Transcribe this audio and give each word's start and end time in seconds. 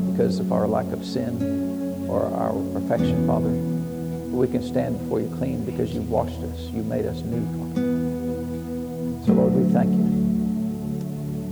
not 0.00 0.12
because 0.12 0.38
of 0.38 0.52
our 0.52 0.66
lack 0.66 0.86
of 0.92 1.04
sin 1.04 2.06
or 2.08 2.24
our 2.24 2.52
perfection, 2.72 3.26
Father. 3.26 3.48
We 3.48 4.48
can 4.48 4.62
stand 4.62 4.98
before 4.98 5.20
you 5.20 5.28
clean 5.36 5.64
because 5.64 5.92
you've 5.92 6.10
washed 6.10 6.38
us. 6.40 6.60
You 6.70 6.82
made 6.82 7.06
us 7.06 7.20
new, 7.22 7.44
Father. 7.58 9.26
So, 9.26 9.32
Lord, 9.32 9.52
we 9.52 9.72
thank 9.72 9.90
you. 9.90 10.04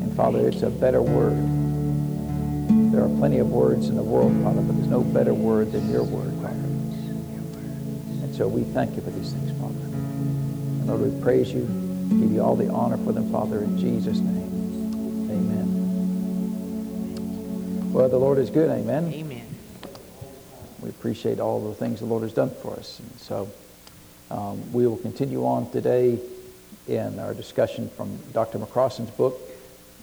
And, 0.05 0.17
Father, 0.17 0.49
it's 0.49 0.63
a 0.63 0.71
better 0.71 1.03
word. 1.03 1.37
There 2.93 3.03
are 3.05 3.09
plenty 3.19 3.39
of 3.39 3.51
words 3.51 3.89
in 3.89 3.97
the 3.97 4.03
world, 4.03 4.33
Father, 4.43 4.63
but 4.63 4.77
there's 4.77 4.89
no 4.89 5.03
better 5.03 5.35
word 5.35 5.73
than 5.73 5.91
your 5.91 6.05
word, 6.05 6.33
Father. 6.41 6.55
And 6.55 8.35
so 8.35 8.49
we 8.49 8.63
thank 8.63 8.97
you 8.97 9.03
for 9.03 9.11
these 9.11 9.33
things, 9.33 9.51
Father. 9.61 9.75
And, 9.75 10.87
Lord, 10.87 11.01
we 11.01 11.23
praise 11.23 11.53
you, 11.53 11.67
give 12.09 12.33
you 12.33 12.43
all 12.43 12.57
the 12.57 12.71
honor 12.71 12.97
for 12.99 13.13
them, 13.13 13.31
Father, 13.31 13.63
in 13.63 13.79
Jesus' 13.79 14.19
name. 14.19 14.39
Well, 17.99 18.09
the 18.09 18.17
Lord 18.17 18.39
is 18.39 18.49
good. 18.49 18.71
Amen. 18.71 19.13
Amen. 19.13 19.57
We 20.81 20.89
appreciate 20.89 21.41
all 21.41 21.69
the 21.69 21.75
things 21.75 21.99
the 21.99 22.07
Lord 22.07 22.23
has 22.23 22.33
done 22.33 22.51
for 22.63 22.75
us. 22.75 23.01
And 23.01 23.19
so 23.19 23.51
um, 24.31 24.73
we 24.73 24.87
will 24.87 24.99
continue 24.99 25.45
on 25.45 25.69
today 25.73 26.21
in 26.87 27.19
our 27.19 27.35
discussion 27.35 27.91
from 27.91 28.17
Dr. 28.33 28.61
McCrossan's 28.61 29.11
book 29.11 29.41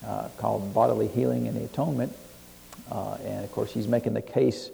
uh, 0.05 0.27
called 0.35 0.73
Bodily 0.73 1.07
Healing 1.07 1.47
and 1.47 1.55
the 1.55 1.63
Atonement. 1.63 2.13
Uh, 2.91 3.15
and 3.23 3.45
of 3.45 3.51
course, 3.53 3.71
he's 3.71 3.87
making 3.87 4.13
the 4.13 4.21
case 4.21 4.71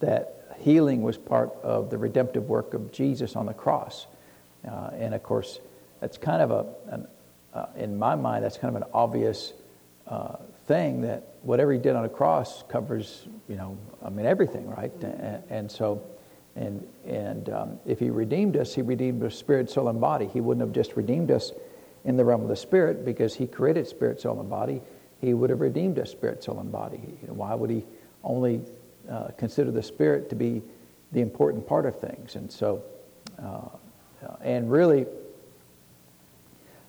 that 0.00 0.54
healing 0.58 1.00
was 1.00 1.16
part 1.16 1.50
of 1.62 1.88
the 1.88 1.96
redemptive 1.96 2.50
work 2.50 2.74
of 2.74 2.92
Jesus 2.92 3.34
on 3.34 3.46
the 3.46 3.54
cross. 3.54 4.06
Uh, 4.70 4.90
and 4.92 5.14
of 5.14 5.22
course, 5.22 5.58
that's 6.00 6.18
kind 6.18 6.42
of 6.42 6.50
a, 6.50 6.66
an, 6.92 7.08
uh, 7.54 7.64
in 7.76 7.98
my 7.98 8.14
mind, 8.14 8.44
that's 8.44 8.58
kind 8.58 8.76
of 8.76 8.82
an 8.82 8.88
obvious 8.92 9.54
uh, 10.06 10.36
thing 10.68 11.00
that 11.00 11.34
whatever 11.42 11.72
he 11.72 11.78
did 11.78 11.96
on 11.96 12.04
a 12.04 12.08
cross 12.08 12.62
covers, 12.68 13.26
you 13.48 13.56
know, 13.56 13.76
I 14.04 14.10
mean, 14.10 14.26
everything, 14.26 14.68
right? 14.68 14.92
And, 15.02 15.42
and 15.48 15.72
so, 15.72 16.02
and, 16.54 16.86
and 17.06 17.48
um, 17.48 17.80
if 17.86 17.98
he 17.98 18.10
redeemed 18.10 18.56
us, 18.56 18.74
he 18.74 18.82
redeemed 18.82 19.24
us 19.24 19.34
spirit, 19.34 19.70
soul, 19.70 19.88
and 19.88 20.00
body. 20.00 20.26
He 20.26 20.40
wouldn't 20.42 20.64
have 20.64 20.74
just 20.74 20.94
redeemed 20.94 21.30
us 21.30 21.52
in 22.04 22.16
the 22.16 22.24
realm 22.24 22.42
of 22.42 22.48
the 22.48 22.56
spirit 22.56 23.04
because 23.04 23.34
he 23.34 23.46
created 23.46 23.86
spirit, 23.88 24.20
soul, 24.20 24.38
and 24.40 24.50
body. 24.50 24.82
He 25.20 25.32
would 25.34 25.50
have 25.50 25.60
redeemed 25.60 25.98
us 25.98 26.10
spirit, 26.10 26.44
soul, 26.44 26.60
and 26.60 26.70
body. 26.70 27.00
You 27.22 27.28
know, 27.28 27.34
why 27.34 27.54
would 27.54 27.70
he 27.70 27.84
only 28.22 28.60
uh, 29.10 29.28
consider 29.38 29.70
the 29.70 29.82
spirit 29.82 30.28
to 30.30 30.36
be 30.36 30.62
the 31.12 31.20
important 31.22 31.66
part 31.66 31.86
of 31.86 31.98
things? 31.98 32.36
And 32.36 32.52
so, 32.52 32.82
uh, 33.42 33.68
and 34.42 34.70
really, 34.70 35.06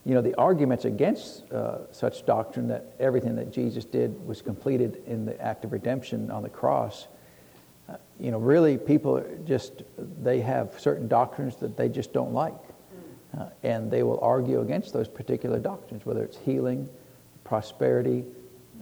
you 0.06 0.14
know, 0.14 0.22
the 0.22 0.36
arguments 0.36 0.86
against 0.86 1.52
uh, 1.52 1.92
such 1.92 2.26
doctrine 2.26 2.68
that 2.70 2.94
everything 3.00 3.36
that 3.36 3.52
Jesus 3.52 3.86
did 3.86 4.26
was 4.26 4.42
completed 4.42 5.02
in 5.06 5.26
the 5.26 5.40
act 5.42 5.66
of 5.66 5.72
redemption 5.72 6.32
on 6.32 6.42
the 6.42 6.50
cross, 6.50 7.08
uh, 7.90 7.96
you 8.20 8.32
know, 8.32 8.40
really 8.40 8.78
people 8.78 9.24
just, 9.46 9.84
they 10.22 10.40
have 10.40 10.74
certain 10.80 11.08
doctrines 11.08 11.58
that 11.58 11.76
they 11.76 11.90
just 11.90 12.14
don't 12.14 12.34
like. 12.34 12.56
Uh, 13.38 13.48
and 13.62 13.92
they 13.92 14.02
will 14.02 14.20
argue 14.22 14.62
against 14.62 14.92
those 14.92 15.08
particular 15.08 15.60
doctrines, 15.60 16.04
whether 16.04 16.24
it's 16.24 16.38
healing, 16.38 16.90
prosperity, 17.44 18.26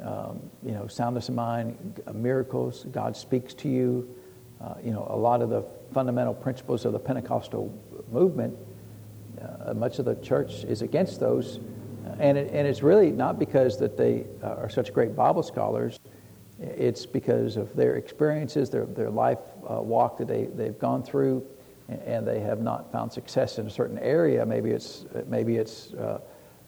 um, 0.02 0.40
you 0.64 0.72
know, 0.72 0.88
soundness 0.88 1.28
of 1.28 1.36
mind, 1.36 2.02
miracles, 2.14 2.86
God 2.92 3.18
speaks 3.18 3.54
to 3.56 3.68
you. 3.68 4.16
Uh, 4.62 4.76
you 4.84 4.92
know, 4.92 5.06
a 5.10 5.18
lot 5.18 5.42
of 5.42 5.50
the 5.50 5.64
fundamental 5.94 6.34
principles 6.34 6.86
of 6.86 6.94
the 6.94 7.00
Pentecostal 7.00 7.74
movement 8.12 8.58
uh, 9.42 9.74
much 9.74 10.00
of 10.00 10.06
the 10.06 10.16
church 10.16 10.64
is 10.64 10.82
against 10.82 11.20
those. 11.20 11.60
And, 12.20 12.38
it, 12.38 12.52
and 12.54 12.68
it's 12.68 12.82
really 12.82 13.12
not 13.12 13.38
because 13.38 13.78
that 13.80 13.98
they 13.98 14.26
uh, 14.42 14.56
are 14.56 14.70
such 14.70 14.94
great 14.94 15.16
Bible 15.16 15.44
scholars. 15.44 16.00
It's 16.60 17.06
because 17.06 17.58
of 17.58 17.76
their 17.76 17.98
experiences, 17.98 18.70
their, 18.70 18.86
their 18.86 19.12
life 19.12 19.40
uh, 19.70 19.82
walk 19.82 20.18
that 20.18 20.28
they, 20.28 20.46
they've 20.46 20.80
gone 20.80 21.04
through, 21.04 21.46
and 22.06 22.28
they 22.28 22.40
have 22.40 22.62
not 22.62 22.92
found 22.92 23.12
success 23.12 23.60
in 23.60 23.68
a 23.68 23.70
certain 23.70 24.00
area. 24.00 24.46
Maybe 24.46 24.72
it's, 24.72 25.06
maybe 25.28 25.58
it's 25.58 25.94
uh, 25.94 26.20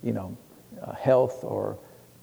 you 0.04 0.14
know, 0.14 0.38
uh, 0.82 0.94
health 0.94 1.44
or, 1.44 1.80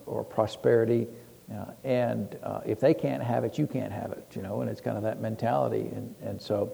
or 0.07 0.23
prosperity. 0.23 1.09
Uh, 1.53 1.65
and 1.85 2.39
if 2.65 2.81
they 2.81 2.95
can't 2.95 3.23
have 3.23 3.45
it, 3.45 3.59
you 3.59 3.67
can't 3.67 3.93
have 3.93 4.13
it, 4.13 4.25
you 4.35 4.43
know, 4.43 4.61
and 4.61 4.71
it's 4.71 4.81
kind 4.81 4.97
of 4.97 5.03
that 5.03 5.21
mentality. 5.21 5.91
And, 5.93 6.15
and 6.23 6.41
so 6.41 6.73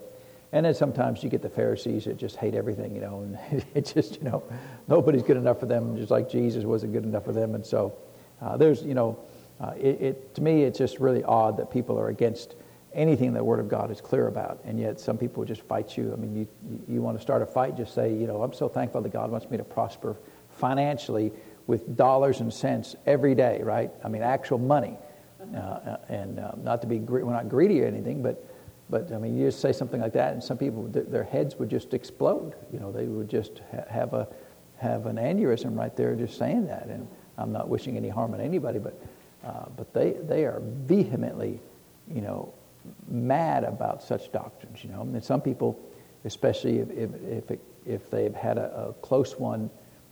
and 0.53 0.67
then 0.67 0.75
sometimes 0.75 1.23
you 1.23 1.31
get 1.31 1.41
the 1.41 1.49
Pharisees 1.49 2.05
that 2.05 2.17
just 2.17 2.35
hate 2.35 2.53
everything, 2.53 2.93
you 2.93 3.01
know, 3.01 3.21
and 3.21 3.65
it's 3.73 3.91
just, 3.91 4.21
you 4.21 4.29
know, 4.29 4.43
nobody's 4.87 5.23
good 5.23 5.35
enough 5.35 5.59
for 5.59 5.65
them, 5.65 5.97
just 5.97 6.11
like 6.11 6.29
Jesus 6.29 6.63
wasn't 6.63 6.93
good 6.93 7.03
enough 7.03 7.25
for 7.25 7.33
them. 7.33 7.55
And 7.55 7.65
so 7.65 7.97
uh, 8.39 8.55
there's, 8.55 8.83
you 8.83 8.93
know, 8.93 9.17
uh, 9.59 9.73
it, 9.75 9.99
it, 9.99 10.35
to 10.35 10.41
me, 10.41 10.61
it's 10.61 10.77
just 10.77 10.99
really 10.99 11.23
odd 11.23 11.57
that 11.57 11.71
people 11.71 11.99
are 11.99 12.09
against 12.09 12.55
anything 12.93 13.33
the 13.33 13.43
Word 13.43 13.59
of 13.59 13.67
God 13.67 13.89
is 13.89 13.99
clear 13.99 14.27
about. 14.27 14.59
And 14.63 14.79
yet 14.79 14.99
some 14.99 15.17
people 15.17 15.43
just 15.43 15.63
fight 15.63 15.97
you. 15.97 16.13
I 16.13 16.17
mean, 16.17 16.35
you, 16.35 16.47
you 16.87 17.01
want 17.01 17.17
to 17.17 17.21
start 17.21 17.41
a 17.41 17.47
fight, 17.47 17.75
just 17.75 17.95
say, 17.95 18.13
you 18.13 18.27
know, 18.27 18.43
I'm 18.43 18.53
so 18.53 18.69
thankful 18.69 19.01
that 19.01 19.11
God 19.11 19.31
wants 19.31 19.49
me 19.49 19.57
to 19.57 19.63
prosper 19.63 20.17
financially 20.51 21.31
with 21.65 21.97
dollars 21.97 22.41
and 22.41 22.53
cents 22.53 22.95
every 23.07 23.33
day, 23.33 23.59
right? 23.63 23.89
I 24.03 24.07
mean, 24.07 24.21
actual 24.21 24.59
money. 24.59 24.97
Uh, 25.51 25.57
uh 25.57 25.97
and 26.09 26.39
uh, 26.39 26.51
not 26.61 26.81
to 26.81 26.87
be, 26.87 26.99
we're 26.99 27.23
not 27.33 27.49
greedy 27.49 27.81
or 27.81 27.87
anything, 27.87 28.21
but 28.21 28.52
but 28.93 29.11
I 29.11 29.17
mean, 29.17 29.35
you 29.35 29.47
just 29.47 29.59
say 29.59 29.73
something 29.73 29.99
like 29.99 30.13
that, 30.13 30.33
and 30.33 30.43
some 30.43 30.55
people, 30.55 30.87
th- 30.87 31.07
their 31.07 31.23
heads 31.23 31.55
would 31.55 31.67
just 31.67 31.95
explode. 31.95 32.53
You 32.71 32.79
know, 32.79 32.91
they 32.91 33.05
would 33.05 33.27
just 33.27 33.59
ha- 33.71 33.85
have 33.89 34.13
a 34.13 34.27
have 34.77 35.07
an 35.07 35.15
aneurysm 35.15 35.75
right 35.75 35.95
there 35.95 36.13
just 36.13 36.37
saying 36.37 36.67
that. 36.67 36.85
And 36.85 37.07
I'm 37.39 37.51
not 37.51 37.69
wishing 37.69 37.97
any 37.97 38.09
harm 38.09 38.35
on 38.35 38.39
anybody, 38.39 38.77
but 38.77 38.93
uh, 39.43 39.65
but 39.75 39.91
they 39.95 40.11
they 40.11 40.45
are 40.45 40.61
vehemently, 40.85 41.59
you 42.07 42.21
know, 42.21 42.53
mad 43.07 43.63
about 43.63 44.03
such 44.03 44.31
doctrines. 44.31 44.83
You 44.83 44.91
know, 44.91 45.01
and 45.01 45.23
some 45.23 45.41
people, 45.41 45.79
especially 46.23 46.77
if 46.77 46.91
if 46.91 47.09
if, 47.23 47.49
it, 47.49 47.61
if 47.87 48.11
they've 48.11 48.35
had 48.35 48.59
a, 48.59 48.89
a, 48.89 48.93
close 49.01 49.39
one 49.39 49.71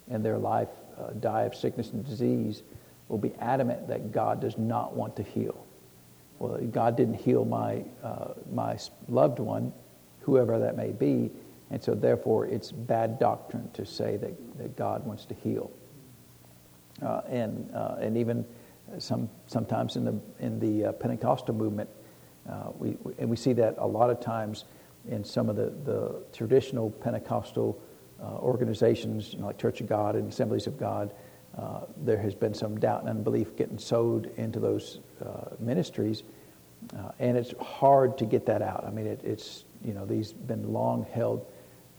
in 0.10 0.24
their 0.24 0.40
life 0.40 0.70
uh, 0.98 1.12
die 1.20 1.44
of 1.44 1.54
sickness 1.54 1.92
and 1.92 2.04
disease, 2.04 2.64
will 3.10 3.20
be 3.20 3.36
adamant 3.40 3.88
that 3.90 4.12
God 4.12 4.42
does 4.42 4.58
not 4.58 4.96
want 4.96 5.16
to 5.18 5.22
heal 5.22 5.61
well, 6.42 6.58
God 6.60 6.98
didn't 6.98 7.14
heal 7.14 7.46
my, 7.46 7.84
uh, 8.04 8.30
my 8.52 8.76
loved 9.08 9.38
one, 9.38 9.72
whoever 10.22 10.58
that 10.58 10.76
may 10.76 10.92
be, 10.92 11.30
and 11.70 11.82
so 11.82 11.94
therefore 11.94 12.48
it's 12.48 12.72
bad 12.72 13.20
doctrine 13.20 13.70
to 13.74 13.86
say 13.86 14.18
that, 14.18 14.58
that 14.58 14.76
God 14.76 15.06
wants 15.06 15.26
to 15.26 15.36
heal. 15.36 15.72
Uh, 17.02 17.22
and, 17.30 17.70
uh, 17.76 17.98
and 18.00 18.18
even 18.18 18.44
some, 18.98 19.30
sometimes 19.46 19.96
in 19.96 20.04
the, 20.04 20.20
in 20.40 20.60
the 20.60 20.86
uh, 20.86 20.92
Pentecostal 20.94 21.54
movement, 21.54 21.90
uh, 22.50 22.72
we, 22.76 22.98
and 23.20 23.30
we 23.30 23.36
see 23.38 23.54
that 23.54 23.76
a 23.78 23.88
lot 23.88 24.10
of 24.10 24.20
times 24.20 24.66
in 25.10 25.24
some 25.24 25.48
of 25.48 25.56
the, 25.56 25.72
the 25.86 26.24
traditional 26.34 26.90
Pentecostal 26.90 27.80
uh, 28.20 28.38
organizations, 28.38 29.34
you 29.34 29.40
know, 29.40 29.46
like 29.46 29.60
Church 29.60 29.80
of 29.80 29.88
God 29.88 30.16
and 30.16 30.28
Assemblies 30.28 30.66
of 30.66 30.80
God, 30.80 31.14
there 31.98 32.18
has 32.18 32.34
been 32.34 32.56
some 32.56 32.80
doubt 32.80 33.02
and 33.02 33.10
unbelief 33.10 33.56
getting 33.56 33.78
sowed 33.78 34.32
into 34.38 34.60
those 34.60 35.02
ministries, 35.60 36.24
uh, 36.96 37.12
and 37.20 37.38
it's 37.38 37.54
hard 37.60 38.18
to 38.18 38.26
get 38.26 38.46
that 38.46 38.62
out. 38.62 38.86
I 38.86 38.92
mean, 38.92 39.08
it, 39.08 39.22
it's 39.24 39.66
you 39.84 39.94
know 39.94 40.06
these 40.06 40.34
been 40.34 40.72
long 40.72 41.06
held 41.12 41.46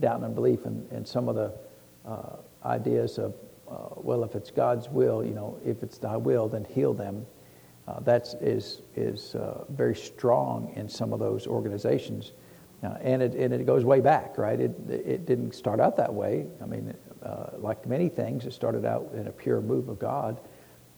doubt 0.00 0.16
and 0.16 0.25
unbelief, 0.25 0.65
and, 0.65 0.91
and 0.91 1.06
some 1.06 1.28
of 1.28 1.34
the 1.34 1.53
uh, 2.06 2.37
ideas 2.65 3.19
of 3.19 3.34
uh, 3.71 3.94
well, 3.97 4.25
if 4.25 4.34
it's 4.34 4.50
God's 4.50 4.88
will, 4.88 5.25
you 5.25 5.34
know, 5.34 5.59
if 5.65 5.83
it's 5.83 5.99
Thy 5.99 6.16
will, 6.16 6.49
then 6.49 6.65
heal 6.65 6.93
them. 6.93 7.27
that 8.03 8.34
is 8.41 8.83
is 8.97 9.37
very 9.71 9.94
strong 9.94 10.72
in 10.77 10.89
some 10.89 11.12
of 11.12 11.19
those 11.21 11.47
organizations. 11.47 12.33
Uh, 12.83 12.97
and, 13.00 13.22
it, 13.22 13.34
and 13.34 13.54
it 13.54 13.65
goes 13.65 13.84
way 13.84 14.00
back, 14.00 14.37
right? 14.37 14.59
It, 14.59 14.72
it 14.91 15.25
didn't 15.25 15.54
start 15.54 15.78
out 15.78 15.97
that 15.97 16.12
way. 16.12 16.47
I 16.60 16.66
mean, 16.66 16.93
uh, 17.22 17.50
like 17.59 17.87
many 17.87 18.09
things, 18.09 18.44
it 18.44 18.53
started 18.53 18.84
out 18.84 19.09
in 19.15 19.28
a 19.28 19.31
pure 19.31 19.60
move 19.60 19.89
of 19.89 20.00
God. 20.00 20.41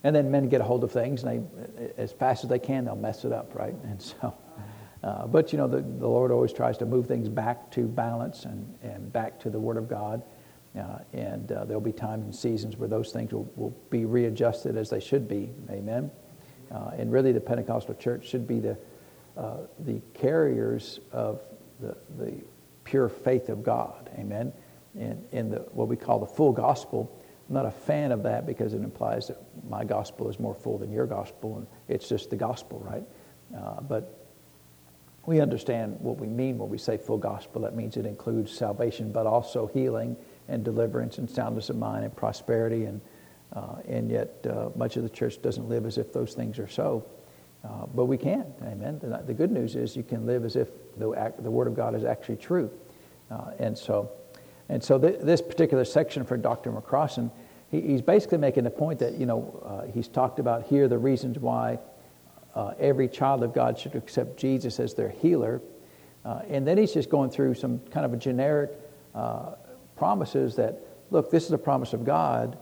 And 0.04 0.15
then 0.15 0.31
men 0.31 0.48
get 0.48 0.60
a 0.60 0.65
hold 0.65 0.84
of 0.84 0.92
things, 0.92 1.25
and 1.25 1.48
they, 1.76 1.92
as 1.97 2.12
fast 2.12 2.44
as 2.44 2.50
they 2.50 2.59
can, 2.59 2.84
they'll 2.84 2.94
mess 2.94 3.25
it 3.25 3.32
up, 3.32 3.54
right? 3.54 3.75
And 3.84 4.00
so, 4.00 4.34
uh, 5.02 5.26
but 5.26 5.52
you 5.52 5.58
know, 5.58 5.67
the, 5.67 5.81
the 5.81 6.06
Lord 6.06 6.31
always 6.31 6.52
tries 6.52 6.79
to 6.79 6.87
move 6.87 7.06
things 7.06 7.29
back 7.29 7.70
to 7.73 7.87
balance 7.87 8.44
and, 8.44 8.79
and 8.82 9.12
back 9.12 9.40
to 9.40 9.50
the 9.50 9.58
Word 9.58 9.76
of 9.76 9.88
God. 9.88 10.23
Uh, 10.79 10.99
and 11.12 11.50
uh, 11.52 11.64
there'll 11.64 11.81
be 11.81 11.93
times 11.93 12.25
and 12.25 12.34
seasons 12.34 12.76
where 12.76 12.88
those 12.88 13.12
things 13.12 13.32
will, 13.32 13.50
will 13.56 13.76
be 13.90 14.05
readjusted 14.05 14.76
as 14.76 14.90
they 14.90 15.00
should 15.00 15.26
be. 15.29 15.50
Amen. 15.70 16.11
Uh, 16.70 16.90
and 16.99 17.11
really, 17.11 17.32
the 17.32 17.40
Pentecostal 17.40 17.94
church 17.94 18.29
should 18.29 18.46
be 18.46 18.61
the, 18.61 18.76
uh, 19.37 19.58
the 19.81 20.00
carriers 20.12 21.00
of 21.12 21.40
the, 21.81 21.96
the 22.19 22.34
pure 22.84 23.08
faith 23.08 23.49
of 23.49 23.62
God. 23.62 24.11
Amen 24.19 24.52
in, 24.94 25.25
in 25.32 25.50
the, 25.50 25.58
what 25.73 25.88
we 25.88 25.96
call 25.96 26.19
the 26.19 26.26
full 26.26 26.52
gospel. 26.52 27.20
I'm 27.49 27.55
not 27.55 27.67
a 27.67 27.70
fan 27.70 28.11
of 28.12 28.23
that 28.23 28.46
because 28.46 28.73
it 28.75 28.82
implies 28.82 29.29
that 29.29 29.38
my 29.69 29.85
gospel 29.85 30.31
is 30.31 30.41
more 30.41 30.55
full 30.55 30.79
than 30.79 30.91
your 30.91 31.06
gospel, 31.06 31.58
and 31.58 31.67
it's 31.88 32.08
just 32.08 32.31
the 32.31 32.37
gospel, 32.37 32.81
right? 32.81 33.05
Uh, 33.56 33.81
but 33.82 34.25
we 35.26 35.41
understand 35.41 35.99
what 36.00 36.19
we 36.19 36.26
mean 36.26 36.58
when 36.58 36.69
we 36.69 36.79
say 36.79 36.96
full 36.96 37.19
gospel. 37.19 37.62
That 37.62 37.75
means 37.75 37.96
it 37.96 38.06
includes 38.06 38.52
salvation, 38.56 39.12
but 39.12 39.26
also 39.26 39.67
healing 39.67 40.17
and 40.49 40.64
deliverance 40.64 41.19
and 41.19 41.29
soundness 41.29 41.70
of 41.70 41.76
mind 41.76 42.05
and 42.05 42.14
prosperity. 42.14 42.85
And, 42.85 43.00
uh, 43.52 43.76
and 43.88 44.11
yet, 44.11 44.46
uh, 44.49 44.70
much 44.76 44.96
of 44.96 45.02
the 45.02 45.08
church 45.08 45.41
doesn't 45.41 45.69
live 45.69 45.87
as 45.87 45.99
if 45.99 46.12
those 46.12 46.35
things 46.35 46.58
are 46.58 46.69
so. 46.69 47.06
Uh, 47.64 47.87
but 47.94 48.05
we 48.05 48.19
can, 48.19 48.44
amen. 48.62 48.99
The, 49.02 49.23
the, 49.26 49.32
good 49.32 49.50
news 49.50 49.75
is 49.75 49.96
you 49.96 50.02
can 50.02 50.26
live 50.26 50.44
as 50.44 50.55
if 50.55 50.69
the, 50.99 51.32
the 51.38 51.50
Word 51.50 51.67
of 51.67 51.75
God 51.75 51.94
is 51.94 52.05
actually 52.05 52.37
true. 52.37 52.70
Uh, 53.31 53.52
and 53.58 53.76
so, 53.76 54.11
and 54.69 54.82
so 54.82 54.99
th- 54.99 55.20
this 55.20 55.43
particular 55.43 55.84
section 55.84 56.25
for 56.25 56.37
Dr. 56.37 56.72
McCrossan, 56.72 57.31
he, 57.70 57.81
he's 57.81 58.02
basically 58.02 58.38
making 58.38 58.64
the 58.64 58.70
point 58.70 58.99
that, 59.00 59.14
you 59.14 59.26
know, 59.26 59.62
uh, 59.64 59.90
he's 59.93 60.08
talked 60.08 60.38
about 60.38 60.64
here 60.64 60.88
the 60.88 60.99
reasons 60.99 61.38
why 61.38 61.78
uh, 62.55 62.72
every 62.78 63.08
child 63.08 63.43
of 63.43 63.52
God 63.52 63.78
should 63.78 63.94
accept 63.94 64.37
Jesus 64.38 64.81
as 64.81 64.94
their 64.94 65.11
healer. 65.11 65.61
Uh, 66.25 66.40
and 66.49 66.66
then 66.66 66.78
he's 66.78 66.94
just 66.94 67.11
going 67.11 67.31
through 67.31 67.55
some 67.55 67.78
kind 67.90 68.06
of 68.06 68.12
a 68.12 68.16
generic 68.16 68.70
uh, 69.14 69.55
promises 69.96 70.56
that, 70.56 70.81
look, 71.10 71.31
this 71.31 71.44
is 71.44 71.52
a 71.52 71.58
promise 71.58 71.93
of 71.93 72.05
God 72.05 72.56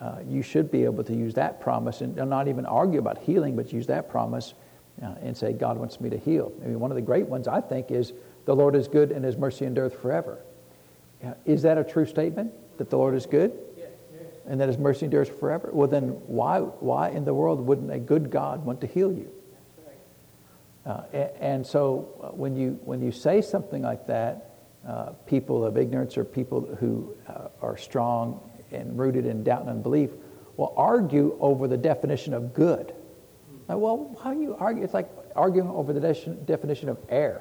uh, 0.00 0.16
you 0.28 0.42
should 0.42 0.70
be 0.70 0.84
able 0.84 1.04
to 1.04 1.14
use 1.14 1.34
that 1.34 1.60
promise 1.60 2.00
and 2.00 2.16
not 2.16 2.48
even 2.48 2.66
argue 2.66 2.98
about 2.98 3.18
healing, 3.18 3.56
but 3.56 3.72
use 3.72 3.86
that 3.86 4.08
promise 4.08 4.54
uh, 5.02 5.14
and 5.22 5.36
say, 5.36 5.52
God 5.52 5.78
wants 5.78 6.00
me 6.00 6.10
to 6.10 6.18
heal. 6.18 6.52
I 6.62 6.66
mean, 6.66 6.80
one 6.80 6.90
of 6.90 6.96
the 6.96 7.02
great 7.02 7.26
ones, 7.26 7.48
I 7.48 7.60
think, 7.60 7.90
is 7.90 8.12
the 8.44 8.54
Lord 8.54 8.74
is 8.74 8.88
good 8.88 9.12
and 9.12 9.24
his 9.24 9.36
mercy 9.36 9.64
endureth 9.64 10.00
forever. 10.00 10.40
Is 11.44 11.62
that 11.62 11.78
a 11.78 11.84
true 11.84 12.06
statement, 12.06 12.52
that 12.78 12.90
the 12.90 12.98
Lord 12.98 13.14
is 13.14 13.26
good? 13.26 13.52
And 14.46 14.60
that 14.60 14.68
his 14.68 14.78
mercy 14.78 15.06
endures 15.06 15.28
forever? 15.28 15.70
Well, 15.72 15.88
then 15.88 16.08
why, 16.26 16.60
why 16.60 17.10
in 17.10 17.24
the 17.24 17.32
world 17.32 17.60
wouldn't 17.60 17.90
a 17.90 17.98
good 17.98 18.30
God 18.30 18.64
want 18.64 18.80
to 18.82 18.86
heal 18.86 19.12
you? 19.12 19.30
Uh, 20.84 21.02
and, 21.14 21.30
and, 21.40 21.66
so 21.66 22.14
uh, 22.22 22.28
when 22.28 22.54
you, 22.54 22.78
when 22.84 23.00
you 23.00 23.10
say 23.10 23.40
something 23.40 23.80
like 23.80 24.06
that, 24.06 24.50
uh, 24.86 25.12
people 25.26 25.64
of 25.64 25.78
ignorance 25.78 26.18
or 26.18 26.24
people 26.24 26.60
who 26.78 27.14
uh, 27.26 27.48
are 27.62 27.78
strong 27.78 28.38
and 28.70 28.98
rooted 28.98 29.24
in 29.24 29.42
doubt 29.42 29.62
and 29.62 29.70
unbelief 29.70 30.10
will 30.58 30.74
argue 30.76 31.36
over 31.40 31.66
the 31.68 31.76
definition 31.76 32.34
of 32.34 32.52
good. 32.52 32.94
Like, 33.66 33.78
well, 33.78 34.14
how 34.22 34.34
do 34.34 34.40
you 34.40 34.54
argue? 34.56 34.84
It's 34.84 34.92
like 34.92 35.08
arguing 35.34 35.68
over 35.70 35.94
the 35.94 36.00
de- 36.00 36.34
definition 36.44 36.90
of 36.90 36.98
air. 37.08 37.40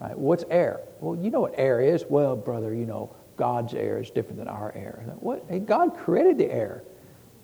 Right? 0.00 0.18
What's 0.18 0.44
air? 0.50 0.80
Well, 1.00 1.22
you 1.22 1.30
know 1.30 1.40
what 1.40 1.54
air 1.56 1.80
is. 1.80 2.04
Well, 2.08 2.34
brother, 2.36 2.74
you 2.74 2.86
know 2.86 3.14
God's 3.36 3.74
air 3.74 4.00
is 4.00 4.10
different 4.10 4.38
than 4.38 4.48
our 4.48 4.72
air. 4.74 5.04
What? 5.20 5.44
Hey, 5.48 5.60
God 5.60 5.96
created 5.96 6.38
the 6.38 6.50
air. 6.50 6.84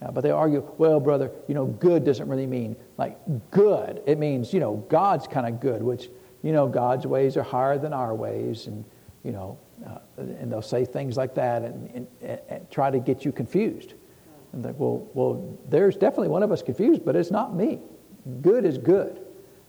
Uh, 0.03 0.11
but 0.11 0.20
they 0.20 0.31
argue, 0.31 0.62
well, 0.76 1.00
brother, 1.00 1.31
you 1.49 1.55
know, 1.55 1.67
good 1.67 2.05
doesn't 2.05 2.29
really 2.29 2.47
mean 2.47 2.76
like 2.99 3.19
good. 3.50 4.03
It 4.06 4.19
means, 4.19 4.53
you 4.53 4.61
know, 4.61 4.76
God's 4.91 5.26
kind 5.26 5.47
of 5.47 5.58
good, 5.58 5.82
which, 5.82 6.11
you 6.43 6.53
know, 6.53 6.69
God's 6.69 7.06
ways 7.06 7.37
are 7.38 7.43
higher 7.43 7.79
than 7.79 7.94
our 7.94 8.14
ways. 8.14 8.67
And, 8.67 8.85
you 9.25 9.32
know, 9.32 9.59
uh, 9.87 9.99
and 10.17 10.52
they'll 10.52 10.62
say 10.62 10.85
things 10.85 11.17
like 11.17 11.35
that 11.35 11.62
and, 11.62 12.06
and, 12.20 12.41
and, 12.49 12.70
try 12.70 12.91
to 12.91 12.99
get 12.99 13.25
you 13.25 13.32
confused. 13.32 13.94
And 14.52 14.64
like, 14.64 14.79
well, 14.79 15.09
well, 15.14 15.59
there's 15.69 15.97
definitely 15.97 16.29
one 16.29 16.43
of 16.43 16.52
us 16.52 16.62
confused, 16.62 17.05
but 17.05 17.17
it's 17.17 17.31
not 17.31 17.55
me. 17.55 17.81
Good 18.43 18.64
is 18.64 18.79
good, 18.79 19.20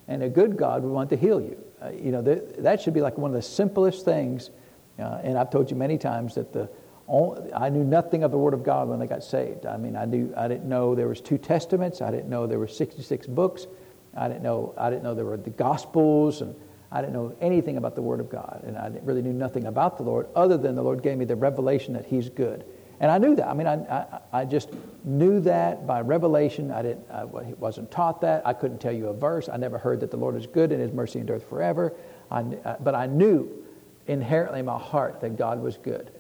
and 0.08 0.24
a 0.24 0.30
good 0.30 0.58
God 0.58 0.84
would 0.84 0.92
want 0.92 1.10
to 1.12 1.18
heal 1.18 1.42
you. 1.42 1.62
Uh, 1.82 1.90
you 1.92 2.12
know, 2.12 2.22
th- 2.22 2.44
that 2.60 2.82
should 2.82 2.94
be 2.94 3.02
like 3.02 3.18
one 3.18 3.32
of 3.32 3.36
the 3.36 3.42
simplest 3.42 4.04
things. 4.06 4.50
Uh, 4.98 5.20
and 5.24 5.38
I've 5.38 5.52
told 5.52 5.70
you 5.70 5.78
many 5.78 5.98
times 5.98 6.36
that 6.36 6.54
the 6.54 6.70
only, 7.08 7.54
I 7.54 7.70
knew 7.70 7.84
nothing 7.84 8.24
of 8.24 8.32
the 8.32 8.38
Word 8.38 8.54
of 8.54 8.64
God 8.64 8.90
when 8.90 9.02
I 9.02 9.06
got 9.06 9.24
saved. 9.24 9.66
I 9.66 9.78
mean, 9.78 9.96
I 9.96 10.06
knew 10.06 10.34
I 10.36 10.48
didn't 10.48 10.68
know 10.68 10.96
there 10.96 11.08
was 11.08 11.22
two 11.22 11.38
testaments. 11.38 12.02
I 12.02 12.12
didn't 12.12 12.30
know 12.30 12.48
there 12.48 12.60
were 12.60 12.68
66 12.68 13.28
books. 13.28 13.68
I 14.16 14.28
didn't 14.28 14.44
know 14.44 14.74
I 14.78 14.90
didn't 14.90 15.04
know 15.04 15.14
there 15.14 15.26
were 15.26 15.38
the 15.38 15.52
Gospels 15.52 16.42
and 16.42 16.56
I 16.92 17.02
didn't 17.02 17.14
know 17.14 17.36
anything 17.42 17.78
about 17.78 17.96
the 17.96 18.02
Word 18.02 18.20
of 18.20 18.30
God, 18.30 18.64
and 18.66 18.78
I 18.78 18.92
really 19.04 19.22
knew 19.22 19.34
nothing 19.34 19.66
about 19.66 19.98
the 19.98 20.04
Lord 20.04 20.28
other 20.36 20.58
than 20.58 20.76
the 20.76 20.82
Lord 20.82 21.04
gave 21.04 21.18
me 21.18 21.26
the 21.26 21.36
revelation 21.36 21.94
that 21.94 22.06
He's 22.06 22.30
good. 22.30 22.64
And 23.00 23.12
I 23.12 23.18
knew 23.18 23.36
that. 23.36 23.48
I 23.48 23.54
mean, 23.54 23.68
I, 23.68 23.76
I, 23.76 24.20
I 24.34 24.46
just 24.46 24.70
knew 25.04 25.40
that 25.42 25.86
by 25.86 26.02
revelation. 26.02 26.72
I, 26.72 26.82
didn't, 26.82 27.10
I 27.12 27.26
wasn't 27.26 27.92
taught 27.92 28.22
that. 28.22 28.46
I 28.46 28.54
couldn't 28.54 28.80
tell 28.80 28.92
you 28.92 29.08
a 29.08 29.14
verse. 29.14 29.50
I 29.50 29.58
never 29.58 29.78
heard 29.78 30.00
that 30.00 30.12
the 30.12 30.18
Lord 30.18 30.36
is 30.36 30.48
good 30.48 30.72
and 30.72 30.82
His 30.82 30.92
mercy 30.92 31.20
endureth 31.20 31.48
forever. 31.48 31.94
I, 32.32 32.42
uh, 32.42 32.78
but 32.80 32.96
I 32.96 33.06
knew 33.06 33.64
inherently 34.08 34.60
in 34.62 34.66
my 34.66 34.80
heart 34.80 35.22
that 35.22 35.38
God 35.38 35.62
was 35.62 35.78
good. 35.78 36.12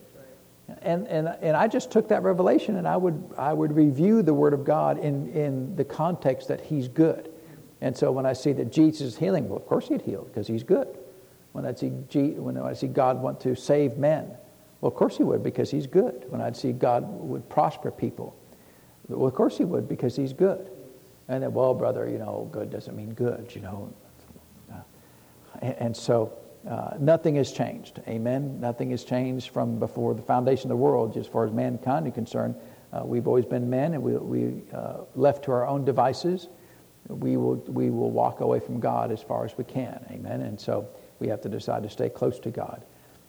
And, 0.81 1.07
and, 1.07 1.29
and 1.41 1.55
I 1.57 1.67
just 1.67 1.91
took 1.91 2.09
that 2.09 2.23
revelation 2.23 2.75
and 2.75 2.87
I 2.87 2.97
would, 2.97 3.31
I 3.37 3.53
would 3.53 3.73
review 3.73 4.21
the 4.21 4.33
Word 4.33 4.53
of 4.53 4.65
God 4.65 4.99
in, 4.99 5.29
in 5.29 5.75
the 5.75 5.85
context 5.85 6.49
that 6.49 6.61
He's 6.61 6.87
good. 6.87 7.31
And 7.81 7.95
so 7.95 8.11
when 8.11 8.25
I 8.25 8.33
see 8.33 8.53
that 8.53 8.71
Jesus 8.71 9.07
is 9.07 9.17
healing, 9.17 9.47
well, 9.47 9.57
of 9.57 9.65
course 9.65 9.87
he'd 9.87 10.01
heal 10.01 10.23
because 10.23 10.47
he's 10.47 10.63
good. 10.63 10.87
When 11.51 11.65
I 11.65 11.73
see 11.73 11.91
G, 12.09 12.31
when 12.31 12.57
I 12.57 12.73
see 12.73 12.87
God 12.87 13.21
want 13.21 13.39
to 13.41 13.55
save 13.55 13.97
men, 13.97 14.31
well, 14.81 14.91
of 14.91 14.95
course 14.95 15.17
he 15.17 15.23
would 15.23 15.43
because 15.43 15.71
he's 15.71 15.87
good. 15.87 16.25
When 16.29 16.41
I'd 16.41 16.55
see 16.55 16.71
God 16.71 17.03
would 17.07 17.49
prosper 17.49 17.91
people, 17.91 18.35
well, 19.07 19.27
of 19.27 19.33
course 19.33 19.57
he 19.57 19.65
would 19.65 19.87
because 19.87 20.15
he's 20.15 20.33
good. 20.33 20.69
And 21.27 21.43
then, 21.43 21.53
well, 21.53 21.73
brother, 21.73 22.07
you 22.09 22.17
know, 22.17 22.47
good 22.51 22.69
doesn't 22.69 22.95
mean 22.95 23.13
good, 23.13 23.53
you 23.53 23.61
know. 23.61 23.93
And, 25.61 25.75
and 25.79 25.97
so 25.97 26.37
uh, 26.69 26.91
nothing 26.99 27.35
has 27.35 27.51
changed. 27.51 28.01
Amen. 28.07 28.59
Nothing 28.61 28.91
has 28.91 29.03
changed 29.03 29.49
from 29.49 29.79
before 29.79 30.13
the 30.13 30.21
foundation 30.21 30.65
of 30.65 30.77
the 30.77 30.81
world, 30.81 31.17
as 31.17 31.27
far 31.27 31.45
as 31.45 31.51
mankind 31.51 32.07
is 32.07 32.13
concerned. 32.13 32.55
Uh, 32.93 33.01
we've 33.03 33.27
always 33.27 33.45
been 33.45 33.69
men, 33.69 33.93
and 33.93 34.03
we, 34.03 34.13
we 34.13 34.61
uh, 34.73 34.99
left 35.15 35.43
to 35.45 35.51
our 35.51 35.67
own 35.67 35.83
devices 35.83 36.47
we 37.09 37.37
will, 37.37 37.55
we 37.67 37.89
will 37.89 38.11
walk 38.11 38.41
away 38.41 38.59
from 38.59 38.79
God 38.79 39.11
as 39.11 39.21
far 39.21 39.45
as 39.45 39.57
we 39.57 39.63
can. 39.63 40.05
Amen. 40.11 40.41
And 40.41 40.59
so 40.59 40.87
we 41.19 41.27
have 41.27 41.41
to 41.41 41.49
decide 41.49 41.83
to 41.83 41.89
stay 41.89 42.09
close 42.09 42.39
to 42.39 42.51
God. 42.51 42.83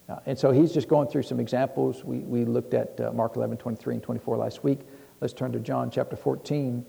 Uh, 0.09 0.21
and 0.27 0.39
so 0.39 0.51
he's 0.51 0.73
just 0.73 0.89
going 0.89 1.09
through 1.09 1.23
some 1.23 1.39
examples. 1.39 2.05
We, 2.05 2.19
we 2.19 2.45
looked 2.45 2.75
at 2.75 2.99
uh, 3.01 3.13
Mark 3.13 3.37
11, 3.37 3.59
23 3.59 3.95
and 3.95 4.03
24 4.03 4.37
last 4.39 4.65
week. 4.65 4.81
Let's 5.21 5.35
turn 5.35 5.53
to 5.53 5.61
John 5.61 5.91
chapter 5.91 6.17
14. 6.17 6.85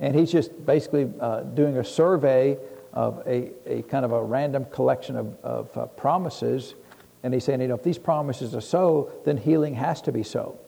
And 0.00 0.14
he's 0.14 0.32
just 0.32 0.66
basically 0.66 1.10
uh, 1.20 1.42
doing 1.42 1.76
a 1.78 1.84
survey 1.84 2.58
of 2.92 3.22
a, 3.26 3.52
a 3.66 3.82
kind 3.82 4.04
of 4.04 4.12
a 4.12 4.22
random 4.22 4.64
collection 4.66 5.16
of, 5.16 5.36
of 5.44 5.76
uh, 5.76 5.86
promises. 5.86 6.74
And 7.22 7.32
he's 7.32 7.44
saying, 7.44 7.60
you 7.60 7.68
know, 7.68 7.74
if 7.74 7.82
these 7.82 7.98
promises 7.98 8.54
are 8.54 8.60
so, 8.60 9.12
then 9.24 9.36
healing 9.36 9.74
has 9.74 10.02
to 10.02 10.12
be 10.12 10.22
so. 10.22 10.58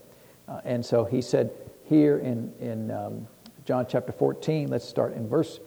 Uh, 0.46 0.60
and 0.64 0.84
so 0.84 1.04
he 1.04 1.20
said 1.20 1.50
here 1.84 2.18
in, 2.18 2.52
in 2.60 2.90
um, 2.90 3.26
John 3.64 3.86
chapter 3.88 4.12
14. 4.12 4.68
Let's 4.68 4.88
start 4.88 5.14
in 5.14 5.28
verse 5.28 5.60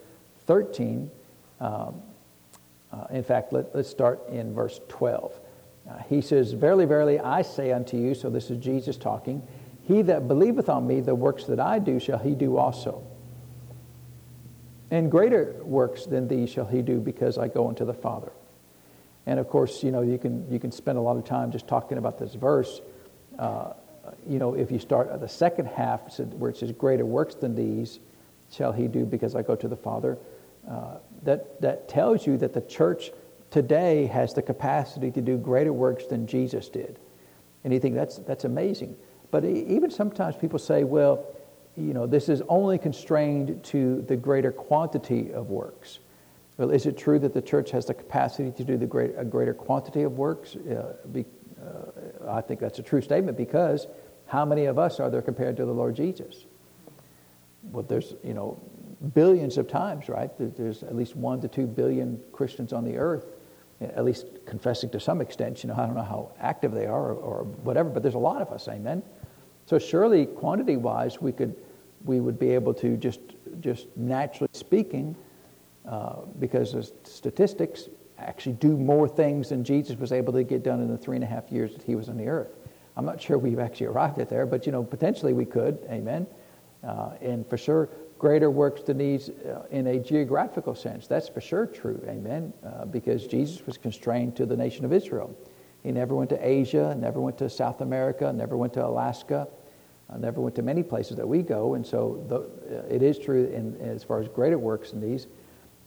13. 0.46 1.10
Um, 1.60 2.02
uh, 2.92 3.06
in 3.12 3.24
fact, 3.24 3.54
let, 3.54 3.74
us 3.76 3.88
start 3.88 4.28
in 4.30 4.54
verse 4.54 4.80
12. 4.90 5.40
Uh, 5.90 5.98
he 6.10 6.22
says, 6.22 6.54
Verily, 6.54 6.86
verily, 6.86 7.20
I 7.20 7.42
say 7.42 7.72
unto 7.72 7.98
you, 7.98 8.14
so 8.14 8.30
this 8.30 8.50
is 8.50 8.58
Jesus 8.58 8.98
talking, 8.98 9.46
He 9.88 10.02
that 10.04 10.28
believeth 10.28 10.70
on 10.70 10.86
me, 10.88 11.00
the 11.00 11.16
works 11.16 11.46
that 11.46 11.60
I 11.60 11.80
do 11.80 12.00
shall 12.00 12.20
he 12.20 12.36
do 12.36 12.58
also. 12.58 13.04
And 14.92 15.10
greater 15.10 15.56
works 15.64 16.06
than 16.06 16.28
these 16.28 16.50
shall 16.50 16.66
he 16.66 16.82
do 16.82 17.00
because 17.00 17.38
I 17.38 17.48
go 17.48 17.70
unto 17.70 17.86
the 17.86 17.94
Father. 17.94 18.32
And 19.26 19.40
of 19.40 19.48
course, 19.48 19.84
you 19.84 19.92
know, 19.92 20.02
you 20.02 20.18
can, 20.18 20.52
you 20.52 20.60
can 20.60 20.72
spend 20.72 20.98
a 20.98 21.02
lot 21.02 21.16
of 21.16 21.24
time 21.24 21.52
just 21.52 21.68
talking 21.68 21.98
about 21.98 22.20
this 22.20 22.34
verse. 22.34 22.82
Uh, 23.40 23.74
you 24.28 24.40
know, 24.40 24.54
if 24.56 24.72
you 24.72 24.80
start 24.80 25.10
at 25.10 25.22
the 25.22 25.30
second 25.30 25.68
half 25.68 26.20
where 26.20 26.52
it 26.52 26.58
says, 26.58 26.72
Greater 26.74 27.06
works 27.06 27.36
than 27.36 27.56
these 27.56 28.00
shall 28.52 28.74
he 28.74 28.88
do 28.88 29.06
because 29.06 29.36
I 29.36 29.42
go 29.44 29.56
to 29.56 29.68
the 29.68 29.78
Father, 29.78 30.18
uh, 30.70 30.98
that, 31.24 31.60
that 31.62 31.88
tells 31.88 32.26
you 32.26 32.38
that 32.38 32.54
the 32.54 32.62
church 32.62 33.12
today 33.50 34.06
has 34.06 34.34
the 34.34 34.42
capacity 34.42 35.12
to 35.12 35.22
do 35.22 35.38
greater 35.38 35.74
works 35.74 36.06
than 36.06 36.26
Jesus 36.26 36.70
did. 36.70 36.98
And 37.64 37.74
you 37.74 37.80
think 37.80 37.96
that's, 37.96 38.18
that's 38.18 38.46
amazing. 38.46 38.96
But 39.30 39.46
even 39.46 39.92
sometimes 39.92 40.36
people 40.36 40.60
say, 40.60 40.84
well, 40.84 41.26
you 41.78 41.94
know, 41.94 42.06
this 42.06 42.28
is 42.28 42.42
only 42.50 42.78
constrained 42.78 43.64
to 43.66 44.02
the 44.04 44.16
greater 44.16 44.52
quantity 44.52 45.32
of 45.32 45.50
works. 45.50 46.00
Well, 46.58 46.72
is 46.72 46.86
it 46.86 46.98
true 46.98 47.18
that 47.20 47.34
the 47.34 47.42
church 47.42 47.72
has 47.72 47.86
the 47.86 47.94
capacity 47.94 48.52
to 48.52 48.64
do 48.64 48.78
the 48.78 48.86
great, 48.86 49.14
a 49.18 49.24
greater 49.24 49.54
quantity 49.54 50.04
of 50.04 50.18
works? 50.18 50.56
Uh, 50.56 50.96
be, 51.12 51.26
uh, 51.62 52.30
I 52.30 52.42
think 52.42 52.60
that's 52.60 52.80
a 52.80 52.84
true 52.84 53.02
statement 53.02 53.38
because 53.38 53.88
how 54.28 54.46
many 54.46 54.66
of 54.66 54.78
us 54.78 55.00
are 55.00 55.10
there 55.10 55.22
compared 55.22 55.58
to 55.58 55.66
the 55.66 55.72
Lord 55.72 55.96
Jesus? 55.96 56.46
Well, 57.64 57.84
there's, 57.84 58.16
you 58.24 58.34
know, 58.34 58.62
billions 59.14 59.58
of 59.58 59.68
times, 59.68 60.10
right? 60.10 60.30
There's 60.38 60.84
at 60.84 60.96
least 60.96 61.16
one 61.16 61.42
to 61.42 61.48
two 61.48 61.66
billion 61.66 62.22
Christians 62.32 62.72
on 62.72 62.84
the 62.84 62.98
earth, 62.98 63.26
at 63.82 64.06
least 64.06 64.28
confessing 64.46 64.90
to 64.92 65.00
some 65.00 65.22
extent. 65.22 65.64
You 65.64 65.70
know, 65.70 65.76
I 65.76 65.86
don't 65.86 65.96
know 65.96 66.04
how 66.04 66.34
active 66.40 66.72
they 66.72 66.86
are 66.86 67.12
or, 67.12 67.16
or 67.16 67.44
whatever, 67.44 67.90
but 67.90 68.04
there's 68.04 68.16
a 68.16 68.20
lot 68.20 68.42
of 68.42 68.50
us, 68.52 68.68
amen? 68.68 69.02
So 69.66 69.80
surely, 69.80 70.26
quantity-wise, 70.26 71.22
we 71.22 71.32
could, 71.32 71.56
we 72.06 72.20
would 72.20 72.38
be 72.38 72.50
able 72.50 72.74
to 72.76 72.98
just, 72.98 73.22
just 73.60 73.88
naturally 73.96 74.50
speaking, 74.54 75.16
uh, 75.88 76.18
because 76.40 76.74
the 76.74 76.84
statistics 77.04 77.90
actually 78.20 78.54
do 78.54 78.78
more 78.78 79.08
things 79.08 79.50
than 79.50 79.64
Jesus 79.64 79.98
was 79.98 80.12
able 80.12 80.32
to 80.34 80.44
get 80.44 80.64
done 80.64 80.80
in 80.82 80.88
the 80.88 80.98
three 80.98 81.16
and 81.16 81.24
a 81.24 81.28
half 81.28 81.52
years 81.52 81.74
that 81.74 81.82
he 81.82 81.96
was 81.96 82.08
on 82.08 82.18
the 82.18 82.28
earth. 82.28 82.52
I'm 82.96 83.06
not 83.06 83.20
sure 83.20 83.38
we've 83.38 83.60
actually 83.60 83.88
arrived 83.88 84.20
at 84.20 84.30
there, 84.30 84.46
but 84.46 84.66
you 84.66 84.72
know, 84.72 84.84
potentially 84.84 85.34
we 85.34 85.46
could. 85.46 85.80
Amen. 85.90 86.28
Uh, 86.84 87.14
and 87.22 87.48
for 87.50 87.58
sure, 87.58 87.90
greater 88.22 88.52
works 88.52 88.84
than 88.84 89.00
these 89.00 89.30
uh, 89.30 89.66
in 89.72 89.88
a 89.88 89.98
geographical 89.98 90.76
sense. 90.76 91.08
That's 91.08 91.28
for 91.28 91.42
sure 91.42 91.66
true. 91.66 92.00
Amen. 92.08 92.54
Uh, 92.64 92.86
because 92.86 93.26
Jesus 93.26 93.66
was 93.66 93.80
constrained 93.80 94.36
to 94.36 94.46
the 94.46 94.56
nation 94.56 94.86
of 94.86 94.94
Israel. 94.94 95.36
He 95.82 95.92
never 95.92 96.14
went 96.14 96.30
to 96.30 96.48
Asia, 96.48 96.96
never 97.00 97.20
went 97.20 97.40
to 97.40 97.50
South 97.50 97.82
America, 97.82 98.32
never 98.32 98.56
went 98.56 98.74
to 98.74 98.86
Alaska. 98.86 99.48
I 100.08 100.20
never 100.20 100.40
went 100.40 100.56
to 100.58 100.62
many 100.62 100.84
places 100.84 101.18
that 101.18 101.28
we 101.28 101.42
go, 101.42 101.74
and 101.74 101.84
so 101.84 102.24
the, 102.28 102.42
uh, 102.78 102.96
it 102.96 103.02
is 103.02 103.18
true 103.18 103.46
in, 103.46 103.76
as 103.82 104.04
far 104.04 104.20
as 104.20 104.28
greater 104.28 104.60
works 104.60 104.92
than 104.92 105.02
these. 105.02 105.26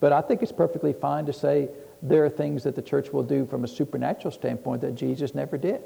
But 0.00 0.12
I 0.12 0.21
think 0.21 0.43
it's 0.43 0.50
perfectly 0.50 0.93
fine 0.93 1.26
to 1.26 1.33
say 1.33 1.69
there 2.03 2.25
are 2.25 2.31
things 2.31 2.64
that 2.64 2.75
the 2.75 2.83
church 2.83 3.12
will 3.12 3.23
do 3.23 3.47
from 3.47 3.62
a 3.62 3.69
supernatural 3.69 4.33
standpoint 4.33 4.81
that 4.81 4.97
Jesus 4.97 5.37
never 5.37 5.57
did. 5.57 5.83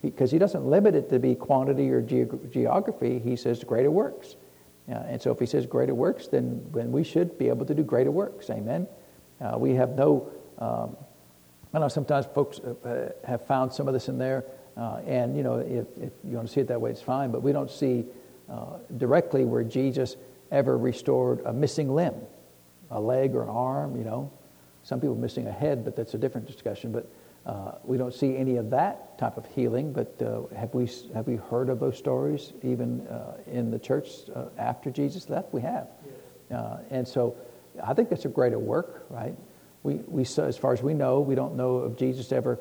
Because 0.00 0.30
he, 0.30 0.36
he, 0.36 0.38
doesn't 0.38 0.64
limit 0.64 0.94
it 0.94 1.10
to 1.10 1.18
be 1.18 1.34
quantity 1.34 1.90
or 1.90 2.00
ge- 2.00 2.50
geography, 2.50 3.18
he 3.18 3.36
says 3.36 3.62
greater 3.62 3.90
works. 3.90 4.36
Uh, 4.90 4.94
and 5.08 5.20
so 5.20 5.32
if 5.32 5.38
he 5.38 5.46
says 5.46 5.66
greater 5.66 5.94
works, 5.94 6.28
then, 6.28 6.64
then 6.72 6.92
we 6.92 7.02
should 7.02 7.38
be 7.38 7.48
able 7.48 7.66
to 7.66 7.74
do 7.74 7.82
greater 7.82 8.10
works. 8.10 8.50
Amen. 8.50 8.86
Uh, 9.40 9.58
we 9.58 9.74
have 9.74 9.90
no, 9.90 10.30
um, 10.58 10.96
I 11.74 11.78
know 11.78 11.88
sometimes 11.88 12.26
folks 12.26 12.58
uh, 12.60 13.12
have 13.24 13.44
found 13.46 13.72
some 13.72 13.88
of 13.88 13.94
this 13.94 14.08
in 14.08 14.18
there, 14.18 14.44
uh, 14.76 15.00
and 15.06 15.36
you 15.36 15.42
know, 15.42 15.56
if, 15.56 15.86
if, 16.00 16.12
you 16.24 16.36
want 16.36 16.46
to 16.46 16.52
see 16.52 16.60
it 16.60 16.68
that 16.68 16.80
way, 16.80 16.90
it's 16.90 17.02
fine, 17.02 17.30
but 17.30 17.42
we 17.42 17.52
don't 17.52 17.70
see 17.70 18.04
uh, 18.48 18.78
directly 18.96 19.44
where 19.44 19.64
Jesus 19.64 20.16
ever 20.52 20.78
restored 20.78 21.40
a 21.44 21.52
missing 21.52 21.94
limb, 21.94 22.14
a 22.90 23.00
leg 23.00 23.34
or 23.34 23.42
an 23.42 23.48
arm, 23.48 23.96
you 23.96 24.04
know. 24.04 24.30
Some 24.84 25.00
people 25.00 25.16
missing 25.16 25.48
a 25.48 25.52
head, 25.52 25.84
but 25.84 25.96
that's 25.96 26.14
a 26.14 26.18
different 26.18 26.46
discussion. 26.46 26.92
But 26.92 27.10
uh, 27.46 27.72
we 27.84 27.96
don't 27.96 28.12
see 28.12 28.36
any 28.36 28.56
of 28.56 28.70
that 28.70 29.18
type 29.18 29.36
of 29.36 29.46
healing. 29.46 29.92
But 29.92 30.20
have, 30.54 30.74
we, 30.74 30.90
have 31.14 31.26
we 31.26 31.36
heard 31.36 31.68
of 31.68 31.80
those 31.80 31.96
stories 31.96 32.52
even 32.62 33.06
in 33.46 33.70
the 33.70 33.78
church 33.78 34.08
after 34.58 34.90
Jesus 34.90 35.30
left? 35.30 35.52
We 35.54 35.62
have. 35.62 35.88
Yes. 36.50 36.80
and 36.90 37.06
so 37.06 37.36
I 37.82 37.94
think 37.94 38.08
that's 38.08 38.24
a 38.24 38.28
greater 38.28 38.58
work, 38.58 39.06
right? 39.10 39.36
We, 39.82 39.94
we, 40.08 40.22
as 40.22 40.56
far 40.56 40.72
as 40.72 40.82
we 40.82 40.94
know, 40.94 41.20
we 41.20 41.34
don't 41.34 41.54
know 41.54 41.76
of 41.76 41.96
Jesus 41.96 42.32
ever 42.32 42.58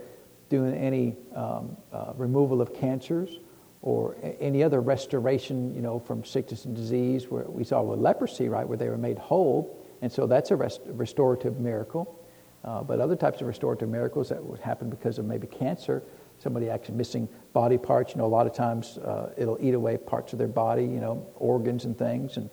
doing 0.49 0.75
any 0.75 1.15
um, 1.35 1.75
uh, 1.91 2.13
removal 2.15 2.61
of 2.61 2.73
cancers 2.73 3.39
or 3.81 4.15
any 4.39 4.63
other 4.63 4.81
restoration, 4.81 5.73
you 5.73 5.81
know, 5.81 5.99
from 5.99 6.23
sickness 6.23 6.65
and 6.65 6.75
disease. 6.75 7.29
Where 7.29 7.43
we 7.43 7.63
saw 7.63 7.81
with 7.81 7.99
leprosy, 7.99 8.49
right, 8.49 8.67
where 8.67 8.77
they 8.77 8.89
were 8.89 8.97
made 8.97 9.17
whole, 9.17 9.79
and 10.01 10.11
so 10.11 10.27
that's 10.27 10.51
a 10.51 10.55
rest- 10.55 10.81
restorative 10.85 11.59
miracle. 11.59 12.19
Uh, 12.65 12.81
but 12.81 12.99
other 12.99 13.15
types 13.15 13.41
of 13.41 13.47
restorative 13.47 13.87
miracles 13.87 14.29
that 14.29 14.43
would 14.43 14.59
happen 14.59 14.89
because 14.89 15.19
of 15.19 15.25
maybe 15.25 15.45
cancer, 15.45 16.01
somebody 16.39 16.67
actually 16.69 16.95
missing 16.95 17.29
body 17.53 17.77
parts. 17.77 18.13
You 18.13 18.17
know, 18.17 18.25
a 18.25 18.27
lot 18.27 18.47
of 18.47 18.53
times 18.53 18.97
uh, 18.97 19.29
it'll 19.37 19.57
eat 19.61 19.75
away 19.75 19.97
parts 19.97 20.33
of 20.33 20.39
their 20.39 20.47
body, 20.47 20.83
you 20.83 20.99
know, 20.99 21.25
organs 21.35 21.85
and 21.85 21.95
things, 21.97 22.37
and 22.37 22.49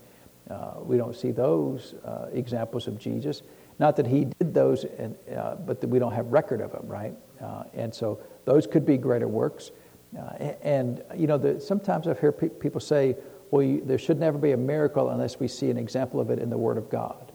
uh, 0.50 0.74
we 0.80 0.98
don't 0.98 1.16
see 1.16 1.30
those 1.30 1.94
uh, 2.04 2.26
examples 2.32 2.86
of 2.86 2.98
Jesus. 2.98 3.42
Not 3.78 3.96
that 3.96 4.06
he 4.06 4.26
did 4.26 4.52
those, 4.52 4.84
and, 4.84 5.16
uh, 5.34 5.54
but 5.54 5.80
that 5.80 5.88
we 5.88 5.98
don't 5.98 6.12
have 6.12 6.26
record 6.26 6.60
of 6.60 6.72
them, 6.72 6.86
right? 6.86 7.14
Uh, 7.40 7.64
and 7.72 7.94
so 7.94 8.20
those 8.44 8.66
could 8.66 8.84
be 8.84 8.98
greater 8.98 9.28
works. 9.28 9.70
And, 10.62 11.02
you 11.16 11.26
know, 11.26 11.38
the, 11.38 11.58
sometimes 11.58 12.06
I've 12.06 12.18
heard 12.18 12.36
pe- 12.36 12.50
people 12.50 12.80
say, 12.80 13.16
well, 13.50 13.62
you, 13.62 13.80
there 13.82 13.98
should 13.98 14.20
never 14.20 14.36
be 14.36 14.52
a 14.52 14.58
miracle 14.58 15.08
unless 15.08 15.40
we 15.40 15.48
see 15.48 15.70
an 15.70 15.78
example 15.78 16.20
of 16.20 16.28
it 16.28 16.38
in 16.38 16.50
the 16.50 16.58
Word 16.58 16.76
of 16.76 16.90
God. 16.90 17.31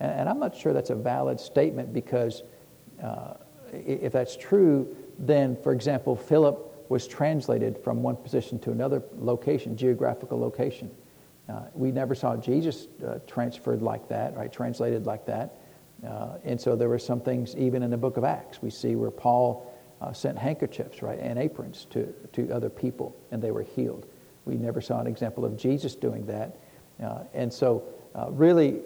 And, 0.00 0.20
and 0.20 0.28
I'm 0.28 0.38
not 0.38 0.56
sure 0.56 0.72
that's 0.72 0.90
a 0.90 0.94
valid 0.94 1.40
statement 1.40 1.92
because 1.92 2.42
uh, 3.02 3.34
if 3.72 4.12
that's 4.12 4.36
true, 4.36 4.96
then, 5.18 5.56
for 5.62 5.72
example, 5.72 6.16
Philip 6.16 6.90
was 6.90 7.06
translated 7.06 7.78
from 7.78 8.02
one 8.02 8.16
position 8.16 8.58
to 8.60 8.70
another 8.70 9.02
location, 9.18 9.76
geographical 9.76 10.38
location. 10.38 10.90
Uh, 11.48 11.62
we 11.74 11.90
never 11.90 12.14
saw 12.14 12.36
Jesus 12.36 12.88
uh, 13.06 13.18
transferred 13.26 13.82
like 13.82 14.08
that, 14.08 14.36
right? 14.36 14.52
Translated 14.52 15.06
like 15.06 15.26
that. 15.26 15.56
Uh, 16.06 16.36
and 16.44 16.60
so 16.60 16.76
there 16.76 16.88
were 16.88 16.98
some 16.98 17.20
things, 17.20 17.56
even 17.56 17.82
in 17.82 17.90
the 17.90 17.96
book 17.96 18.16
of 18.16 18.24
Acts, 18.24 18.62
we 18.62 18.70
see 18.70 18.94
where 18.94 19.10
Paul 19.10 19.74
uh, 20.00 20.12
sent 20.12 20.38
handkerchiefs, 20.38 21.02
right, 21.02 21.18
and 21.18 21.38
aprons 21.38 21.86
to, 21.90 22.14
to 22.32 22.50
other 22.52 22.70
people, 22.70 23.16
and 23.32 23.42
they 23.42 23.50
were 23.50 23.62
healed. 23.62 24.06
We 24.44 24.54
never 24.54 24.80
saw 24.80 25.00
an 25.00 25.06
example 25.06 25.44
of 25.44 25.56
Jesus 25.56 25.94
doing 25.94 26.24
that. 26.26 26.56
Uh, 27.02 27.24
and 27.34 27.52
so, 27.52 27.82
uh, 28.14 28.30
really, 28.30 28.80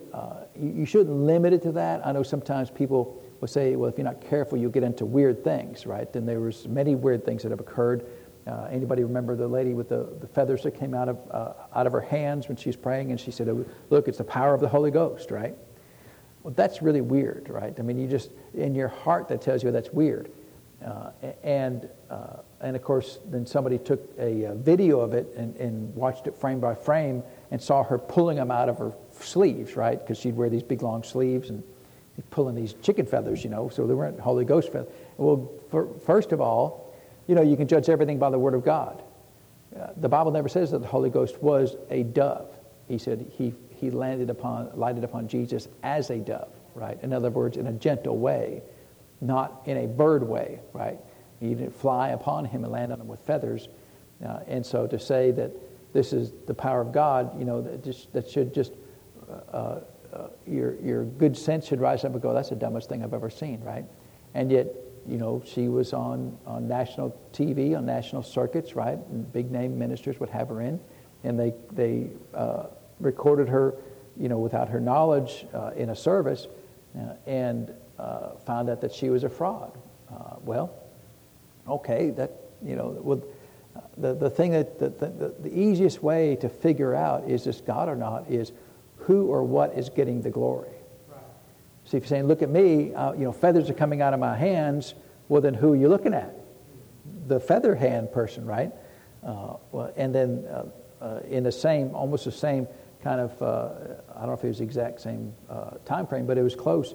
you, 0.59 0.73
you 0.77 0.87
shouldn't 0.87 1.15
limit 1.17 1.53
it 1.53 1.63
to 1.63 1.73
that. 1.73 2.07
I 2.07 2.13
know 2.13 2.23
sometimes 2.23 2.71
people 2.71 3.23
will 3.41 3.49
say, 3.49 3.77
well, 3.77 3.89
if 3.89 3.99
you're 3.99 4.05
not 4.05 4.21
careful, 4.21 4.59
you'll 4.59 4.71
get 4.71 4.83
into 4.83 5.05
weird 5.05 5.43
things, 5.43 5.87
right? 5.87 6.15
And 6.15 6.29
there 6.29 6.41
was 6.41 6.69
many 6.69 6.95
weird 6.95 7.25
things 7.25 7.43
that 7.43 7.51
have 7.51 7.61
occurred 7.61 8.07
uh, 8.47 8.69
anybody 8.71 9.05
remember 9.05 9.37
the 9.37 9.47
lady 9.47 9.73
with 9.73 9.89
the, 9.89 10.09
the 10.21 10.27
feathers 10.27 10.63
that 10.65 10.73
came 10.73 10.95
out 10.95 11.09
of, 11.09 11.19
uh, 11.31 11.53
out 11.75 11.87
of 11.87 11.93
her 11.93 12.01
hands 12.01 12.49
when 12.49 12.57
she 12.57 12.69
was 12.69 12.77
praying? 12.77 13.11
And 13.11 13.21
she 13.21 13.31
said, 13.31 13.49
oh, 13.49 13.65
Look, 13.91 14.09
it's 14.09 14.19
the 14.19 14.25
power 14.25 14.53
of 14.53 14.61
the 14.61 14.69
Holy 14.69 14.91
Ghost, 14.91 15.31
right? 15.31 15.55
Well, 16.43 16.53
that's 16.55 16.83
really 16.83 17.01
weird, 17.01 17.49
right? 17.49 17.73
I 17.79 17.83
mean, 17.83 17.99
you 17.99 18.09
just, 18.09 18.31
in 18.55 18.75
your 18.75 18.89
heart, 18.89 19.29
that 19.29 19.43
tells 19.43 19.63
you 19.63 19.71
that's 19.71 19.91
weird. 19.91 20.33
Uh, 20.85 21.11
and, 21.45 21.89
uh, 22.11 22.39
and 22.61 22.75
of 22.75 22.83
course, 22.83 23.21
then 23.27 23.47
somebody 23.47 23.79
took 23.79 24.11
a, 24.19 24.43
a 24.45 24.55
video 24.55 24.99
of 24.99 25.15
it 25.15 25.33
and, 25.37 25.55
and 25.57 25.95
watched 25.95 26.27
it 26.27 26.37
frame 26.37 26.59
by 26.59 26.75
frame 26.75 27.23
and 27.53 27.61
saw 27.61 27.85
her 27.85 27.99
pulling 27.99 28.39
them 28.39 28.51
out 28.51 28.71
of 28.71 28.79
her 28.79 28.95
sleeves, 29.21 29.77
right? 29.77 30.01
Because 30.01 30.19
she'd 30.19 30.35
wear 30.35 30.49
these 30.49 30.63
big 30.63 30.83
long 30.83 31.03
sleeves 31.03 31.51
and 31.51 31.63
pulling 32.31 32.55
these 32.55 32.73
chicken 32.83 33.05
feathers, 33.05 33.45
you 33.45 33.51
know, 33.51 33.69
so 33.69 33.87
they 33.87 33.93
weren't 33.93 34.19
Holy 34.19 34.47
Ghost 34.47 34.73
feathers. 34.73 34.91
Well, 35.19 35.53
for, 35.71 35.87
first 36.07 36.33
of 36.33 36.41
all, 36.41 36.95
you 37.27 37.35
know, 37.35 37.43
you 37.43 37.59
can 37.59 37.69
judge 37.69 37.91
everything 37.91 38.19
by 38.19 38.31
the 38.31 38.39
Word 38.39 38.55
of 38.55 38.65
God. 38.65 39.03
Uh, 39.79 39.89
the 39.99 40.09
Bible 40.09 40.33
never 40.33 40.49
says 40.49 40.71
that 40.71 40.79
the 40.79 40.87
Holy 40.87 41.11
Ghost 41.11 41.43
was 41.43 41.77
a 41.91 42.05
dove. 42.05 42.49
He 42.89 42.97
said 42.97 43.31
he, 43.37 43.53
he 43.75 43.91
landed 43.91 44.31
upon, 44.31 44.71
lighted 44.75 45.05
upon 45.05 45.29
Jesus 45.29 45.69
as 45.83 46.09
a 46.09 46.17
dove, 46.17 46.49
right? 46.75 46.99
In 47.03 47.13
other 47.13 47.29
words, 47.29 47.59
in 47.59 47.67
a 47.67 47.73
gentle 47.73 48.17
way, 48.17 48.63
not 49.21 49.61
in 49.67 49.77
a 49.77 49.87
bird 49.87 50.23
way, 50.23 50.61
right? 50.73 50.99
He 51.39 51.51
didn't 51.51 51.77
fly 51.77 52.09
upon 52.09 52.47
him 52.47 52.65
and 52.65 52.73
land 52.73 52.95
on 52.95 53.01
him 53.03 53.09
with 53.09 53.21
feathers. 53.21 53.69
Uh, 54.25 54.39
and 54.47 54.65
so 54.65 54.87
to 54.87 54.99
say 54.99 55.33
that 55.33 55.53
this 55.93 56.13
is 56.13 56.33
the 56.47 56.55
power 56.55 56.81
of 56.81 56.93
God, 56.93 57.39
you 57.39 57.45
know, 57.45 57.61
that, 57.61 57.85
just, 57.85 58.13
that 58.13 58.29
should 58.29 58.55
just, 58.55 58.73
uh, 59.53 59.81
uh, 60.13 60.29
your, 60.47 60.75
your 60.81 61.05
good 61.05 61.37
sense 61.37 61.67
should 61.67 61.81
rise 61.81 62.05
up 62.05 62.13
and 62.13 62.23
go, 62.23 62.33
that's 62.33 62.51
the 62.51 62.57
dumbest 62.57 62.89
thing 62.89 63.03
I've 63.03 63.15
ever 63.15 63.31
seen, 63.31 63.61
right? 63.63 63.85
And 64.35 64.51
yet, 64.51 64.69
you 65.07 65.19
know, 65.19 65.43
she 65.45 65.69
was 65.69 65.93
on, 65.93 66.37
on 66.47 66.69
national 66.69 67.17
TV, 67.33 67.77
on 67.77 67.85
national 67.85 68.23
circuits, 68.23 68.75
right? 68.75 68.99
And 69.11 69.31
big 69.33 69.51
name 69.51 69.79
ministers 69.79 70.21
would 70.21 70.31
have 70.31 70.49
her 70.49 70.61
in, 70.61 70.81
and 71.25 71.39
they, 71.39 71.55
they 71.73 72.11
uh, 72.35 72.67
recorded 73.01 73.49
her, 73.49 73.75
you 74.17 74.29
know, 74.29 74.39
without 74.39 74.69
her 74.69 74.81
knowledge 74.81 75.47
uh, 75.55 75.71
in 75.77 75.91
a 75.91 75.97
service 75.97 76.47
uh, 76.99 77.15
and 77.27 77.73
uh, 77.99 78.31
found 78.47 78.71
out 78.71 78.81
that 78.81 78.93
she 78.93 79.11
was 79.11 79.25
a 79.25 79.29
fraud. 79.29 79.77
Well, 80.45 80.75
okay, 81.69 82.11
that, 82.11 82.33
you 82.63 82.77
know, 82.77 82.89
with, 82.89 83.25
the, 84.03 84.15
the 84.15 84.31
thing 84.31 84.51
that 84.51 84.79
the, 84.79 84.89
the, 84.89 85.35
the 85.39 85.59
easiest 85.59 86.03
way 86.03 86.37
to 86.37 86.49
figure 86.49 86.95
out 86.95 87.29
is 87.29 87.45
this 87.45 87.61
God 87.61 87.89
or 87.89 87.95
not 87.95 88.29
is 88.29 88.53
who 88.97 89.29
or 89.29 89.45
what 89.45 89.79
is 89.79 89.89
getting 89.89 90.23
the 90.23 90.31
glory. 90.31 90.69
See, 91.85 91.97
if 91.97 92.03
you're 92.03 92.09
saying, 92.09 92.27
look 92.27 92.43
at 92.43 92.51
me, 92.51 92.93
uh, 92.95 93.13
you 93.13 93.25
know, 93.25 93.33
feathers 93.33 93.71
are 93.71 93.75
coming 93.75 94.03
out 94.03 94.13
of 94.13 94.21
my 94.21 94.37
hands, 94.37 94.95
well, 95.29 95.41
then 95.41 95.55
who 95.55 95.73
are 95.73 95.77
you 95.77 95.89
looking 95.89 96.15
at? 96.15 96.35
The 97.29 97.39
feather 97.41 97.75
hand 97.75 98.13
person, 98.13 98.45
right? 98.45 98.73
Uh, 99.25 99.55
well, 99.71 99.93
and 99.97 100.15
then 100.15 100.45
uh, 100.49 100.65
uh 101.01 101.21
in 101.29 101.45
the 101.45 101.53
same, 101.53 101.95
almost 101.95 102.25
the 102.25 102.33
same 102.33 102.67
kind 103.03 103.21
of, 103.21 103.41
uh, 103.43 103.71
I 104.15 104.21
don't 104.21 104.29
know 104.29 104.33
if 104.33 104.45
it 104.45 104.49
was 104.49 104.59
the 104.59 104.65
exact 104.65 105.01
same 105.01 105.33
uh, 105.49 105.71
time 105.85 106.07
frame, 106.07 106.27
but 106.27 106.39
it 106.39 106.43
was 106.43 106.57
close. 106.57 106.95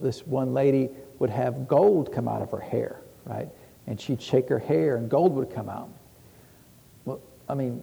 this 0.00 0.26
one 0.26 0.52
lady 0.52 0.90
would 1.18 1.30
have 1.30 1.66
gold 1.66 2.12
come 2.12 2.28
out 2.28 2.42
of 2.42 2.50
her 2.50 2.60
hair, 2.60 3.00
right? 3.24 3.48
And 3.86 4.00
she'd 4.00 4.20
shake 4.20 4.48
her 4.48 4.58
hair 4.58 4.96
and 4.96 5.08
gold 5.08 5.34
would 5.34 5.54
come 5.54 5.68
out. 5.68 5.88
Well, 7.04 7.20
I 7.48 7.54
mean, 7.54 7.82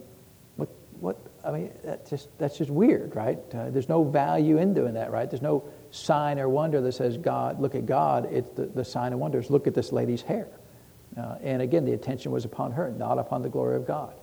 what, 0.57 0.69
what, 0.99 1.17
I 1.45 1.51
mean, 1.51 1.71
that 1.83 2.09
just, 2.09 2.27
that's 2.37 2.57
just 2.57 2.69
weird, 2.69 3.15
right? 3.15 3.37
there's 3.51 3.89
no 3.89 4.03
value 4.03 4.57
in 4.57 4.73
doing 4.73 4.93
that, 4.95 5.11
right? 5.11 5.29
There's 5.29 5.41
no 5.41 5.63
sign 5.91 6.39
or 6.39 6.49
wonder 6.49 6.81
that 6.81 6.91
says, 6.91 7.17
God, 7.17 7.59
look 7.59 7.75
at 7.75 7.85
God. 7.85 8.27
It's 8.31 8.49
the, 8.51 8.65
the 8.65 8.83
sign 8.83 9.13
of 9.13 9.19
wonders. 9.19 9.49
look 9.49 9.67
at 9.67 9.73
this 9.73 9.91
lady's 9.91 10.21
hair. 10.21 10.47
Uh, 11.17 11.35
and 11.43 11.61
again, 11.61 11.85
the 11.85 11.93
attention 11.93 12.31
was 12.31 12.45
upon 12.45 12.71
her, 12.71 12.91
not 12.91 13.19
upon 13.19 13.41
the 13.41 13.49
glory 13.49 13.75
of 13.75 13.85
God. 13.85 14.13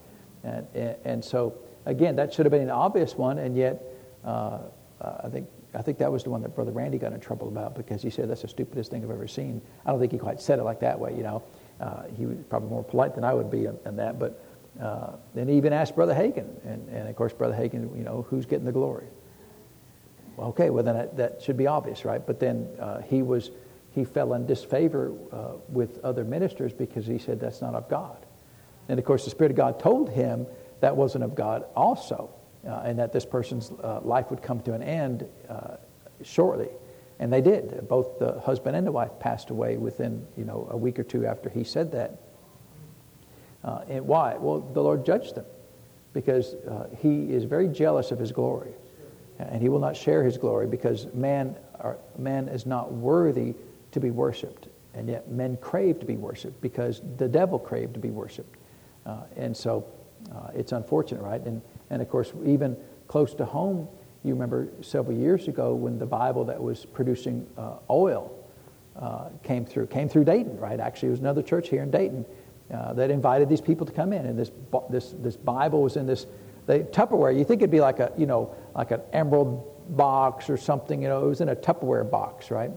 And, 0.42 0.66
and, 0.74 0.96
and 1.04 1.24
so, 1.24 1.56
again, 1.86 2.16
that 2.16 2.32
should 2.32 2.46
have 2.46 2.50
been 2.50 2.62
an 2.62 2.70
obvious 2.70 3.14
one, 3.14 3.38
and 3.38 3.56
yet 3.56 3.82
uh, 4.24 4.58
I, 5.00 5.28
think, 5.28 5.48
I 5.74 5.82
think 5.82 5.98
that 5.98 6.10
was 6.10 6.24
the 6.24 6.30
one 6.30 6.42
that 6.42 6.54
Brother 6.54 6.72
Randy 6.72 6.98
got 6.98 7.12
in 7.12 7.20
trouble 7.20 7.48
about 7.48 7.76
because 7.76 8.02
he 8.02 8.10
said 8.10 8.28
that's 8.28 8.42
the 8.42 8.48
stupidest 8.48 8.90
thing 8.90 9.04
I've 9.04 9.10
ever 9.10 9.28
seen. 9.28 9.60
I 9.86 9.90
don't 9.90 10.00
think 10.00 10.12
he 10.12 10.18
quite 10.18 10.40
said 10.40 10.58
it 10.58 10.64
like 10.64 10.80
that 10.80 10.98
way, 10.98 11.14
you 11.14 11.22
know. 11.22 11.42
Uh, 11.80 12.02
he 12.16 12.26
was 12.26 12.36
probably 12.48 12.68
more 12.68 12.84
polite 12.84 13.14
than 13.14 13.24
I 13.24 13.32
would 13.32 13.50
be 13.50 13.64
in, 13.64 13.78
in 13.86 13.96
that, 13.96 14.18
but 14.18 14.44
uh, 14.80 15.12
then 15.34 15.48
he 15.48 15.56
even 15.56 15.72
asked 15.72 15.96
Brother 15.96 16.14
Hagin, 16.14 16.48
and, 16.64 16.88
and 16.88 17.08
of 17.08 17.16
course, 17.16 17.32
Brother 17.32 17.54
Hagin, 17.54 17.96
you 17.96 18.04
know, 18.04 18.26
who's 18.28 18.46
getting 18.46 18.66
the 18.66 18.72
glory? 18.72 19.06
Well, 20.36 20.48
okay, 20.48 20.70
well 20.70 20.84
then 20.84 20.96
that, 20.96 21.16
that 21.16 21.42
should 21.42 21.56
be 21.56 21.66
obvious, 21.66 22.04
right? 22.04 22.24
But 22.24 22.40
then 22.40 22.68
uh, 22.78 23.00
he 23.02 23.22
was 23.22 23.50
he 23.92 24.04
fell 24.04 24.34
in 24.34 24.46
disfavor 24.46 25.12
uh, 25.32 25.54
with 25.68 25.98
other 26.04 26.24
ministers 26.24 26.72
because 26.72 27.06
he 27.06 27.18
said 27.18 27.40
that's 27.40 27.60
not 27.60 27.74
of 27.74 27.88
God. 27.88 28.24
And 28.88 28.98
of 28.98 29.04
course, 29.04 29.24
the 29.24 29.30
Spirit 29.30 29.50
of 29.50 29.56
God 29.56 29.80
told 29.80 30.10
him 30.10 30.46
that 30.80 30.96
wasn't 30.96 31.24
of 31.24 31.34
God 31.34 31.64
also, 31.74 32.30
uh, 32.66 32.82
and 32.84 32.98
that 32.98 33.12
this 33.12 33.26
person's 33.26 33.70
uh, 33.82 34.00
life 34.02 34.30
would 34.30 34.42
come 34.42 34.60
to 34.60 34.74
an 34.74 34.82
end 34.82 35.26
uh, 35.48 35.76
shortly. 36.22 36.68
And 37.20 37.32
they 37.32 37.42
did. 37.42 37.86
Both 37.86 38.18
the 38.18 38.40
husband 38.40 38.74
and 38.74 38.84
the 38.84 38.92
wife 38.92 39.12
passed 39.20 39.50
away 39.50 39.76
within 39.76 40.26
you 40.36 40.44
know 40.44 40.66
a 40.70 40.76
week 40.76 40.98
or 40.98 41.04
two 41.04 41.26
after 41.26 41.48
he 41.48 41.62
said 41.62 41.92
that. 41.92 42.18
Uh, 43.62 43.82
and 43.88 44.06
why? 44.06 44.36
Well, 44.36 44.60
the 44.60 44.82
Lord 44.82 45.04
judged 45.04 45.34
them 45.34 45.44
because 46.12 46.54
uh, 46.54 46.88
he 46.98 47.32
is 47.32 47.44
very 47.44 47.68
jealous 47.68 48.10
of 48.10 48.18
his 48.18 48.32
glory. 48.32 48.72
And 49.38 49.62
he 49.62 49.68
will 49.68 49.78
not 49.78 49.96
share 49.96 50.22
his 50.22 50.36
glory 50.36 50.66
because 50.66 51.06
man, 51.14 51.56
man 52.18 52.48
is 52.48 52.66
not 52.66 52.92
worthy 52.92 53.54
to 53.92 54.00
be 54.00 54.10
worshiped. 54.10 54.68
And 54.92 55.08
yet 55.08 55.30
men 55.30 55.56
crave 55.58 56.00
to 56.00 56.06
be 56.06 56.16
worshiped 56.16 56.60
because 56.60 57.00
the 57.16 57.28
devil 57.28 57.58
craved 57.58 57.94
to 57.94 58.00
be 58.00 58.10
worshiped. 58.10 58.56
Uh, 59.06 59.20
and 59.36 59.56
so 59.56 59.86
uh, 60.34 60.48
it's 60.54 60.72
unfortunate, 60.72 61.22
right? 61.22 61.40
And, 61.42 61.62
and 61.90 62.02
of 62.02 62.08
course, 62.08 62.32
even 62.44 62.76
close 63.08 63.34
to 63.34 63.44
home, 63.44 63.88
you 64.22 64.34
remember 64.34 64.68
several 64.82 65.16
years 65.16 65.48
ago 65.48 65.74
when 65.74 65.98
the 65.98 66.06
Bible 66.06 66.44
that 66.44 66.62
was 66.62 66.84
producing 66.84 67.46
uh, 67.56 67.76
oil 67.88 68.36
uh, 68.96 69.28
came 69.42 69.64
through, 69.64 69.86
came 69.86 70.08
through 70.08 70.24
Dayton, 70.24 70.58
right? 70.58 70.78
Actually, 70.78 71.08
it 71.08 71.12
was 71.12 71.20
another 71.20 71.42
church 71.42 71.68
here 71.68 71.82
in 71.82 71.90
Dayton 71.90 72.26
uh, 72.72 72.92
that 72.94 73.10
invited 73.10 73.48
these 73.48 73.60
people 73.60 73.86
to 73.86 73.92
come 73.92 74.12
in. 74.12 74.26
And 74.26 74.38
this, 74.38 74.50
this, 74.90 75.14
this 75.18 75.36
Bible 75.36 75.82
was 75.82 75.96
in 75.96 76.06
this 76.06 76.26
they, 76.66 76.80
Tupperware. 76.80 77.36
You 77.36 77.44
think 77.44 77.62
it'd 77.62 77.70
be 77.70 77.80
like 77.80 77.98
a, 77.98 78.12
you 78.16 78.26
know, 78.26 78.54
like 78.74 78.90
an 78.90 79.00
emerald 79.12 79.96
box 79.96 80.50
or 80.50 80.56
something, 80.56 81.02
you 81.02 81.08
know, 81.08 81.24
it 81.24 81.28
was 81.28 81.40
in 81.40 81.48
a 81.48 81.56
Tupperware 81.56 82.08
box, 82.08 82.50
right? 82.50 82.70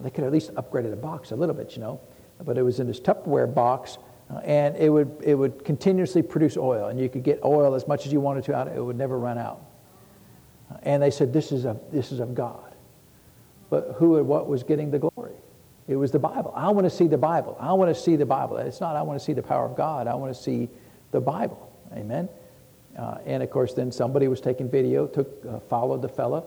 They 0.00 0.10
could 0.10 0.24
at 0.24 0.32
least 0.32 0.54
upgraded 0.54 0.90
the 0.90 0.96
box 0.96 1.30
a 1.30 1.36
little 1.36 1.54
bit, 1.54 1.76
you 1.76 1.82
know. 1.82 2.00
But 2.42 2.58
it 2.58 2.62
was 2.62 2.80
in 2.80 2.86
this 2.86 3.00
Tupperware 3.00 3.52
box, 3.52 3.98
uh, 4.30 4.38
and 4.38 4.76
it 4.76 4.88
would, 4.88 5.16
it 5.22 5.34
would 5.34 5.64
continuously 5.64 6.22
produce 6.22 6.56
oil, 6.56 6.88
and 6.88 6.98
you 6.98 7.08
could 7.08 7.22
get 7.22 7.40
oil 7.44 7.74
as 7.74 7.86
much 7.86 8.06
as 8.06 8.12
you 8.12 8.20
wanted 8.20 8.44
to 8.44 8.54
out. 8.54 8.68
It 8.68 8.84
would 8.84 8.96
never 8.96 9.18
run 9.18 9.38
out. 9.38 9.62
And 10.82 11.02
they 11.02 11.10
said, 11.10 11.32
this 11.32 11.52
is, 11.52 11.64
of, 11.64 11.80
this 11.92 12.12
is 12.12 12.20
of 12.20 12.34
God. 12.34 12.74
But 13.70 13.94
who 13.96 14.18
and 14.18 14.28
what 14.28 14.48
was 14.48 14.62
getting 14.62 14.90
the 14.90 14.98
glory? 14.98 15.34
It 15.86 15.96
was 15.96 16.10
the 16.10 16.18
Bible. 16.18 16.52
I 16.54 16.70
want 16.70 16.84
to 16.84 16.90
see 16.90 17.06
the 17.06 17.18
Bible. 17.18 17.56
I 17.60 17.72
want 17.74 17.94
to 17.94 18.00
see 18.00 18.16
the 18.16 18.26
Bible. 18.26 18.56
It's 18.56 18.80
not 18.80 18.96
I 18.96 19.02
want 19.02 19.18
to 19.18 19.24
see 19.24 19.32
the 19.32 19.42
power 19.42 19.66
of 19.66 19.76
God. 19.76 20.06
I 20.06 20.14
want 20.14 20.34
to 20.34 20.40
see 20.40 20.68
the 21.10 21.20
Bible. 21.20 21.70
Amen. 21.92 22.28
Uh, 22.96 23.18
and 23.26 23.42
of 23.42 23.50
course, 23.50 23.74
then 23.74 23.90
somebody 23.90 24.28
was 24.28 24.40
taking 24.40 24.70
video, 24.70 25.06
took, 25.06 25.44
uh, 25.46 25.58
followed 25.60 26.00
the 26.00 26.08
fella. 26.08 26.44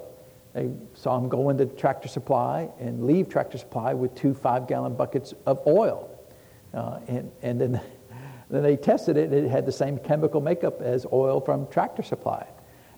They 0.53 0.72
saw 0.93 1.17
him 1.17 1.29
go 1.29 1.50
into 1.50 1.65
Tractor 1.65 2.07
Supply 2.07 2.69
and 2.79 3.05
leave 3.05 3.29
Tractor 3.29 3.57
Supply 3.57 3.93
with 3.93 4.15
two 4.15 4.34
five-gallon 4.34 4.96
buckets 4.96 5.34
of 5.46 5.62
oil. 5.67 6.10
Uh, 6.74 7.00
and, 7.07 7.31
and 7.41 7.62
then, 7.62 7.81
then 8.50 8.63
they 8.63 8.75
tested 8.75 9.17
it, 9.17 9.31
and 9.31 9.46
it 9.46 9.50
had 9.50 9.65
the 9.65 9.72
same 9.72 10.00
chemical 10.00 10.41
makeup 10.41 10.81
as 10.81 11.05
oil 11.12 11.41
from 11.41 11.67
Tractor 11.67 12.01
Supply. 12.01 12.48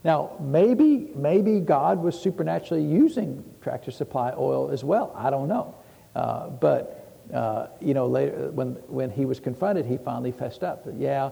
Now, 0.03 0.31
maybe, 0.39 1.11
maybe 1.15 1.59
God 1.59 2.01
was 2.01 2.19
supernaturally 2.19 2.83
using 2.83 3.43
Tractor 3.61 3.91
Supply 3.91 4.33
oil 4.37 4.69
as 4.71 4.83
well. 4.83 5.13
I 5.15 5.29
don't 5.29 5.49
know. 5.49 5.75
Uh, 6.15 6.49
but, 6.49 7.23
uh, 7.33 7.67
you 7.81 7.93
know, 7.93 8.07
later, 8.07 8.49
when, 8.51 8.71
when 8.87 9.11
he 9.11 9.25
was 9.25 9.39
confronted, 9.39 9.85
he 9.85 9.97
finally 9.97 10.31
fessed 10.31 10.63
up. 10.63 10.85
That, 10.85 10.95
yeah, 10.95 11.31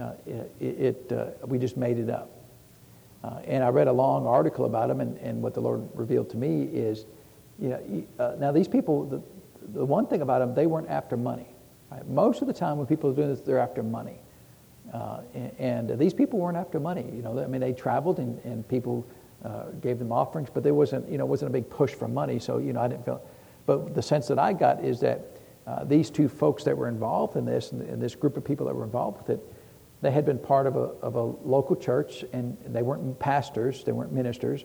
uh, 0.00 0.12
it, 0.26 0.52
it 0.60 1.12
uh, 1.12 1.46
we 1.46 1.58
just 1.58 1.76
made 1.76 1.98
it 1.98 2.08
up. 2.08 2.30
Uh, 3.24 3.40
and 3.44 3.64
I 3.64 3.68
read 3.68 3.88
a 3.88 3.92
long 3.92 4.26
article 4.26 4.66
about 4.66 4.88
him, 4.88 5.00
and, 5.00 5.18
and 5.18 5.42
what 5.42 5.54
the 5.54 5.60
Lord 5.60 5.88
revealed 5.94 6.30
to 6.30 6.36
me 6.36 6.62
is, 6.62 7.06
you 7.58 7.70
know, 7.70 8.36
now 8.38 8.52
these 8.52 8.68
people, 8.68 9.04
the, 9.04 9.20
the 9.72 9.84
one 9.84 10.06
thing 10.06 10.22
about 10.22 10.38
them, 10.38 10.54
they 10.54 10.66
weren't 10.66 10.88
after 10.88 11.16
money. 11.16 11.48
Right? 11.90 12.06
Most 12.06 12.40
of 12.40 12.46
the 12.46 12.52
time 12.52 12.78
when 12.78 12.86
people 12.86 13.10
are 13.10 13.14
doing 13.14 13.28
this, 13.28 13.40
they're 13.40 13.58
after 13.58 13.82
money. 13.82 14.20
Uh, 14.92 15.20
and, 15.34 15.90
and, 15.90 15.98
these 15.98 16.14
people 16.14 16.38
weren't 16.38 16.56
after 16.56 16.78
money. 16.78 17.04
You 17.12 17.22
know, 17.22 17.42
I 17.42 17.46
mean, 17.46 17.60
they 17.60 17.72
traveled 17.72 18.18
and, 18.18 18.38
and 18.44 18.66
people 18.68 19.06
uh, 19.44 19.64
gave 19.80 19.98
them 19.98 20.12
offerings, 20.12 20.48
but 20.52 20.62
there 20.62 20.74
wasn't, 20.74 21.10
you 21.10 21.18
know, 21.18 21.26
wasn't 21.26 21.50
a 21.50 21.52
big 21.52 21.68
push 21.68 21.92
for 21.92 22.08
money. 22.08 22.38
So, 22.38 22.58
you 22.58 22.72
know, 22.72 22.80
I 22.80 22.88
didn't 22.88 23.04
feel. 23.04 23.20
But 23.66 23.94
the 23.94 24.02
sense 24.02 24.28
that 24.28 24.38
I 24.38 24.52
got 24.52 24.84
is 24.84 25.00
that 25.00 25.36
uh, 25.66 25.84
these 25.84 26.10
two 26.10 26.28
folks 26.28 26.62
that 26.64 26.76
were 26.76 26.88
involved 26.88 27.36
in 27.36 27.44
this, 27.44 27.72
and, 27.72 27.82
and, 27.82 28.00
this 28.00 28.14
group 28.14 28.36
of 28.36 28.44
people 28.44 28.66
that 28.66 28.74
were 28.74 28.84
involved 28.84 29.18
with 29.18 29.30
it, 29.30 29.40
they 30.02 30.12
had 30.12 30.24
been 30.24 30.38
part 30.38 30.66
of 30.66 30.76
a, 30.76 30.90
of 31.02 31.16
a 31.16 31.22
local 31.22 31.74
church, 31.74 32.24
and 32.32 32.56
they 32.66 32.82
weren't 32.82 33.18
pastors, 33.18 33.82
they 33.82 33.92
weren't 33.92 34.12
ministers, 34.12 34.64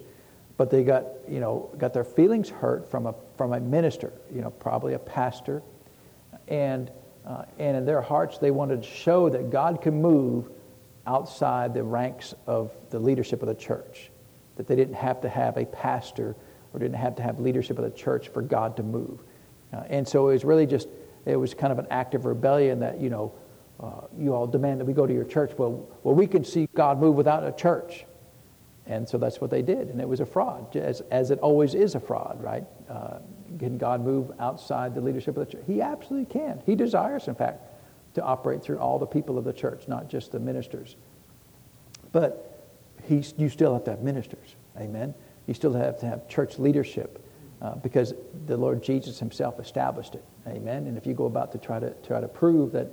but 0.57 0.69
they 0.69 0.83
got, 0.83 1.05
you 1.27 1.39
know, 1.39 1.69
got 1.79 1.93
their 1.93 2.03
feelings 2.03 2.49
hurt 2.49 2.89
from 2.89 3.07
a, 3.07 3.15
from 3.35 3.53
a 3.53 3.59
minister, 3.59 4.13
you 4.31 4.41
know, 4.41 4.51
probably 4.51 4.93
a 4.93 4.99
pastor, 4.99 5.63
and 6.47 6.91
uh, 7.25 7.43
and 7.59 7.77
in 7.77 7.85
their 7.85 8.01
hearts, 8.01 8.37
they 8.37 8.51
wanted 8.51 8.83
to 8.83 8.89
show 8.89 9.29
that 9.29 9.49
God 9.49 9.81
can 9.81 10.01
move 10.01 10.49
outside 11.05 11.73
the 11.73 11.83
ranks 11.83 12.33
of 12.47 12.71
the 12.89 12.99
leadership 12.99 13.41
of 13.41 13.47
the 13.47 13.55
church. 13.55 14.11
That 14.55 14.67
they 14.67 14.75
didn't 14.75 14.95
have 14.95 15.21
to 15.21 15.29
have 15.29 15.57
a 15.57 15.65
pastor 15.65 16.35
or 16.73 16.79
didn't 16.79 16.97
have 16.97 17.15
to 17.15 17.23
have 17.23 17.39
leadership 17.39 17.77
of 17.77 17.83
the 17.83 17.91
church 17.91 18.29
for 18.29 18.41
God 18.41 18.77
to 18.77 18.83
move. 18.83 19.19
Uh, 19.73 19.83
and 19.89 20.07
so 20.07 20.29
it 20.29 20.33
was 20.33 20.45
really 20.45 20.65
just, 20.65 20.87
it 21.25 21.35
was 21.35 21.53
kind 21.53 21.71
of 21.71 21.79
an 21.79 21.87
act 21.89 22.15
of 22.15 22.25
rebellion 22.25 22.79
that, 22.79 22.99
you 22.99 23.09
know, 23.09 23.33
uh, 23.79 24.07
you 24.17 24.33
all 24.33 24.45
demand 24.45 24.79
that 24.79 24.85
we 24.85 24.93
go 24.93 25.07
to 25.07 25.13
your 25.13 25.23
church. 25.23 25.51
Well, 25.57 25.87
well, 26.03 26.13
we 26.13 26.27
can 26.27 26.43
see 26.43 26.67
God 26.75 26.99
move 26.99 27.15
without 27.15 27.43
a 27.45 27.51
church. 27.51 28.05
And 28.85 29.07
so 29.07 29.17
that's 29.17 29.39
what 29.39 29.49
they 29.49 29.61
did. 29.61 29.89
And 29.89 30.01
it 30.01 30.07
was 30.07 30.19
a 30.19 30.25
fraud, 30.25 30.75
as, 30.75 31.01
as 31.11 31.31
it 31.31 31.39
always 31.39 31.73
is 31.73 31.95
a 31.95 31.99
fraud, 31.99 32.43
right? 32.43 32.63
Uh, 32.89 33.19
can 33.59 33.77
God 33.77 34.03
move 34.03 34.31
outside 34.39 34.95
the 34.95 35.01
leadership 35.01 35.37
of 35.37 35.45
the 35.45 35.51
church? 35.51 35.63
He 35.67 35.81
absolutely 35.81 36.31
can. 36.31 36.61
He 36.65 36.75
desires, 36.75 37.27
in 37.27 37.35
fact, 37.35 37.63
to 38.15 38.23
operate 38.23 38.61
through 38.63 38.77
all 38.79 38.99
the 38.99 39.05
people 39.05 39.37
of 39.37 39.43
the 39.43 39.53
church, 39.53 39.87
not 39.87 40.09
just 40.09 40.31
the 40.31 40.39
ministers. 40.39 40.95
But 42.11 42.67
you 43.09 43.49
still 43.49 43.73
have 43.73 43.83
to 43.85 43.91
have 43.91 44.01
ministers. 44.01 44.55
Amen. 44.77 45.13
You 45.47 45.53
still 45.53 45.73
have 45.73 45.99
to 45.99 46.05
have 46.05 46.27
church 46.27 46.59
leadership 46.59 47.25
uh, 47.61 47.75
because 47.75 48.13
the 48.47 48.57
Lord 48.57 48.83
Jesus 48.83 49.19
himself 49.19 49.59
established 49.59 50.15
it. 50.15 50.23
Amen. 50.47 50.87
And 50.87 50.97
if 50.97 51.05
you 51.05 51.13
go 51.13 51.25
about 51.25 51.51
to 51.51 51.57
try 51.57 51.79
to 51.79 51.91
try 52.05 52.19
to 52.19 52.27
prove 52.27 52.71
that, 52.71 52.87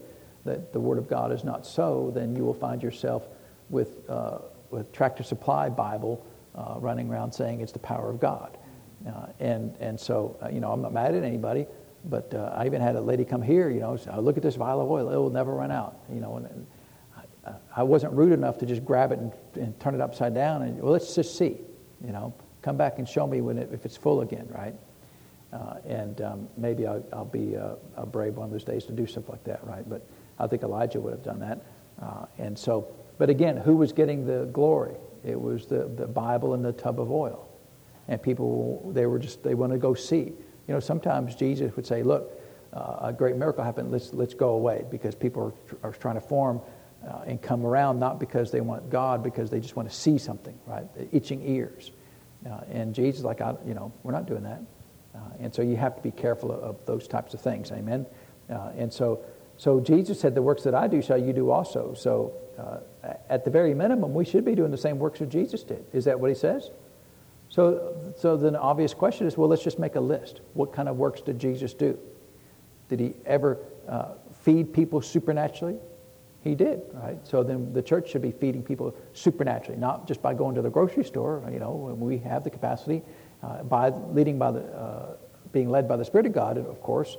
that 0.44 0.72
the 0.72 0.80
Word 0.80 0.98
of 0.98 1.08
God 1.08 1.32
is 1.32 1.44
not 1.44 1.66
so, 1.66 2.12
then 2.14 2.36
you 2.36 2.44
will 2.44 2.54
find 2.54 2.82
yourself 2.82 3.26
with, 3.70 4.08
uh, 4.08 4.38
with 4.70 4.92
Tractor 4.92 5.22
Supply 5.22 5.68
Bible 5.68 6.26
uh, 6.54 6.74
running 6.78 7.10
around 7.10 7.32
saying 7.32 7.60
it's 7.60 7.72
the 7.72 7.78
power 7.78 8.10
of 8.10 8.20
God. 8.20 8.57
Uh, 9.06 9.26
and, 9.38 9.76
and 9.80 9.98
so, 9.98 10.36
uh, 10.42 10.48
you 10.48 10.60
know, 10.60 10.72
I'm 10.72 10.82
not 10.82 10.92
mad 10.92 11.14
at 11.14 11.22
anybody, 11.22 11.66
but 12.04 12.32
uh, 12.34 12.52
I 12.54 12.66
even 12.66 12.80
had 12.80 12.96
a 12.96 13.00
lady 13.00 13.24
come 13.24 13.42
here, 13.42 13.70
you 13.70 13.80
know, 13.80 13.96
say, 13.96 14.10
oh, 14.12 14.20
look 14.20 14.36
at 14.36 14.42
this 14.42 14.56
vial 14.56 14.80
of 14.80 14.90
oil, 14.90 15.10
it 15.10 15.16
will 15.16 15.30
never 15.30 15.54
run 15.54 15.70
out, 15.70 15.98
you 16.12 16.20
know. 16.20 16.36
And, 16.36 16.46
and 16.46 16.66
I, 17.46 17.52
I, 17.76 17.82
wasn't 17.82 18.12
rude 18.12 18.32
enough 18.32 18.58
to 18.58 18.66
just 18.66 18.84
grab 18.84 19.12
it 19.12 19.18
and, 19.18 19.32
and, 19.54 19.78
turn 19.80 19.94
it 19.94 20.00
upside 20.00 20.34
down 20.34 20.62
and, 20.62 20.80
well, 20.80 20.92
let's 20.92 21.14
just 21.14 21.36
see, 21.36 21.58
you 22.04 22.12
know. 22.12 22.34
Come 22.62 22.76
back 22.76 22.98
and 22.98 23.08
show 23.08 23.26
me 23.26 23.40
when 23.40 23.56
it, 23.56 23.70
if 23.72 23.84
it's 23.84 23.96
full 23.96 24.20
again, 24.20 24.48
right? 24.50 24.74
Uh, 25.52 25.76
and 25.86 26.20
um, 26.20 26.48
maybe 26.56 26.86
I'll, 26.86 27.04
I'll 27.12 27.24
be 27.24 27.56
uh, 27.56 27.76
a 27.96 28.04
brave 28.04 28.34
one 28.34 28.46
of 28.46 28.50
those 28.50 28.64
days 28.64 28.84
to 28.86 28.92
do 28.92 29.06
stuff 29.06 29.28
like 29.28 29.44
that, 29.44 29.64
right? 29.64 29.88
But 29.88 30.04
I 30.38 30.46
think 30.48 30.62
Elijah 30.62 31.00
would 31.00 31.12
have 31.12 31.22
done 31.22 31.38
that. 31.40 31.62
Uh, 32.02 32.26
and 32.36 32.58
so, 32.58 32.88
but 33.16 33.30
again, 33.30 33.56
who 33.56 33.76
was 33.76 33.92
getting 33.92 34.26
the 34.26 34.46
glory? 34.52 34.96
It 35.24 35.40
was 35.40 35.66
the, 35.66 35.84
the 35.96 36.06
Bible 36.06 36.54
and 36.54 36.64
the 36.64 36.72
tub 36.72 37.00
of 37.00 37.10
oil 37.10 37.47
and 38.08 38.22
people 38.22 38.90
they 38.92 39.06
were 39.06 39.18
just 39.18 39.42
they 39.42 39.54
want 39.54 39.72
to 39.72 39.78
go 39.78 39.94
see. 39.94 40.32
You 40.66 40.74
know, 40.74 40.80
sometimes 40.80 41.34
Jesus 41.34 41.74
would 41.76 41.86
say, 41.86 42.02
"Look, 42.02 42.40
uh, 42.72 42.98
a 43.02 43.12
great 43.12 43.36
miracle 43.36 43.64
happened. 43.64 43.90
Let's 43.90 44.12
let's 44.12 44.34
go 44.34 44.50
away," 44.50 44.84
because 44.90 45.14
people 45.14 45.54
are, 45.82 45.88
are 45.88 45.92
trying 45.92 46.16
to 46.16 46.20
form 46.20 46.60
uh, 47.06 47.20
and 47.26 47.40
come 47.40 47.64
around 47.64 47.98
not 47.98 48.18
because 48.18 48.50
they 48.50 48.60
want 48.60 48.90
God, 48.90 49.22
because 49.22 49.50
they 49.50 49.60
just 49.60 49.76
want 49.76 49.88
to 49.88 49.94
see 49.94 50.18
something, 50.18 50.58
right? 50.66 50.86
itching 51.12 51.42
ears. 51.46 51.92
Uh, 52.48 52.60
and 52.70 52.94
Jesus, 52.94 53.24
like, 53.24 53.40
I, 53.40 53.54
you 53.66 53.74
know, 53.74 53.92
we're 54.02 54.12
not 54.12 54.26
doing 54.26 54.42
that. 54.44 54.60
Uh, 55.14 55.18
and 55.40 55.54
so 55.54 55.62
you 55.62 55.76
have 55.76 55.96
to 55.96 56.02
be 56.02 56.10
careful 56.10 56.52
of, 56.52 56.60
of 56.60 56.86
those 56.86 57.08
types 57.08 57.34
of 57.34 57.40
things. 57.40 57.72
Amen. 57.72 58.06
Uh, 58.48 58.70
and 58.76 58.92
so, 58.92 59.20
so 59.56 59.80
Jesus 59.80 60.20
said, 60.20 60.34
"The 60.34 60.42
works 60.42 60.62
that 60.62 60.74
I 60.74 60.86
do 60.86 61.02
shall 61.02 61.18
you 61.18 61.32
do 61.32 61.50
also." 61.50 61.94
So, 61.94 62.32
uh, 62.58 63.14
at 63.28 63.44
the 63.44 63.50
very 63.50 63.74
minimum, 63.74 64.14
we 64.14 64.24
should 64.24 64.44
be 64.44 64.54
doing 64.54 64.70
the 64.70 64.78
same 64.78 64.98
works 64.98 65.18
that 65.18 65.28
Jesus 65.28 65.62
did. 65.62 65.84
Is 65.92 66.04
that 66.04 66.18
what 66.18 66.28
he 66.28 66.34
says? 66.34 66.70
So, 67.48 68.12
so 68.16 68.36
then 68.36 68.52
the 68.52 68.60
obvious 68.60 68.94
question 68.94 69.26
is 69.26 69.36
well, 69.36 69.48
let's 69.48 69.62
just 69.62 69.78
make 69.78 69.94
a 69.94 70.00
list. 70.00 70.40
What 70.54 70.72
kind 70.72 70.88
of 70.88 70.96
works 70.96 71.20
did 71.20 71.38
Jesus 71.38 71.74
do? 71.74 71.98
Did 72.88 73.00
he 73.00 73.14
ever 73.26 73.58
uh, 73.88 74.12
feed 74.42 74.72
people 74.72 75.00
supernaturally? 75.02 75.78
He 76.42 76.54
did, 76.54 76.82
right? 76.94 77.18
So 77.26 77.42
then 77.42 77.72
the 77.72 77.82
church 77.82 78.10
should 78.10 78.22
be 78.22 78.30
feeding 78.30 78.62
people 78.62 78.94
supernaturally, 79.12 79.78
not 79.78 80.06
just 80.06 80.22
by 80.22 80.34
going 80.34 80.54
to 80.54 80.62
the 80.62 80.70
grocery 80.70 81.04
store. 81.04 81.42
You 81.52 81.58
know, 81.58 81.96
we 81.98 82.18
have 82.18 82.44
the 82.44 82.50
capacity, 82.50 83.02
uh, 83.42 83.64
by 83.64 83.90
leading 83.90 84.38
by 84.38 84.52
the, 84.52 84.60
uh, 84.60 85.16
being 85.52 85.68
led 85.68 85.88
by 85.88 85.96
the 85.96 86.04
Spirit 86.04 86.26
of 86.26 86.32
God, 86.32 86.56
of 86.56 86.80
course, 86.80 87.18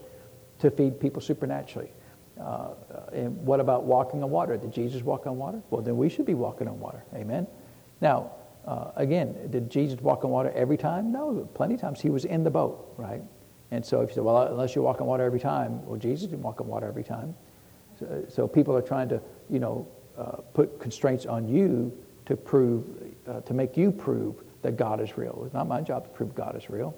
to 0.60 0.72
feed 0.72 1.00
people 1.00 1.22
supernaturally. 1.22 1.92
Uh, 2.40 2.70
and 3.12 3.36
what 3.46 3.60
about 3.60 3.84
walking 3.84 4.24
on 4.24 4.30
water? 4.30 4.56
Did 4.56 4.72
Jesus 4.72 5.04
walk 5.04 5.28
on 5.28 5.38
water? 5.38 5.62
Well, 5.70 5.82
then 5.82 5.98
we 5.98 6.08
should 6.08 6.26
be 6.26 6.34
walking 6.34 6.68
on 6.68 6.80
water. 6.80 7.04
Amen. 7.14 7.48
Now, 8.00 8.32
uh, 8.66 8.92
again, 8.96 9.36
did 9.50 9.70
Jesus 9.70 10.00
walk 10.02 10.24
on 10.26 10.32
water 10.32 10.52
every 10.56 10.78
time? 10.78 11.12
No, 11.12 11.48
plenty 11.54 11.76
of 11.76 11.82
times 11.82 12.02
he 12.02 12.10
was 12.10 12.26
in 12.26 12.44
the 12.44 12.50
boat, 12.50 12.94
right? 12.98 13.22
And 13.72 13.86
so 13.86 14.02
if 14.02 14.10
you 14.10 14.16
say, 14.16 14.22
well, 14.22 14.42
unless 14.44 14.76
you 14.76 14.82
walk 14.82 15.02
on 15.02 15.08
water 15.08 15.24
every 15.24 15.40
time, 15.40 15.86
well, 15.86 16.00
Jesus 16.00 16.30
didn't 16.30 16.44
walk 16.44 16.60
on 16.62 16.68
water 16.68 16.88
every 16.88 17.04
time. 17.04 17.36
So, 18.00 18.26
so 18.30 18.48
people 18.48 18.76
are 18.76 18.82
trying 18.82 19.10
to, 19.10 19.22
you 19.50 19.60
know, 19.60 19.88
uh, 20.18 20.38
put 20.54 20.80
constraints 20.80 21.26
on 21.26 21.48
you 21.48 21.96
to 22.26 22.36
prove, 22.36 22.86
uh, 23.28 23.42
to 23.42 23.54
make 23.54 23.78
you 23.78 23.92
prove 23.92 24.36
that 24.62 24.76
God 24.76 25.02
is 25.02 25.18
real. 25.18 25.44
It's 25.46 25.54
not 25.54 25.68
my 25.68 25.82
job 25.82 26.04
to 26.04 26.10
prove 26.10 26.36
God 26.36 26.56
is 26.56 26.70
real. 26.70 26.96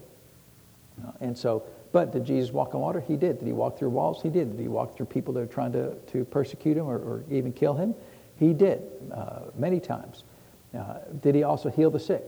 Uh, 1.06 1.12
and 1.22 1.38
so, 1.38 1.64
but 1.92 2.12
did 2.14 2.26
Jesus 2.26 2.52
walk 2.52 2.74
on 2.74 2.82
water? 2.82 3.02
He 3.02 3.16
did. 3.18 3.40
Did 3.40 3.46
he 3.46 3.54
walk 3.54 3.78
through 3.78 3.90
walls? 3.90 4.22
He 4.22 4.30
did. 4.30 4.52
Did 4.52 4.62
he 4.62 4.68
walk 4.68 4.96
through 4.96 5.08
people 5.08 5.34
that 5.34 5.42
were 5.42 5.46
trying 5.46 5.74
to, 5.74 5.94
to 6.08 6.26
persecute 6.26 6.78
him 6.78 6.88
or, 6.88 6.98
or 6.98 7.24
even 7.30 7.52
kill 7.52 7.74
him? 7.74 7.94
He 8.38 8.54
did, 8.54 8.82
uh, 9.14 9.42
many 9.58 9.80
times. 9.80 10.24
Uh, 10.78 11.00
did 11.22 11.36
he 11.36 11.44
also 11.44 11.70
heal 11.70 11.90
the 11.90 12.00
sick? 12.00 12.24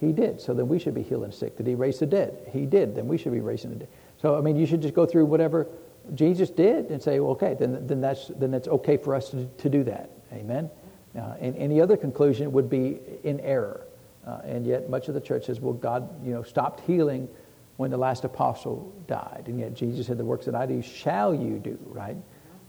He 0.00 0.12
did. 0.12 0.40
So 0.40 0.54
then 0.54 0.68
we 0.68 0.78
should 0.78 0.94
be 0.94 1.02
healing 1.02 1.32
sick. 1.32 1.56
Did 1.56 1.66
he 1.66 1.74
raise 1.74 1.98
the 1.98 2.06
dead? 2.06 2.48
He 2.52 2.66
did. 2.66 2.94
Then 2.94 3.08
we 3.08 3.18
should 3.18 3.32
be 3.32 3.40
raising 3.40 3.70
the 3.70 3.76
dead. 3.76 3.88
So, 4.20 4.36
I 4.36 4.40
mean, 4.40 4.56
you 4.56 4.66
should 4.66 4.82
just 4.82 4.94
go 4.94 5.06
through 5.06 5.26
whatever 5.26 5.66
Jesus 6.14 6.50
did 6.50 6.90
and 6.90 7.02
say, 7.02 7.20
well, 7.20 7.32
okay, 7.32 7.54
then, 7.58 7.86
then, 7.86 8.00
that's, 8.00 8.28
then 8.28 8.50
that's 8.50 8.68
okay 8.68 8.96
for 8.96 9.14
us 9.14 9.30
to, 9.30 9.46
to 9.58 9.68
do 9.68 9.84
that. 9.84 10.10
Amen? 10.32 10.70
Uh, 11.18 11.34
and 11.40 11.56
any 11.56 11.80
other 11.80 11.96
conclusion 11.96 12.52
would 12.52 12.70
be 12.70 12.98
in 13.24 13.40
error. 13.40 13.86
Uh, 14.26 14.40
and 14.44 14.66
yet 14.66 14.90
much 14.90 15.08
of 15.08 15.14
the 15.14 15.20
church 15.20 15.46
says, 15.46 15.58
well, 15.58 15.72
God, 15.72 16.24
you 16.24 16.32
know, 16.32 16.42
stopped 16.42 16.80
healing 16.80 17.28
when 17.76 17.90
the 17.90 17.96
last 17.96 18.24
apostle 18.24 18.92
died. 19.06 19.44
And 19.46 19.58
yet 19.58 19.74
Jesus 19.74 20.06
said, 20.06 20.18
the 20.18 20.24
works 20.24 20.44
that 20.46 20.54
I 20.54 20.66
do 20.66 20.82
shall 20.82 21.34
you 21.34 21.58
do, 21.58 21.78
right? 21.86 22.16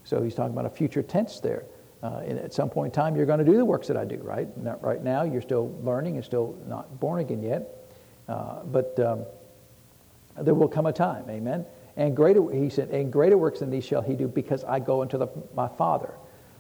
So 0.03 0.21
he's 0.21 0.35
talking 0.35 0.53
about 0.53 0.65
a 0.65 0.69
future 0.69 1.03
tense 1.03 1.39
there. 1.39 1.65
Uh, 2.01 2.21
and 2.25 2.39
at 2.39 2.53
some 2.53 2.69
point 2.69 2.93
in 2.93 3.01
time, 3.01 3.15
you're 3.15 3.25
going 3.25 3.39
to 3.39 3.45
do 3.45 3.57
the 3.57 3.65
works 3.65 3.87
that 3.87 3.97
I 3.97 4.05
do, 4.05 4.17
right? 4.17 4.55
Not 4.57 4.81
right 4.81 5.03
now, 5.03 5.23
you're 5.23 5.41
still 5.41 5.77
learning 5.83 6.15
and 6.15 6.23
still 6.23 6.57
not 6.65 6.99
born 6.99 7.19
again 7.19 7.43
yet. 7.43 7.91
Uh, 8.27 8.63
but 8.63 8.97
um, 8.99 9.25
there 10.39 10.53
will 10.53 10.69
come 10.69 10.85
a 10.85 10.93
time, 10.93 11.29
amen? 11.29 11.65
And 11.97 12.15
greater, 12.15 12.49
he 12.51 12.69
said, 12.69 12.89
and 12.91 13.11
greater 13.11 13.37
works 13.37 13.59
than 13.59 13.69
these 13.69 13.83
shall 13.83 14.01
he 14.01 14.15
do 14.15 14.27
because 14.27 14.63
I 14.63 14.79
go 14.79 15.01
unto 15.01 15.17
the, 15.17 15.27
my 15.53 15.67
Father. 15.67 16.13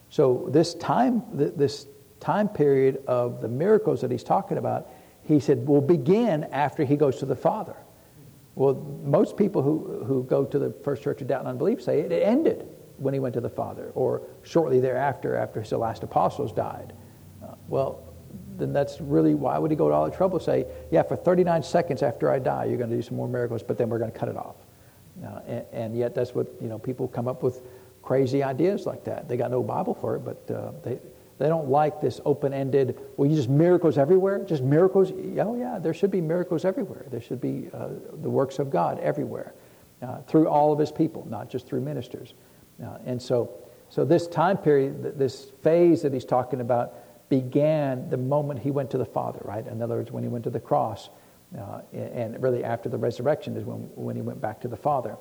So 0.09 0.47
this 0.49 0.73
time, 0.73 1.23
this 1.31 1.87
time 2.19 2.49
period 2.49 3.01
of 3.07 3.41
the 3.41 3.47
miracles 3.47 4.01
that 4.01 4.11
he's 4.11 4.23
talking 4.23 4.57
about, 4.57 4.89
he 5.23 5.39
said 5.39 5.65
will 5.65 5.81
begin 5.81 6.45
after 6.45 6.83
he 6.83 6.97
goes 6.97 7.17
to 7.17 7.25
the 7.25 7.35
Father. 7.35 7.75
Well, 8.55 8.73
most 9.05 9.37
people 9.37 9.61
who, 9.61 10.03
who 10.03 10.23
go 10.23 10.43
to 10.43 10.59
the 10.59 10.71
First 10.83 11.03
Church 11.03 11.21
of 11.21 11.27
Doubt 11.27 11.41
and 11.41 11.47
Unbelief 11.47 11.81
say 11.81 12.01
it 12.01 12.11
ended 12.11 12.67
when 12.99 13.13
he 13.13 13.19
went 13.19 13.33
to 13.33 13.41
the 13.41 13.49
Father, 13.49 13.91
or 13.95 14.21
shortly 14.43 14.79
thereafter, 14.79 15.35
after 15.35 15.61
his 15.61 15.71
last 15.71 16.03
apostles 16.03 16.51
died. 16.51 16.93
Uh, 17.43 17.55
well, 17.67 18.03
then 18.57 18.73
that's 18.73 18.99
really 19.01 19.33
why 19.33 19.57
would 19.57 19.71
he 19.71 19.77
go 19.77 19.87
to 19.87 19.95
all 19.95 20.05
the 20.05 20.15
trouble 20.15 20.39
say, 20.39 20.65
yeah, 20.91 21.01
for 21.01 21.15
39 21.15 21.63
seconds 21.63 22.03
after 22.03 22.29
I 22.29 22.39
die, 22.39 22.65
you're 22.65 22.77
going 22.77 22.89
to 22.89 22.95
do 22.95 23.01
some 23.01 23.17
more 23.17 23.27
miracles, 23.27 23.63
but 23.63 23.77
then 23.77 23.89
we're 23.89 23.99
going 23.99 24.11
to 24.11 24.17
cut 24.17 24.29
it 24.29 24.37
off. 24.37 24.55
Uh, 25.23 25.39
and, 25.47 25.65
and, 25.73 25.97
yet 25.97 26.15
that's 26.15 26.33
what, 26.33 26.47
you 26.61 26.67
know, 26.67 26.79
people 26.79 27.07
come 27.07 27.27
up 27.27 27.43
with 27.43 27.61
crazy 28.01 28.41
ideas 28.41 28.85
like 28.85 29.03
that. 29.03 29.27
They 29.27 29.35
got 29.35 29.51
no 29.51 29.61
Bible 29.61 29.93
for 29.93 30.15
it, 30.15 30.19
but 30.19 30.53
uh, 30.53 30.71
they, 30.83 30.99
they 31.39 31.47
don't 31.47 31.69
like 31.69 31.99
this 31.99 32.21
open-ended, 32.25 32.99
well, 33.17 33.29
you 33.29 33.35
just 33.35 33.49
miracles 33.49 33.97
everywhere? 33.97 34.43
Just 34.45 34.63
miracles? 34.63 35.11
Oh, 35.39 35.55
yeah, 35.55 35.79
there 35.79 35.93
should 35.93 36.11
be 36.11 36.21
miracles 36.21 36.63
everywhere. 36.65 37.05
There 37.09 37.21
should 37.21 37.41
be 37.41 37.69
uh, 37.73 37.89
the 38.21 38.29
works 38.29 38.59
of 38.59 38.69
God 38.69 38.99
everywhere 38.99 39.53
uh, 40.01 40.21
through 40.21 40.47
all 40.47 40.71
of 40.71 40.79
his 40.79 40.91
people, 40.91 41.25
not 41.29 41.49
just 41.49 41.67
through 41.67 41.81
ministers. 41.81 42.33
Uh, 42.83 42.97
and 43.05 43.21
so, 43.21 43.51
so 43.89 44.05
this 44.05 44.27
time 44.27 44.57
period, 44.57 45.17
this 45.17 45.51
phase 45.63 46.01
that 46.01 46.13
he's 46.13 46.25
talking 46.25 46.61
about, 46.61 46.93
began 47.29 48.09
the 48.09 48.17
moment 48.17 48.59
he 48.59 48.71
went 48.71 48.89
to 48.91 48.97
the 48.97 49.05
Father, 49.05 49.39
right? 49.43 49.65
In 49.67 49.81
other 49.81 49.95
words, 49.95 50.11
when 50.11 50.23
he 50.23 50.29
went 50.29 50.43
to 50.45 50.49
the 50.49 50.59
cross, 50.59 51.09
uh, 51.57 51.81
and 51.93 52.41
really 52.41 52.63
after 52.63 52.89
the 52.89 52.97
resurrection 52.97 53.57
is 53.57 53.63
when, 53.63 53.89
when 53.95 54.15
he 54.15 54.21
went 54.21 54.39
back 54.39 54.61
to 54.61 54.67
the 54.67 54.77
Father. 54.77 55.17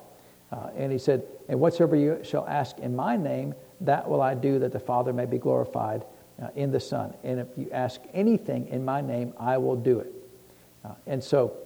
Uh, 0.51 0.69
and 0.75 0.91
he 0.91 0.97
said, 0.97 1.23
And 1.47 1.59
whatsoever 1.59 1.95
you 1.95 2.19
shall 2.23 2.47
ask 2.47 2.79
in 2.79 2.95
my 2.95 3.15
name, 3.15 3.53
that 3.81 4.07
will 4.07 4.21
I 4.21 4.33
do, 4.33 4.59
that 4.59 4.71
the 4.71 4.79
Father 4.79 5.13
may 5.13 5.25
be 5.25 5.37
glorified 5.37 6.05
uh, 6.41 6.49
in 6.55 6.71
the 6.71 6.79
Son. 6.79 7.13
And 7.23 7.39
if 7.39 7.47
you 7.55 7.69
ask 7.71 8.01
anything 8.13 8.67
in 8.67 8.83
my 8.83 9.01
name, 9.01 9.33
I 9.39 9.57
will 9.57 9.75
do 9.75 9.99
it. 9.99 10.13
Uh, 10.83 10.93
and 11.07 11.23
so, 11.23 11.57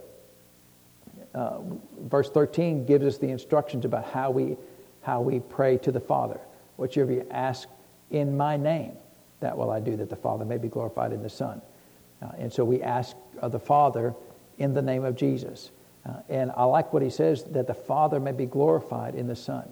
uh, 1.33 1.59
verse 2.01 2.29
13 2.29 2.85
gives 2.85 3.05
us 3.05 3.17
the 3.17 3.29
instructions 3.29 3.85
about 3.85 4.05
how 4.05 4.31
we, 4.31 4.57
how 5.03 5.21
we 5.21 5.39
pray 5.39 5.77
to 5.77 5.91
the 5.91 5.99
Father. 5.99 6.39
Whatsoever 6.77 7.13
you 7.13 7.27
ask 7.29 7.67
in 8.09 8.35
my 8.35 8.57
name, 8.57 8.93
that 9.39 9.57
will 9.57 9.69
I 9.69 9.79
do, 9.79 9.95
that 9.97 10.09
the 10.09 10.15
Father 10.15 10.45
may 10.45 10.57
be 10.57 10.67
glorified 10.67 11.13
in 11.13 11.21
the 11.21 11.29
Son. 11.29 11.61
Uh, 12.21 12.31
and 12.37 12.51
so 12.51 12.63
we 12.63 12.81
ask 12.81 13.15
of 13.39 13.51
the 13.51 13.59
Father 13.59 14.13
in 14.57 14.73
the 14.73 14.81
name 14.81 15.03
of 15.03 15.15
Jesus. 15.15 15.71
Uh, 16.05 16.13
and 16.29 16.51
I 16.55 16.63
like 16.63 16.93
what 16.93 17.01
he 17.01 17.09
says 17.09 17.43
that 17.45 17.67
the 17.67 17.73
Father 17.73 18.19
may 18.19 18.31
be 18.31 18.45
glorified 18.45 19.15
in 19.15 19.27
the 19.27 19.35
Son. 19.35 19.63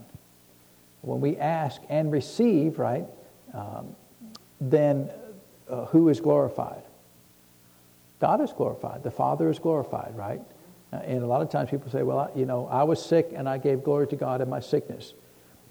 When 1.02 1.20
we 1.20 1.38
ask 1.38 1.82
and 1.90 2.12
receive, 2.12 2.78
right, 2.78 3.06
um, 3.54 3.96
then 4.60 5.10
uh, 5.70 5.86
who 5.86 6.10
is 6.10 6.20
glorified? 6.20 6.84
God 8.20 8.40
is 8.42 8.54
glorified. 8.54 9.04
The 9.04 9.12
Father 9.12 9.50
is 9.50 9.58
glorified, 9.58 10.16
right? 10.16 10.42
Uh, 10.92 10.98
and 10.98 11.24
a 11.24 11.28
lot 11.28 11.42
of 11.42 11.50
times 11.50 11.70
people 11.70 11.90
say, 11.90 12.04
well, 12.04 12.32
you 12.36 12.46
know, 12.46 12.68
I 12.68 12.84
was 12.84 13.04
sick 13.04 13.32
and 13.36 13.48
I 13.48 13.58
gave 13.58 13.84
glory 13.84 14.08
to 14.08 14.16
God 14.16 14.42
in 14.42 14.50
my 14.50 14.60
sickness. 14.60 15.14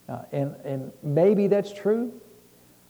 Uh, 0.09 0.23
and, 0.33 0.57
and 0.65 0.93
maybe 1.03 1.47
that's 1.47 1.73
true, 1.73 2.13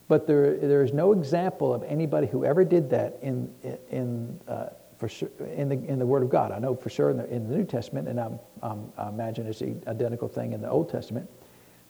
but 0.09 0.27
there, 0.27 0.57
there 0.57 0.83
is 0.83 0.93
no 0.93 1.12
example 1.12 1.75
of 1.75 1.83
anybody 1.83 2.27
who 2.27 2.45
ever 2.45 2.64
did 2.64 2.90
that 2.90 3.19
in, 3.21 3.53
in, 3.90 4.40
uh, 4.49 4.69
for 4.97 5.09
sure, 5.09 5.29
in, 5.55 5.69
the, 5.69 5.77
in 5.87 5.99
the 5.99 6.07
Word 6.07 6.23
of 6.23 6.31
God. 6.31 6.53
I 6.53 6.59
know 6.59 6.75
for 6.75 6.88
sure 6.88 7.11
in 7.11 7.16
the, 7.16 7.29
in 7.31 7.49
the 7.49 7.57
New 7.57 7.64
Testament, 7.64 8.09
and 8.09 8.19
I'm, 8.19 8.38
I'm, 8.62 8.93
i 8.97 9.09
imagine 9.09 9.47
it's 9.47 9.59
the 9.59 9.75
identical 9.87 10.29
thing 10.29 10.53
in 10.53 10.61
the 10.61 10.71
Old 10.71 10.88
Testament, 10.88 11.29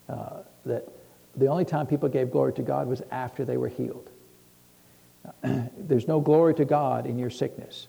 uh, 0.09 0.41
that 0.65 0.87
the 1.35 1.47
only 1.47 1.65
time 1.65 1.87
people 1.87 2.09
gave 2.09 2.31
glory 2.31 2.53
to 2.53 2.61
God 2.61 2.87
was 2.87 3.01
after 3.11 3.45
they 3.45 3.57
were 3.57 3.69
healed. 3.69 4.09
There's 5.77 6.07
no 6.07 6.19
glory 6.19 6.55
to 6.55 6.65
God 6.65 7.05
in 7.05 7.17
your 7.17 7.29
sickness. 7.29 7.87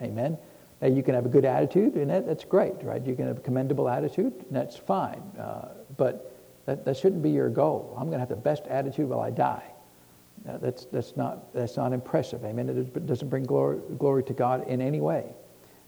Amen. 0.00 0.38
Now, 0.80 0.88
you 0.88 1.02
can 1.02 1.14
have 1.14 1.26
a 1.26 1.28
good 1.28 1.44
attitude, 1.44 1.94
and 1.94 2.08
that, 2.10 2.26
that's 2.26 2.44
great, 2.44 2.74
right? 2.82 3.04
You 3.04 3.16
can 3.16 3.26
have 3.26 3.38
a 3.38 3.40
commendable 3.40 3.88
attitude, 3.88 4.32
and 4.32 4.52
that's 4.52 4.76
fine. 4.76 5.20
Uh, 5.38 5.68
but 5.96 6.38
that, 6.66 6.84
that 6.84 6.96
shouldn't 6.96 7.22
be 7.22 7.30
your 7.30 7.48
goal. 7.48 7.96
I'm 7.96 8.04
going 8.04 8.16
to 8.16 8.20
have 8.20 8.28
the 8.28 8.36
best 8.36 8.64
attitude 8.66 9.08
while 9.08 9.20
I 9.20 9.30
die. 9.30 9.64
Uh, 10.48 10.58
that's, 10.58 10.84
that's, 10.86 11.16
not, 11.16 11.52
that's 11.52 11.76
not 11.76 11.92
impressive. 11.92 12.44
Amen. 12.44 12.68
It 12.68 13.06
doesn't 13.06 13.28
bring 13.28 13.44
glory, 13.44 13.80
glory 13.98 14.22
to 14.24 14.32
God 14.32 14.68
in 14.68 14.80
any 14.80 15.00
way. 15.00 15.24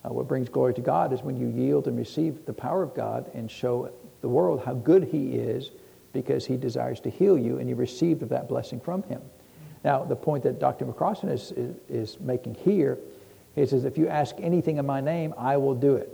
Uh, 0.05 0.13
what 0.13 0.27
brings 0.27 0.49
glory 0.49 0.75
to 0.75 0.81
God 0.81 1.13
is 1.13 1.23
when 1.23 1.37
you 1.37 1.49
yield 1.49 1.87
and 1.87 1.97
receive 1.97 2.45
the 2.47 2.53
power 2.53 2.83
of 2.83 2.95
God 2.95 3.31
and 3.35 3.51
show 3.51 3.93
the 4.23 4.29
world 4.29 4.63
how 4.65 4.75
good 4.75 5.05
He 5.05 5.35
is 5.35 5.71
because 6.13 6.47
He 6.47 6.57
desires 6.57 6.99
to 7.01 7.11
heal 7.11 7.39
you 7.39 7.59
and 7.59 7.69
you 7.69 7.77
received 7.77 8.21
that 8.29 8.49
blessing 8.49 8.81
from 8.81 9.03
Him. 9.05 9.21
Now, 9.85 10.05
the 10.05 10.17
point 10.17 10.43
that 10.45 10.59
Dr. 10.59 10.85
McCrossan 10.85 11.31
is, 11.31 11.53
is, 11.53 11.77
is 11.89 12.21
making 12.21 12.55
here 12.55 12.99
he 13.61 13.67
says, 13.67 13.85
If 13.85 13.99
you 13.99 14.09
ask 14.09 14.37
anything 14.39 14.79
in 14.79 14.87
my 14.87 15.01
name, 15.01 15.35
I 15.37 15.57
will 15.57 15.75
do 15.75 15.97
it. 15.97 16.11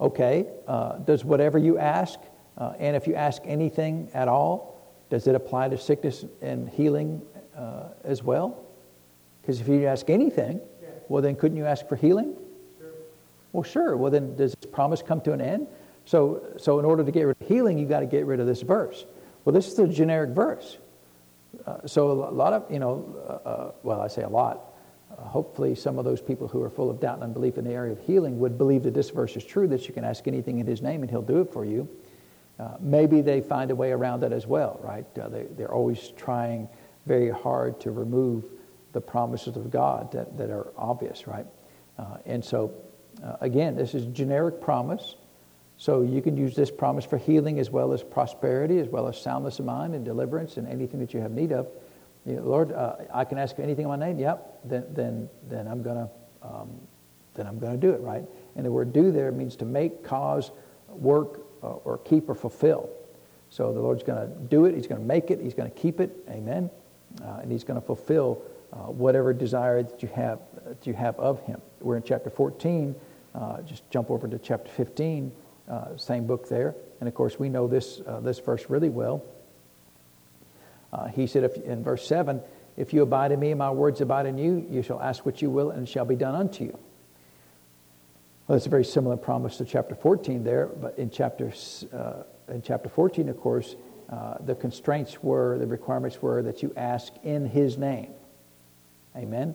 Okay, 0.00 0.46
uh, 0.66 0.98
does 0.98 1.24
whatever 1.24 1.58
you 1.58 1.78
ask 1.78 2.18
uh, 2.58 2.72
and 2.78 2.96
if 2.96 3.06
you 3.06 3.14
ask 3.14 3.42
anything 3.44 4.10
at 4.12 4.28
all, 4.28 4.82
does 5.10 5.26
it 5.26 5.34
apply 5.34 5.68
to 5.68 5.78
sickness 5.78 6.24
and 6.42 6.68
healing 6.68 7.22
uh, 7.56 7.84
as 8.04 8.22
well? 8.22 8.64
Because 9.40 9.60
if 9.60 9.68
you 9.68 9.86
ask 9.86 10.10
anything, 10.10 10.60
yeah. 10.82 10.88
well, 11.08 11.22
then 11.22 11.36
couldn't 11.36 11.56
you 11.56 11.64
ask 11.64 11.88
for 11.88 11.96
healing? 11.96 12.34
Sure. 12.78 12.90
Well, 13.52 13.62
sure. 13.62 13.96
Well, 13.96 14.10
then 14.10 14.36
does 14.36 14.54
this 14.54 14.70
promise 14.70 15.02
come 15.02 15.20
to 15.22 15.32
an 15.32 15.40
end? 15.40 15.68
So, 16.04 16.42
so 16.58 16.78
in 16.78 16.84
order 16.84 17.04
to 17.04 17.12
get 17.12 17.22
rid 17.22 17.40
of 17.40 17.46
healing, 17.46 17.78
you've 17.78 17.88
got 17.88 18.00
to 18.00 18.06
get 18.06 18.26
rid 18.26 18.40
of 18.40 18.46
this 18.46 18.62
verse. 18.62 19.06
Well, 19.44 19.52
this 19.52 19.68
is 19.68 19.78
a 19.78 19.86
generic 19.86 20.30
verse. 20.30 20.78
Uh, 21.64 21.86
so 21.86 22.10
a 22.10 22.12
lot 22.12 22.52
of, 22.52 22.70
you 22.70 22.78
know, 22.78 23.14
uh, 23.26 23.48
uh, 23.48 23.72
well, 23.82 24.00
I 24.00 24.08
say 24.08 24.22
a 24.22 24.28
lot. 24.28 24.67
Hopefully, 25.20 25.74
some 25.74 25.98
of 25.98 26.04
those 26.04 26.20
people 26.20 26.48
who 26.48 26.62
are 26.62 26.70
full 26.70 26.90
of 26.90 27.00
doubt 27.00 27.14
and 27.14 27.24
unbelief 27.24 27.58
in 27.58 27.64
the 27.64 27.72
area 27.72 27.92
of 27.92 28.00
healing 28.00 28.38
would 28.38 28.56
believe 28.56 28.82
that 28.84 28.94
this 28.94 29.10
verse 29.10 29.36
is 29.36 29.44
true, 29.44 29.66
that 29.68 29.86
you 29.88 29.94
can 29.94 30.04
ask 30.04 30.26
anything 30.28 30.58
in 30.58 30.66
His 30.66 30.80
name 30.80 31.02
and 31.02 31.10
He'll 31.10 31.22
do 31.22 31.40
it 31.40 31.52
for 31.52 31.64
you. 31.64 31.88
Uh, 32.58 32.76
maybe 32.80 33.20
they 33.20 33.40
find 33.40 33.70
a 33.70 33.74
way 33.74 33.92
around 33.92 34.24
it 34.24 34.32
as 34.32 34.46
well, 34.46 34.80
right? 34.82 35.06
Uh, 35.18 35.28
they, 35.28 35.44
they're 35.56 35.72
always 35.72 36.12
trying 36.16 36.68
very 37.06 37.30
hard 37.30 37.80
to 37.80 37.90
remove 37.90 38.44
the 38.92 39.00
promises 39.00 39.56
of 39.56 39.70
God 39.70 40.10
that, 40.12 40.36
that 40.38 40.50
are 40.50 40.72
obvious, 40.76 41.26
right? 41.26 41.46
Uh, 41.98 42.16
and 42.26 42.44
so, 42.44 42.72
uh, 43.24 43.36
again, 43.40 43.76
this 43.76 43.94
is 43.94 44.06
generic 44.06 44.60
promise. 44.60 45.16
So 45.76 46.02
you 46.02 46.20
can 46.20 46.36
use 46.36 46.56
this 46.56 46.70
promise 46.70 47.04
for 47.04 47.18
healing 47.18 47.60
as 47.60 47.70
well 47.70 47.92
as 47.92 48.02
prosperity, 48.02 48.80
as 48.80 48.88
well 48.88 49.06
as 49.06 49.20
soundness 49.20 49.60
of 49.60 49.64
mind 49.64 49.94
and 49.94 50.04
deliverance 50.04 50.56
and 50.56 50.66
anything 50.66 50.98
that 51.00 51.14
you 51.14 51.20
have 51.20 51.30
need 51.30 51.52
of. 51.52 51.68
You 52.28 52.36
know, 52.36 52.42
Lord, 52.42 52.72
uh, 52.72 52.96
I 53.12 53.24
can 53.24 53.38
ask 53.38 53.56
for 53.56 53.62
anything 53.62 53.84
in 53.84 53.88
my 53.88 53.96
name. 53.96 54.18
Yep. 54.18 54.60
Then, 54.64 54.84
then, 54.90 55.28
then 55.48 55.66
I'm 55.66 55.82
gonna, 55.82 56.10
um, 56.42 56.68
then 57.34 57.46
I'm 57.46 57.58
gonna 57.58 57.78
do 57.78 57.90
it, 57.90 58.00
right? 58.00 58.24
And 58.54 58.66
the 58.66 58.70
word 58.70 58.92
"do" 58.92 59.10
there 59.10 59.32
means 59.32 59.56
to 59.56 59.64
make, 59.64 60.04
cause, 60.04 60.50
work, 60.88 61.40
uh, 61.62 61.68
or 61.84 61.98
keep 61.98 62.28
or 62.28 62.34
fulfill. 62.34 62.90
So 63.50 63.72
the 63.72 63.80
Lord's 63.80 64.02
going 64.02 64.28
to 64.28 64.34
do 64.48 64.66
it. 64.66 64.74
He's 64.74 64.86
going 64.86 65.00
to 65.00 65.06
make 65.06 65.30
it. 65.30 65.40
He's 65.40 65.54
going 65.54 65.70
to 65.70 65.76
keep 65.76 66.00
it. 66.00 66.14
Amen. 66.28 66.70
Uh, 67.22 67.38
and 67.42 67.50
He's 67.50 67.64
going 67.64 67.80
to 67.80 67.86
fulfill 67.86 68.42
uh, 68.72 68.76
whatever 68.90 69.32
desire 69.32 69.82
that 69.82 70.02
you 70.02 70.08
have 70.14 70.40
that 70.66 70.86
you 70.86 70.92
have 70.92 71.18
of 71.18 71.40
Him. 71.42 71.60
We're 71.80 71.96
in 71.96 72.02
chapter 72.02 72.30
14. 72.30 72.94
Uh, 73.34 73.62
just 73.62 73.88
jump 73.90 74.10
over 74.10 74.28
to 74.28 74.38
chapter 74.38 74.70
15. 74.70 75.32
Uh, 75.68 75.96
same 75.96 76.26
book 76.26 76.48
there. 76.48 76.74
And 77.00 77.08
of 77.08 77.14
course, 77.14 77.38
we 77.38 77.48
know 77.48 77.66
this 77.66 78.02
this 78.22 78.38
verse 78.38 78.68
really 78.68 78.90
well. 78.90 79.22
He 81.12 81.26
said 81.26 81.44
if, 81.44 81.56
in 81.56 81.82
verse 81.82 82.06
7, 82.06 82.40
"If 82.76 82.92
you 82.92 83.02
abide 83.02 83.32
in 83.32 83.40
me, 83.40 83.50
and 83.50 83.58
my 83.58 83.70
words 83.70 84.00
abide 84.00 84.26
in 84.26 84.38
you, 84.38 84.66
you 84.70 84.82
shall 84.82 85.00
ask 85.00 85.24
what 85.26 85.42
you 85.42 85.50
will, 85.50 85.70
and 85.70 85.82
it 85.82 85.88
shall 85.88 86.04
be 86.04 86.16
done 86.16 86.34
unto 86.34 86.64
you." 86.64 86.78
Well, 88.48 88.56
it's 88.56 88.66
a 88.66 88.70
very 88.70 88.84
similar 88.84 89.18
promise 89.18 89.58
to 89.58 89.66
chapter 89.66 89.94
14 89.94 90.42
there, 90.42 90.66
but 90.66 90.98
in 90.98 91.10
chapter, 91.10 91.52
uh, 91.92 92.22
in 92.48 92.62
chapter 92.62 92.88
14, 92.88 93.28
of 93.28 93.38
course, 93.38 93.76
uh, 94.08 94.38
the 94.40 94.54
constraints 94.54 95.22
were, 95.22 95.58
the 95.58 95.66
requirements 95.66 96.22
were 96.22 96.42
that 96.42 96.62
you 96.62 96.72
ask 96.74 97.12
in 97.24 97.44
his 97.44 97.76
name. 97.76 98.14
Amen. 99.14 99.54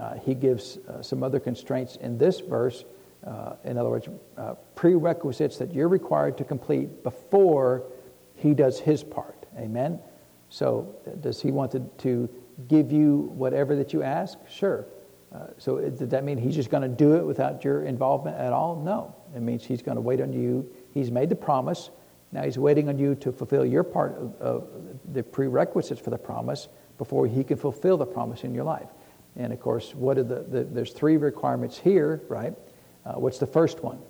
Uh, 0.00 0.14
he 0.14 0.34
gives 0.34 0.76
uh, 0.76 1.02
some 1.02 1.24
other 1.24 1.40
constraints 1.40 1.96
in 1.96 2.16
this 2.16 2.38
verse. 2.38 2.84
Uh, 3.26 3.54
in 3.64 3.76
other 3.76 3.90
words, 3.90 4.08
uh, 4.36 4.54
prerequisites 4.76 5.58
that 5.58 5.74
you're 5.74 5.88
required 5.88 6.38
to 6.38 6.44
complete 6.44 7.02
before 7.02 7.82
he 8.36 8.54
does 8.54 8.78
his 8.78 9.02
part. 9.02 9.46
Amen. 9.56 9.98
So, 10.50 10.94
does 11.20 11.40
he 11.40 11.50
want 11.52 11.72
to, 11.72 11.80
to 11.98 12.28
give 12.68 12.90
you 12.90 13.32
whatever 13.34 13.76
that 13.76 13.92
you 13.92 14.02
ask? 14.02 14.38
Sure. 14.48 14.86
Uh, 15.34 15.48
so, 15.58 15.78
does 15.78 16.08
that 16.08 16.24
mean 16.24 16.38
he's 16.38 16.54
just 16.54 16.70
going 16.70 16.82
to 16.82 16.88
do 16.88 17.16
it 17.16 17.24
without 17.24 17.64
your 17.64 17.84
involvement 17.84 18.36
at 18.38 18.52
all? 18.52 18.76
No. 18.76 19.14
It 19.36 19.42
means 19.42 19.64
he's 19.64 19.82
going 19.82 19.96
to 19.96 20.00
wait 20.00 20.20
on 20.20 20.32
you. 20.32 20.70
He's 20.94 21.10
made 21.10 21.28
the 21.28 21.36
promise. 21.36 21.90
Now 22.32 22.44
he's 22.44 22.58
waiting 22.58 22.88
on 22.88 22.98
you 22.98 23.14
to 23.16 23.32
fulfill 23.32 23.64
your 23.64 23.82
part 23.82 24.16
of, 24.18 24.34
of 24.40 24.68
the 25.12 25.22
prerequisites 25.22 26.00
for 26.00 26.10
the 26.10 26.18
promise 26.18 26.68
before 26.98 27.26
he 27.26 27.44
can 27.44 27.56
fulfill 27.56 27.96
the 27.96 28.06
promise 28.06 28.44
in 28.44 28.54
your 28.54 28.64
life. 28.64 28.88
And 29.36 29.52
of 29.52 29.60
course, 29.60 29.94
what 29.94 30.18
are 30.18 30.24
the, 30.24 30.40
the 30.42 30.64
there's 30.64 30.92
three 30.92 31.16
requirements 31.16 31.78
here, 31.78 32.22
right? 32.28 32.54
Uh, 33.06 33.14
what's 33.14 33.38
the 33.38 33.46
first 33.46 33.82
one? 33.82 34.00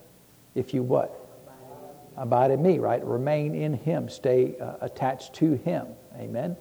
If 0.55 0.74
you 0.74 0.83
what? 0.83 1.27
Abide 2.16 2.51
in 2.51 2.62
me, 2.62 2.79
right? 2.79 3.05
Remain 3.05 3.55
in 3.55 3.74
him. 3.74 4.09
Stay 4.09 4.57
uh, 4.59 4.74
attached 4.81 5.35
to 5.35 5.53
him. 5.53 5.87
Amen. 6.19 6.57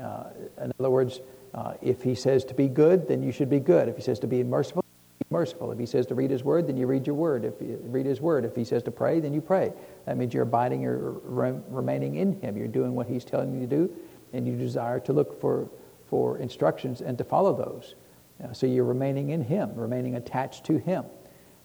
Uh, 0.00 0.24
in 0.62 0.72
other 0.78 0.90
words, 0.90 1.20
uh, 1.54 1.74
if 1.82 2.02
he 2.02 2.14
says 2.14 2.44
to 2.44 2.54
be 2.54 2.68
good, 2.68 3.08
then 3.08 3.22
you 3.22 3.32
should 3.32 3.50
be 3.50 3.60
good. 3.60 3.88
If 3.88 3.96
he 3.96 4.02
says 4.02 4.18
to 4.20 4.26
be 4.26 4.42
merciful, 4.42 4.82
be 5.18 5.26
merciful. 5.30 5.70
If 5.70 5.78
he 5.78 5.86
says 5.86 6.06
to 6.06 6.14
read 6.14 6.30
his 6.30 6.42
word, 6.44 6.66
then 6.66 6.76
you 6.76 6.86
read 6.86 7.06
your 7.06 7.16
word. 7.16 7.44
If 7.44 7.60
you 7.60 7.78
read 7.82 8.06
his 8.06 8.20
word, 8.20 8.44
if 8.44 8.56
he 8.56 8.64
says 8.64 8.82
to 8.84 8.90
pray, 8.90 9.20
then 9.20 9.34
you 9.34 9.40
pray. 9.40 9.72
That 10.06 10.16
means 10.16 10.32
you're 10.32 10.44
abiding, 10.44 10.80
you're 10.80 11.20
remaining 11.24 12.16
in 12.16 12.40
him. 12.40 12.56
You're 12.56 12.68
doing 12.68 12.94
what 12.94 13.06
he's 13.06 13.24
telling 13.24 13.52
you 13.52 13.60
to 13.60 13.66
do, 13.66 13.94
and 14.32 14.46
you 14.46 14.56
desire 14.56 15.00
to 15.00 15.12
look 15.12 15.40
for, 15.40 15.68
for 16.06 16.38
instructions 16.38 17.02
and 17.02 17.18
to 17.18 17.24
follow 17.24 17.54
those. 17.54 17.94
Uh, 18.42 18.52
so 18.52 18.66
you're 18.66 18.84
remaining 18.84 19.30
in 19.30 19.42
him, 19.42 19.74
remaining 19.74 20.16
attached 20.16 20.64
to 20.64 20.78
him. 20.78 21.04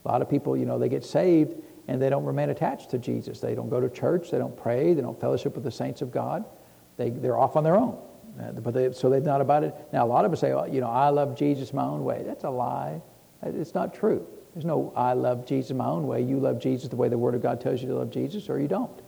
A 0.04 0.08
lot 0.08 0.22
of 0.22 0.28
people, 0.28 0.56
you 0.56 0.66
know, 0.66 0.78
they 0.78 0.88
get 0.88 1.04
saved 1.04 1.56
and 1.88 2.00
they 2.00 2.10
don't 2.10 2.24
remain 2.24 2.50
attached 2.50 2.90
to 2.90 2.98
Jesus. 2.98 3.40
They 3.40 3.54
don't 3.54 3.70
go 3.70 3.80
to 3.80 3.88
church, 3.88 4.30
they 4.30 4.38
don't 4.38 4.56
pray, 4.56 4.92
they 4.92 5.00
don't 5.00 5.18
fellowship 5.18 5.54
with 5.54 5.64
the 5.64 5.70
saints 5.70 6.02
of 6.02 6.12
God. 6.12 6.44
They, 6.98 7.10
they're 7.10 7.38
off 7.38 7.56
on 7.56 7.64
their 7.64 7.76
own. 7.76 7.98
Uh, 8.38 8.52
but 8.52 8.74
they, 8.74 8.92
so 8.92 9.08
they've 9.08 9.22
not 9.22 9.40
it. 9.64 9.74
Now, 9.92 10.04
a 10.04 10.08
lot 10.08 10.24
of 10.24 10.32
us 10.32 10.40
say, 10.40 10.52
oh, 10.52 10.66
you 10.66 10.80
know, 10.80 10.90
I 10.90 11.08
love 11.08 11.36
Jesus 11.36 11.72
my 11.72 11.84
own 11.84 12.04
way. 12.04 12.22
That's 12.26 12.44
a 12.44 12.50
lie. 12.50 13.00
It's 13.42 13.74
not 13.74 13.94
true. 13.94 14.26
There's 14.54 14.64
no 14.64 14.92
I 14.96 15.12
love 15.12 15.46
Jesus 15.46 15.76
my 15.76 15.86
own 15.86 16.06
way. 16.06 16.22
You 16.22 16.38
love 16.38 16.60
Jesus 16.60 16.88
the 16.88 16.96
way 16.96 17.08
the 17.08 17.18
Word 17.18 17.34
of 17.34 17.42
God 17.42 17.60
tells 17.60 17.80
you 17.80 17.88
to 17.88 17.94
love 17.94 18.10
Jesus, 18.10 18.48
or 18.48 18.60
you 18.60 18.68
don't. 18.68 19.00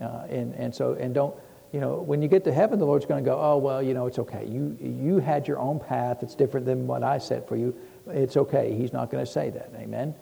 Uh, 0.00 0.24
and, 0.28 0.54
and 0.54 0.74
so, 0.74 0.94
and 0.94 1.14
don't, 1.14 1.34
you 1.72 1.80
know, 1.80 1.96
when 1.96 2.22
you 2.22 2.28
get 2.28 2.44
to 2.44 2.52
heaven, 2.52 2.78
the 2.78 2.84
Lord's 2.84 3.04
going 3.04 3.22
to 3.22 3.28
go, 3.28 3.38
oh, 3.38 3.58
well, 3.58 3.82
you 3.82 3.94
know, 3.94 4.06
it's 4.06 4.18
okay. 4.18 4.46
You, 4.46 4.76
you 4.80 5.18
had 5.18 5.48
your 5.48 5.58
own 5.58 5.80
path. 5.80 6.22
It's 6.22 6.34
different 6.34 6.66
than 6.66 6.86
what 6.86 7.02
I 7.02 7.18
set 7.18 7.48
for 7.48 7.56
you. 7.56 7.76
It's 8.06 8.36
okay. 8.36 8.74
He's 8.74 8.92
not 8.92 9.10
going 9.10 9.24
to 9.24 9.30
say 9.30 9.50
that. 9.50 9.72
Amen. 9.76 10.14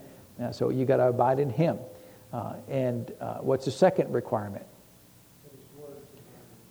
Uh, 0.42 0.50
so 0.50 0.70
you 0.70 0.84
got 0.84 0.96
to 0.96 1.08
abide 1.08 1.38
in 1.40 1.50
Him. 1.50 1.78
Uh, 2.32 2.54
and 2.68 3.12
uh, 3.20 3.34
what's 3.34 3.66
the 3.66 3.70
second 3.70 4.12
requirement? 4.12 4.64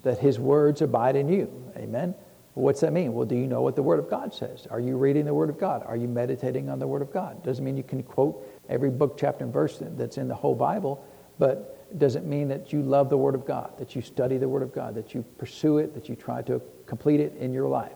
That 0.04 0.20
His 0.20 0.40
words 0.40 0.82
abide 0.82 1.16
in 1.16 1.30
you. 1.30 1.72
Amen. 1.78 2.16
What's 2.54 2.82
that 2.82 2.92
mean? 2.92 3.14
Well, 3.14 3.26
do 3.26 3.36
you 3.36 3.48
know 3.48 3.62
what 3.62 3.76
the 3.76 3.84
Word 3.84 4.00
of 4.00 4.10
God 4.10 4.34
says? 4.34 4.68
Are 4.70 4.80
you 4.80 4.98
reading 4.98 5.26
the 5.26 5.34
Word 5.34 5.50
of 5.50 5.58
God? 5.58 5.84
Are 5.86 5.96
you 5.96 6.10
meditating 6.10 6.70
on 6.70 6.80
the 6.80 6.88
Word 6.88 7.02
of 7.02 7.14
God? 7.14 7.42
Doesn't 7.44 7.64
mean 7.64 7.78
you 7.78 7.84
can 7.84 8.04
quote 8.04 8.46
every 8.68 8.90
book, 8.90 9.18
chapter, 9.18 9.46
and 9.46 9.54
verse 9.54 9.82
that's 9.82 10.18
in 10.18 10.28
the 10.28 10.36
whole 10.36 10.56
Bible, 10.56 11.06
but 11.40 11.98
does 11.98 12.16
it 12.16 12.26
mean 12.26 12.50
that 12.50 12.74
you 12.74 12.82
love 12.82 13.10
the 13.10 13.18
Word 13.18 13.36
of 13.36 13.46
God, 13.46 13.78
that 13.78 13.96
you 13.96 14.02
study 14.02 14.38
the 14.38 14.50
Word 14.50 14.64
of 14.64 14.74
God, 14.74 14.96
that 14.96 15.14
you 15.14 15.24
pursue 15.38 15.78
it, 15.78 15.94
that 15.94 16.10
you 16.10 16.16
try 16.16 16.42
to 16.44 16.62
complete 16.86 17.22
it 17.22 17.36
in 17.38 17.54
your 17.54 17.70
life? 17.70 17.96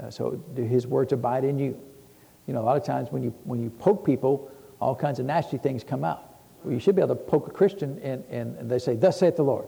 Uh, 0.00 0.10
so, 0.10 0.32
do 0.54 0.62
His 0.62 0.86
words 0.86 1.12
abide 1.12 1.44
in 1.44 1.58
you? 1.58 1.80
You 2.46 2.54
know, 2.54 2.60
a 2.60 2.66
lot 2.66 2.76
of 2.76 2.84
times 2.84 3.12
when 3.12 3.22
you 3.22 3.30
when 3.44 3.62
you 3.62 3.70
poke 3.70 4.04
people, 4.04 4.50
all 4.80 4.94
kinds 4.94 5.20
of 5.20 5.26
nasty 5.26 5.56
things 5.56 5.84
come 5.84 6.02
out. 6.02 6.40
Well, 6.64 6.74
you 6.74 6.80
should 6.80 6.96
be 6.96 7.02
able 7.02 7.14
to 7.14 7.22
poke 7.22 7.46
a 7.46 7.50
Christian 7.50 7.98
and, 8.02 8.24
and 8.28 8.68
they 8.68 8.78
say, 8.78 8.96
"Thus 8.96 9.18
saith 9.20 9.36
the 9.36 9.44
Lord." 9.44 9.66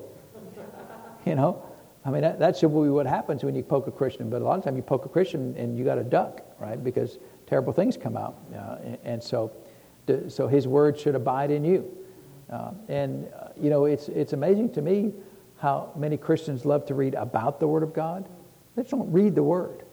You 1.25 1.35
know, 1.35 1.63
I 2.05 2.11
mean, 2.11 2.23
that, 2.23 2.39
that 2.39 2.57
should 2.57 2.71
be 2.71 2.89
what 2.89 3.07
happens 3.07 3.45
when 3.45 3.55
you 3.55 3.63
poke 3.63 3.87
a 3.87 3.91
Christian. 3.91 4.31
But 4.31 4.41
a 4.41 4.45
lot 4.45 4.59
of 4.59 4.65
times 4.65 4.77
you 4.77 4.83
poke 4.83 5.05
a 5.05 5.09
Christian 5.09 5.55
and 5.57 5.79
you 5.79 5.85
got 5.85 5.97
to 5.97 6.05
duck, 6.05 6.43
right? 6.59 6.83
Because 6.83 7.19
terrible 7.47 7.73
things 7.73 7.97
come 7.97 8.17
out. 8.17 8.39
Uh, 8.55 8.77
and, 8.83 8.99
and, 9.05 9.23
so, 9.23 9.53
so 10.29 10.49
his 10.49 10.67
word 10.67 10.99
should 10.99 11.15
abide 11.15 11.51
in 11.51 11.65
you. 11.65 11.95
Uh, 12.51 12.73
and, 12.89 13.29
uh, 13.39 13.49
you 13.61 13.71
know, 13.71 13.85
it's, 13.85 14.09
it's 14.09 14.33
amazing 14.33 14.73
to 14.73 14.83
me 14.83 15.13
how 15.59 15.93
many 15.95 16.17
Christians 16.17 16.65
love 16.65 16.87
to 16.87 16.95
read 16.95 17.15
about 17.15 17.61
the 17.61 17.69
Word 17.69 17.83
of 17.83 17.93
God. 17.93 18.27
They 18.75 18.83
just 18.83 18.91
don't 18.91 19.13
read 19.13 19.35
the 19.35 19.43
Word. 19.43 19.85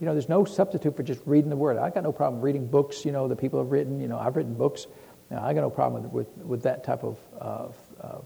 You 0.00 0.06
know, 0.06 0.12
there's 0.12 0.28
no 0.28 0.44
substitute 0.44 0.96
for 0.96 1.02
just 1.02 1.20
reading 1.26 1.50
the 1.50 1.56
Word. 1.56 1.78
I 1.78 1.90
got 1.90 2.04
no 2.04 2.12
problem 2.12 2.40
reading 2.40 2.66
books, 2.66 3.04
you 3.04 3.10
know, 3.10 3.26
that 3.26 3.36
people 3.36 3.58
have 3.58 3.72
written. 3.72 4.00
You 4.00 4.06
know, 4.06 4.18
I've 4.18 4.36
written 4.36 4.54
books. 4.54 4.86
Know, 5.30 5.40
I 5.42 5.52
got 5.52 5.62
no 5.62 5.70
problem 5.70 6.04
with, 6.04 6.12
with, 6.12 6.46
with 6.46 6.62
that 6.62 6.84
type 6.84 7.02
of, 7.02 7.18
of, 7.36 7.74
of 7.98 8.24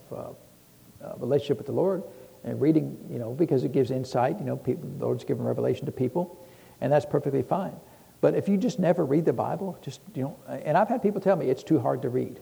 uh, 1.03 1.15
relationship 1.17 1.57
with 1.57 1.67
the 1.67 1.73
Lord 1.73 2.03
and 2.45 2.61
reading, 2.61 2.97
you 3.11 3.19
know, 3.19 3.33
because 3.33 3.65
it 3.65 3.73
gives 3.73 3.91
insight. 3.91 4.39
You 4.39 4.45
know, 4.45 4.57
people, 4.57 4.89
the 4.99 5.05
Lord's 5.05 5.25
given 5.25 5.45
revelation 5.45 5.87
to 5.87 5.93
people, 5.93 6.45
and 6.81 6.93
that's 6.93 7.07
perfectly 7.07 7.43
fine. 7.43 7.77
But 8.21 8.35
if 8.35 8.49
you 8.49 8.57
just 8.57 8.79
never 8.79 9.05
read 9.05 9.25
the 9.25 9.33
Bible, 9.33 9.79
just 9.83 10.01
you 10.15 10.23
know, 10.23 10.37
and 10.49 10.77
I've 10.77 10.89
had 10.89 11.03
people 11.03 11.21
tell 11.21 11.37
me 11.37 11.49
it's 11.51 11.63
too 11.63 11.79
hard 11.79 12.03
to 12.03 12.09
read, 12.09 12.41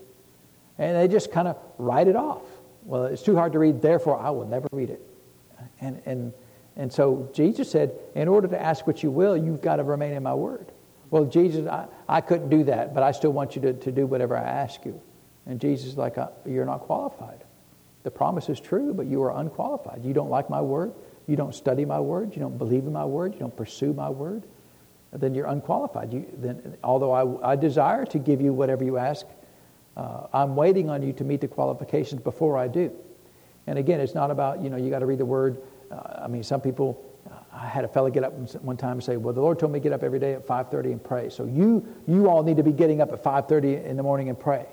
and 0.79 0.97
they 0.97 1.09
just 1.09 1.31
kind 1.31 1.49
of 1.49 1.57
write 1.79 2.09
it 2.09 2.17
off. 2.17 2.43
Well, 2.85 3.05
it's 3.05 3.23
too 3.23 3.37
hard 3.37 3.53
to 3.53 3.59
read, 3.59 3.83
therefore 3.83 4.19
I 4.19 4.31
will 4.31 4.47
never 4.47 4.69
read 4.73 4.91
it. 4.91 5.01
And 5.81 6.03
and 6.07 6.33
and 6.77 6.93
so 6.93 7.29
Jesus 7.33 7.71
said, 7.71 7.93
in 8.15 8.29
order 8.29 8.49
to 8.49 8.61
ask 8.61 8.87
what 8.87 9.03
you 9.03 9.11
will, 9.11 9.37
you've 9.37 9.61
got 9.61 9.77
to 9.77 9.83
remain 9.85 10.13
in 10.13 10.23
my 10.23 10.35
word. 10.35 10.71
Well, 11.11 11.25
Jesus, 11.25 11.67
I, 11.67 11.87
I 12.09 12.21
couldn't 12.21 12.51
do 12.51 12.65
that, 12.65 12.95
but 12.95 13.03
I 13.03 13.13
still 13.13 13.33
want 13.33 13.57
you 13.57 13.63
to, 13.63 13.73
to 13.73 13.91
do 13.91 14.07
whatever 14.07 14.37
I 14.37 14.43
ask 14.43 14.85
you. 14.85 15.01
And 15.47 15.61
Jesus 15.61 15.89
is 15.89 15.97
like, 15.97 16.19
uh, 16.19 16.29
you're 16.47 16.67
not 16.67 16.81
qualified. 16.81 17.43
The 18.09 18.13
promise 18.13 18.49
is 18.49 18.59
true, 18.59 18.95
but 18.95 19.05
you 19.05 19.23
are 19.23 19.39
unqualified. 19.39 20.03
You 20.03 20.15
don't 20.15 20.31
like 20.31 20.49
my 20.49 20.63
word. 20.63 20.95
You 21.27 21.37
don't 21.37 21.55
study 21.55 21.85
my 21.85 22.01
word. 22.01 22.35
You 22.35 22.41
don't 22.41 22.57
believe 22.57 22.85
in 22.85 22.93
my 22.95 23.05
word. 23.05 23.35
You 23.35 23.41
don't 23.41 23.55
pursue 23.55 23.93
my 23.93 24.09
word. 24.09 24.45
Then 25.13 25.35
you're 25.35 25.45
unqualified. 25.47 26.11
You, 26.11 26.25
then, 26.39 26.79
although 26.83 27.13
I, 27.13 27.53
I 27.53 27.57
desire 27.57 28.07
to 28.07 28.19
give 28.19 28.41
you 28.41 28.55
whatever 28.55 28.83
you 28.83 28.97
ask, 28.97 29.27
uh, 29.95 30.27
I'm 30.33 30.57
waiting 30.57 30.89
on 30.89 31.03
you 31.03 31.13
to 31.13 31.23
meet 31.23 31.43
the 31.43 31.49
qualifications 31.49 32.23
before 32.23 32.57
I 32.57 32.67
do. 32.67 32.91
And 33.67 33.79
again, 33.79 34.01
it's 34.01 34.15
not 34.15 34.31
about, 34.31 34.63
you 34.63 34.71
know, 34.71 34.79
you 34.79 34.89
got 34.89 35.01
to 35.01 35.07
read 35.07 35.19
the 35.19 35.27
word. 35.27 35.61
Uh, 35.91 36.23
I 36.25 36.29
mean, 36.29 36.43
some 36.43 36.63
people, 36.63 37.05
uh, 37.31 37.35
I 37.53 37.67
had 37.67 37.85
a 37.85 37.89
fellow 37.89 38.09
get 38.09 38.25
up 38.25 38.33
one 38.63 38.79
time 38.79 38.93
and 38.93 39.05
say, 39.05 39.19
well, 39.19 39.35
the 39.35 39.43
Lord 39.43 39.59
told 39.59 39.71
me 39.71 39.81
to 39.81 39.83
get 39.83 39.93
up 39.93 40.03
every 40.03 40.19
day 40.19 40.33
at 40.33 40.47
5.30 40.47 40.85
and 40.93 41.05
pray. 41.05 41.29
So 41.29 41.45
you, 41.45 41.87
you 42.07 42.31
all 42.31 42.43
need 42.43 42.57
to 42.57 42.63
be 42.63 42.73
getting 42.73 43.03
up 43.03 43.13
at 43.13 43.23
5.30 43.23 43.85
in 43.85 43.99
the 43.99 44.03
morning 44.03 44.31
and 44.31 44.41
pray. 44.41 44.65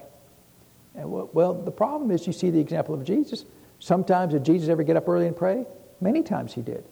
And 0.96 1.12
well, 1.12 1.54
the 1.54 1.72
problem 1.72 2.12
is 2.12 2.26
you 2.26 2.34
see 2.34 2.50
the 2.50 2.60
example 2.60 2.96
of 2.96 3.04
Jesus. 3.04 3.46
Sometimes 3.80 4.34
did 4.34 4.46
Jesus 4.46 4.70
ever 4.70 4.84
get 4.84 4.96
up 4.96 5.08
early 5.08 5.28
and 5.28 5.36
pray? 5.36 5.66
Many 6.02 6.24
times 6.24 6.54
he 6.54 6.62
did. 6.62 6.86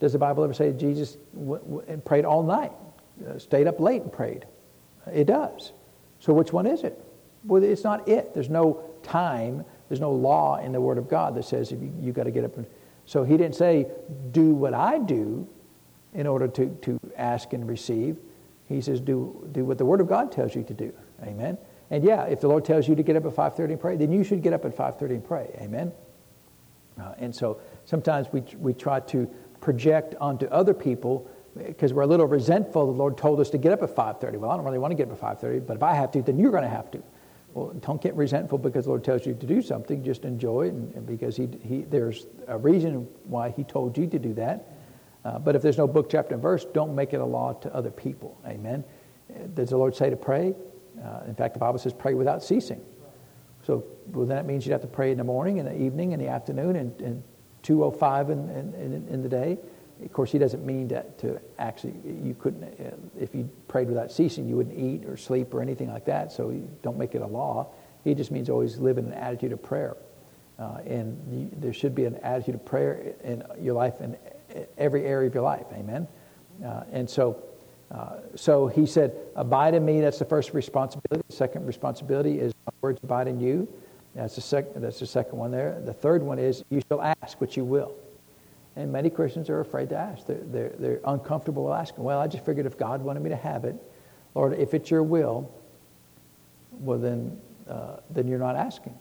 Does 0.00 0.12
the 0.12 0.18
Bible 0.18 0.44
ever 0.44 0.54
say 0.54 0.72
Jesus 0.72 1.16
w- 1.34 1.60
w- 1.62 1.98
prayed 2.04 2.24
all 2.24 2.42
night, 2.42 2.72
uh, 3.28 3.38
stayed 3.38 3.66
up 3.66 3.80
late 3.80 4.02
and 4.02 4.12
prayed? 4.12 4.46
It 5.12 5.26
does. 5.26 5.72
So 6.20 6.32
which 6.32 6.52
one 6.52 6.66
is 6.66 6.84
it? 6.84 7.04
Well, 7.44 7.62
it's 7.62 7.84
not 7.84 8.08
it. 8.08 8.34
There's 8.34 8.50
no 8.50 8.82
time. 9.02 9.64
There's 9.88 10.00
no 10.00 10.12
law 10.12 10.58
in 10.58 10.72
the 10.72 10.80
Word 10.80 10.98
of 10.98 11.08
God 11.08 11.34
that 11.34 11.44
says 11.44 11.72
you, 11.72 11.92
you 12.00 12.12
got 12.12 12.24
to 12.24 12.30
get 12.30 12.44
up. 12.44 12.56
And, 12.56 12.66
so 13.06 13.24
he 13.24 13.36
didn't 13.36 13.56
say, 13.56 13.86
do 14.32 14.50
what 14.50 14.74
I 14.74 14.98
do 14.98 15.48
in 16.14 16.26
order 16.26 16.46
to, 16.48 16.68
to 16.82 17.00
ask 17.16 17.52
and 17.52 17.66
receive. 17.66 18.18
He 18.66 18.80
says, 18.80 19.00
do, 19.00 19.48
do 19.52 19.64
what 19.64 19.78
the 19.78 19.84
Word 19.84 20.00
of 20.00 20.08
God 20.08 20.30
tells 20.30 20.54
you 20.54 20.62
to 20.64 20.74
do. 20.74 20.92
Amen. 21.22 21.56
And 21.90 22.04
yeah, 22.04 22.24
if 22.24 22.40
the 22.40 22.48
Lord 22.48 22.64
tells 22.64 22.86
you 22.86 22.94
to 22.94 23.02
get 23.02 23.16
up 23.16 23.24
at 23.24 23.34
5.30 23.34 23.64
and 23.70 23.80
pray, 23.80 23.96
then 23.96 24.12
you 24.12 24.22
should 24.22 24.42
get 24.42 24.52
up 24.52 24.64
at 24.64 24.76
5.30 24.76 25.10
and 25.10 25.24
pray. 25.24 25.58
Amen? 25.60 25.92
Uh, 27.00 27.14
and 27.18 27.34
so 27.34 27.60
sometimes 27.84 28.26
we, 28.32 28.42
we 28.58 28.74
try 28.74 29.00
to 29.00 29.26
project 29.60 30.14
onto 30.20 30.46
other 30.46 30.74
people 30.74 31.30
because 31.56 31.92
we're 31.92 32.02
a 32.02 32.06
little 32.06 32.26
resentful. 32.26 32.86
The 32.86 32.92
Lord 32.92 33.16
told 33.16 33.40
us 33.40 33.50
to 33.50 33.58
get 33.58 33.72
up 33.72 33.82
at 33.82 33.94
5.30. 33.94 34.38
Well, 34.38 34.50
I 34.50 34.56
don't 34.56 34.64
really 34.64 34.78
want 34.78 34.92
to 34.92 34.96
get 34.96 35.10
up 35.10 35.22
at 35.22 35.40
5.30, 35.40 35.66
but 35.66 35.76
if 35.76 35.82
I 35.82 35.94
have 35.94 36.10
to, 36.12 36.22
then 36.22 36.38
you're 36.38 36.50
going 36.50 36.62
to 36.62 36.68
have 36.68 36.90
to. 36.92 37.02
Well, 37.54 37.72
don't 37.80 38.00
get 38.00 38.14
resentful 38.14 38.58
because 38.58 38.84
the 38.84 38.90
Lord 38.90 39.04
tells 39.04 39.26
you 39.26 39.34
to 39.34 39.46
do 39.46 39.62
something. 39.62 40.04
Just 40.04 40.24
enjoy 40.24 40.66
it 40.66 40.74
and, 40.74 40.94
and 40.94 41.06
because 41.06 41.36
he, 41.36 41.48
he, 41.62 41.82
there's 41.82 42.26
a 42.46 42.58
reason 42.58 43.08
why 43.24 43.50
he 43.50 43.64
told 43.64 43.96
you 43.96 44.06
to 44.06 44.18
do 44.18 44.34
that. 44.34 44.72
Uh, 45.24 45.38
but 45.38 45.56
if 45.56 45.62
there's 45.62 45.78
no 45.78 45.88
book, 45.88 46.08
chapter, 46.10 46.34
and 46.34 46.42
verse, 46.42 46.64
don't 46.66 46.94
make 46.94 47.12
it 47.12 47.20
a 47.20 47.24
law 47.24 47.54
to 47.54 47.74
other 47.74 47.90
people. 47.90 48.38
Amen? 48.46 48.84
Does 49.54 49.70
the 49.70 49.76
Lord 49.76 49.96
say 49.96 50.10
to 50.10 50.16
pray? 50.16 50.54
Uh, 51.04 51.20
in 51.26 51.34
fact, 51.34 51.54
the 51.54 51.60
Bible 51.60 51.78
says 51.78 51.92
pray 51.92 52.14
without 52.14 52.42
ceasing. 52.42 52.80
So 53.66 53.84
well, 54.12 54.26
that 54.26 54.46
means 54.46 54.64
you'd 54.66 54.72
have 54.72 54.80
to 54.82 54.86
pray 54.86 55.10
in 55.10 55.18
the 55.18 55.24
morning, 55.24 55.58
in 55.58 55.66
the 55.66 55.76
evening, 55.76 56.12
in 56.12 56.20
the 56.20 56.28
afternoon, 56.28 56.76
and, 56.76 57.00
and 57.00 57.22
205 57.62 58.30
in, 58.30 58.48
in, 58.50 59.06
in, 59.10 59.22
the 59.22 59.28
day. 59.28 59.58
of 60.02 60.12
course, 60.12 60.32
he 60.32 60.38
doesn't 60.38 60.64
mean 60.64 60.88
that 60.88 61.18
to 61.18 61.40
actually, 61.58 61.94
you 62.04 62.34
couldn't, 62.38 62.64
uh, 62.64 62.96
if 63.18 63.34
you 63.34 63.48
prayed 63.66 63.88
without 63.88 64.10
ceasing, 64.10 64.48
you 64.48 64.56
wouldn't 64.56 64.78
eat 64.78 65.06
or 65.06 65.16
sleep 65.16 65.52
or 65.52 65.60
anything 65.60 65.92
like 65.92 66.04
that, 66.06 66.32
so 66.32 66.50
don't 66.82 66.96
make 66.96 67.14
it 67.14 67.20
a 67.20 67.26
law. 67.26 67.66
He 68.04 68.14
just 68.14 68.30
means 68.30 68.48
always 68.48 68.78
live 68.78 68.96
in 68.96 69.06
an 69.06 69.12
attitude 69.12 69.52
of 69.52 69.62
prayer. 69.62 69.96
Uh, 70.58 70.78
and 70.86 71.20
you, 71.30 71.50
there 71.60 71.72
should 71.72 71.94
be 71.94 72.04
an 72.04 72.16
attitude 72.16 72.54
of 72.54 72.64
prayer 72.64 73.14
in 73.22 73.42
your 73.60 73.74
life, 73.74 74.00
in 74.00 74.16
every 74.76 75.04
area 75.04 75.28
of 75.28 75.34
your 75.34 75.44
life. 75.44 75.66
Amen? 75.72 76.08
Uh, 76.64 76.84
and 76.90 77.08
so, 77.08 77.44
uh, 77.90 78.16
so 78.34 78.66
he 78.66 78.86
said, 78.86 79.16
Abide 79.34 79.74
in 79.74 79.84
me, 79.84 80.00
that's 80.00 80.18
the 80.18 80.24
first 80.24 80.52
responsibility. 80.52 81.24
The 81.28 81.36
second 81.36 81.66
responsibility 81.66 82.38
is 82.38 82.52
my 82.66 82.72
words 82.82 83.00
abide 83.02 83.28
in 83.28 83.40
you. 83.40 83.68
That's 84.14 84.34
the, 84.34 84.40
sec- 84.40 84.74
that's 84.74 85.00
the 85.00 85.06
second 85.06 85.38
one 85.38 85.50
there. 85.50 85.80
The 85.84 85.92
third 85.92 86.22
one 86.22 86.38
is, 86.38 86.64
You 86.70 86.82
shall 86.88 87.00
ask 87.00 87.40
what 87.40 87.56
you 87.56 87.64
will. 87.64 87.94
And 88.76 88.92
many 88.92 89.10
Christians 89.10 89.48
are 89.50 89.60
afraid 89.60 89.88
to 89.88 89.96
ask. 89.96 90.26
They're, 90.26 90.40
they're, 90.44 90.72
they're 90.78 91.00
uncomfortable 91.04 91.72
asking. 91.72 92.04
Well, 92.04 92.20
I 92.20 92.26
just 92.26 92.44
figured 92.44 92.66
if 92.66 92.78
God 92.78 93.02
wanted 93.02 93.22
me 93.22 93.30
to 93.30 93.36
have 93.36 93.64
it, 93.64 93.74
Lord, 94.34 94.52
if 94.52 94.74
it's 94.74 94.90
your 94.90 95.02
will, 95.02 95.50
well, 96.80 96.98
then, 96.98 97.40
uh, 97.68 97.96
then 98.10 98.28
you're 98.28 98.38
not 98.38 98.54
asking. 98.54 98.96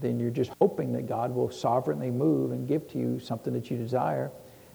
Then 0.00 0.20
you're 0.20 0.30
just 0.30 0.50
hoping 0.60 0.92
that 0.92 1.06
God 1.06 1.34
will 1.34 1.50
sovereignly 1.50 2.10
move 2.10 2.52
and 2.52 2.68
give 2.68 2.86
to 2.90 2.98
you 2.98 3.18
something 3.18 3.54
that 3.54 3.70
you 3.70 3.78
desire. 3.78 4.30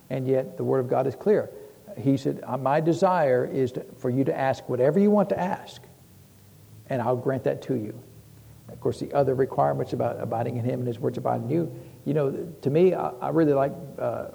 And 0.10 0.28
yet, 0.28 0.58
the 0.58 0.64
Word 0.64 0.80
of 0.80 0.88
God 0.90 1.06
is 1.06 1.16
clear. 1.16 1.52
He 1.98 2.18
said, 2.18 2.42
uh, 2.44 2.58
My 2.58 2.80
desire 2.80 3.46
is 3.46 3.74
to, 3.74 3.86
for 3.98 4.10
you 4.10 4.24
to 4.26 4.38
ask 4.38 4.68
whatever 4.70 5.00
you 5.00 5.12
want 5.12 5.30
to 5.30 5.40
ask, 5.40 5.82
and 6.90 7.02
I'll 7.02 7.16
grant 7.16 7.44
that 7.46 7.62
to 7.64 7.76
you. 7.76 8.00
Of 8.70 8.80
course, 8.80 9.00
the 9.00 9.14
other 9.14 9.36
requirements 9.36 9.94
about 9.94 10.20
abiding 10.20 10.58
in 10.58 10.66
Him 10.66 10.80
and 10.80 10.88
His 10.88 11.00
words 11.00 11.18
abiding 11.18 11.50
in 11.50 11.52
you 11.52 11.80
you 12.06 12.14
know, 12.14 12.54
to 12.62 12.70
me, 12.70 12.94
I, 12.94 13.10
I 13.22 13.30
really 13.30 13.54
like 13.54 13.72
uh, 13.98 14.02
uh 14.02 14.30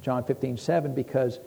John 0.00 0.24
15, 0.24 0.56
7 0.56 0.94
because 0.94 1.38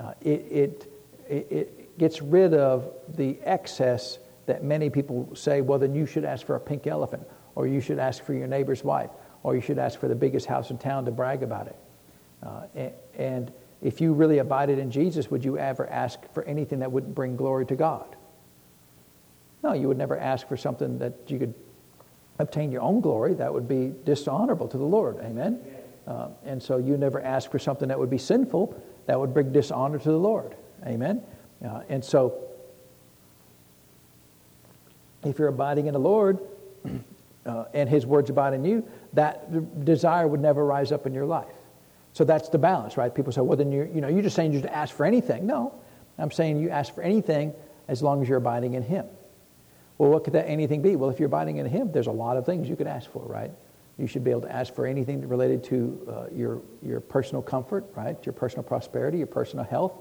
uh, 0.00 0.12
it, 0.20 0.46
it, 0.50 0.92
it 1.28 1.98
gets 1.98 2.22
rid 2.22 2.54
of 2.54 2.92
the 3.16 3.38
excess 3.42 4.18
that 4.46 4.62
many 4.62 4.90
people 4.90 5.28
say, 5.34 5.60
well, 5.60 5.78
then 5.78 5.94
you 5.94 6.06
should 6.06 6.24
ask 6.24 6.46
for 6.46 6.56
a 6.56 6.60
pink 6.60 6.86
elephant, 6.86 7.26
or 7.54 7.66
you 7.66 7.80
should 7.80 7.98
ask 7.98 8.24
for 8.24 8.32
your 8.32 8.46
neighbor's 8.46 8.84
wife, 8.84 9.10
or 9.42 9.54
you 9.54 9.60
should 9.60 9.78
ask 9.78 9.98
for 9.98 10.08
the 10.08 10.14
biggest 10.14 10.46
house 10.46 10.70
in 10.70 10.78
town 10.78 11.04
to 11.04 11.10
brag 11.10 11.42
about 11.42 11.66
it. 11.66 11.76
Uh, 12.42 12.62
and, 12.74 12.92
and 13.16 13.52
if 13.82 14.00
you 14.00 14.12
really 14.12 14.38
abided 14.38 14.78
in 14.78 14.90
Jesus, 14.90 15.30
would 15.30 15.44
you 15.44 15.58
ever 15.58 15.86
ask 15.88 16.18
for 16.32 16.42
anything 16.44 16.78
that 16.80 16.90
wouldn't 16.90 17.14
bring 17.14 17.36
glory 17.36 17.66
to 17.66 17.76
God? 17.76 18.16
No, 19.62 19.72
you 19.72 19.88
would 19.88 19.98
never 19.98 20.18
ask 20.18 20.48
for 20.48 20.56
something 20.56 20.98
that 20.98 21.14
you 21.28 21.38
could 21.38 21.54
obtain 22.38 22.70
your 22.70 22.82
own 22.82 23.00
glory, 23.00 23.34
that 23.34 23.52
would 23.52 23.68
be 23.68 23.92
dishonorable 24.04 24.68
to 24.68 24.78
the 24.78 24.84
Lord. 24.84 25.18
Amen? 25.18 25.60
Uh, 26.06 26.28
and 26.44 26.62
so 26.62 26.76
you 26.76 26.96
never 26.96 27.20
ask 27.20 27.50
for 27.50 27.58
something 27.58 27.88
that 27.88 27.98
would 27.98 28.10
be 28.10 28.18
sinful, 28.18 28.80
that 29.06 29.18
would 29.18 29.34
bring 29.34 29.52
dishonor 29.52 29.98
to 29.98 30.08
the 30.08 30.18
Lord. 30.18 30.54
Amen? 30.86 31.22
Uh, 31.64 31.80
and 31.88 32.04
so 32.04 32.38
if 35.24 35.38
you're 35.38 35.48
abiding 35.48 35.86
in 35.86 35.94
the 35.94 36.00
Lord 36.00 36.38
uh, 37.46 37.64
and 37.74 37.88
His 37.88 38.06
words 38.06 38.30
abide 38.30 38.54
in 38.54 38.64
you, 38.64 38.86
that 39.14 39.84
desire 39.84 40.28
would 40.28 40.40
never 40.40 40.64
rise 40.64 40.92
up 40.92 41.06
in 41.06 41.14
your 41.14 41.26
life. 41.26 41.55
So 42.16 42.24
that's 42.24 42.48
the 42.48 42.56
balance, 42.56 42.96
right? 42.96 43.14
People 43.14 43.30
say, 43.30 43.42
well, 43.42 43.58
then 43.58 43.70
you're, 43.70 43.88
you 43.88 44.00
know, 44.00 44.08
you're 44.08 44.22
just 44.22 44.36
saying 44.36 44.54
you 44.54 44.62
just 44.62 44.72
ask 44.72 44.96
for 44.96 45.04
anything. 45.04 45.46
No, 45.46 45.74
I'm 46.16 46.30
saying 46.30 46.58
you 46.58 46.70
ask 46.70 46.94
for 46.94 47.02
anything 47.02 47.52
as 47.88 48.02
long 48.02 48.22
as 48.22 48.28
you're 48.30 48.38
abiding 48.38 48.72
in 48.72 48.82
Him. 48.82 49.04
Well, 49.98 50.08
what 50.08 50.24
could 50.24 50.32
that 50.32 50.48
anything 50.48 50.80
be? 50.80 50.96
Well, 50.96 51.10
if 51.10 51.20
you're 51.20 51.26
abiding 51.26 51.58
in 51.58 51.66
Him, 51.66 51.92
there's 51.92 52.06
a 52.06 52.12
lot 52.12 52.38
of 52.38 52.46
things 52.46 52.70
you 52.70 52.74
could 52.74 52.86
ask 52.86 53.10
for, 53.10 53.22
right? 53.26 53.50
You 53.98 54.06
should 54.06 54.24
be 54.24 54.30
able 54.30 54.40
to 54.40 54.50
ask 54.50 54.74
for 54.74 54.86
anything 54.86 55.28
related 55.28 55.62
to 55.64 56.08
uh, 56.08 56.34
your, 56.34 56.62
your 56.82 57.00
personal 57.00 57.42
comfort, 57.42 57.84
right? 57.94 58.16
Your 58.24 58.32
personal 58.32 58.62
prosperity, 58.62 59.18
your 59.18 59.26
personal 59.26 59.66
health. 59.66 59.92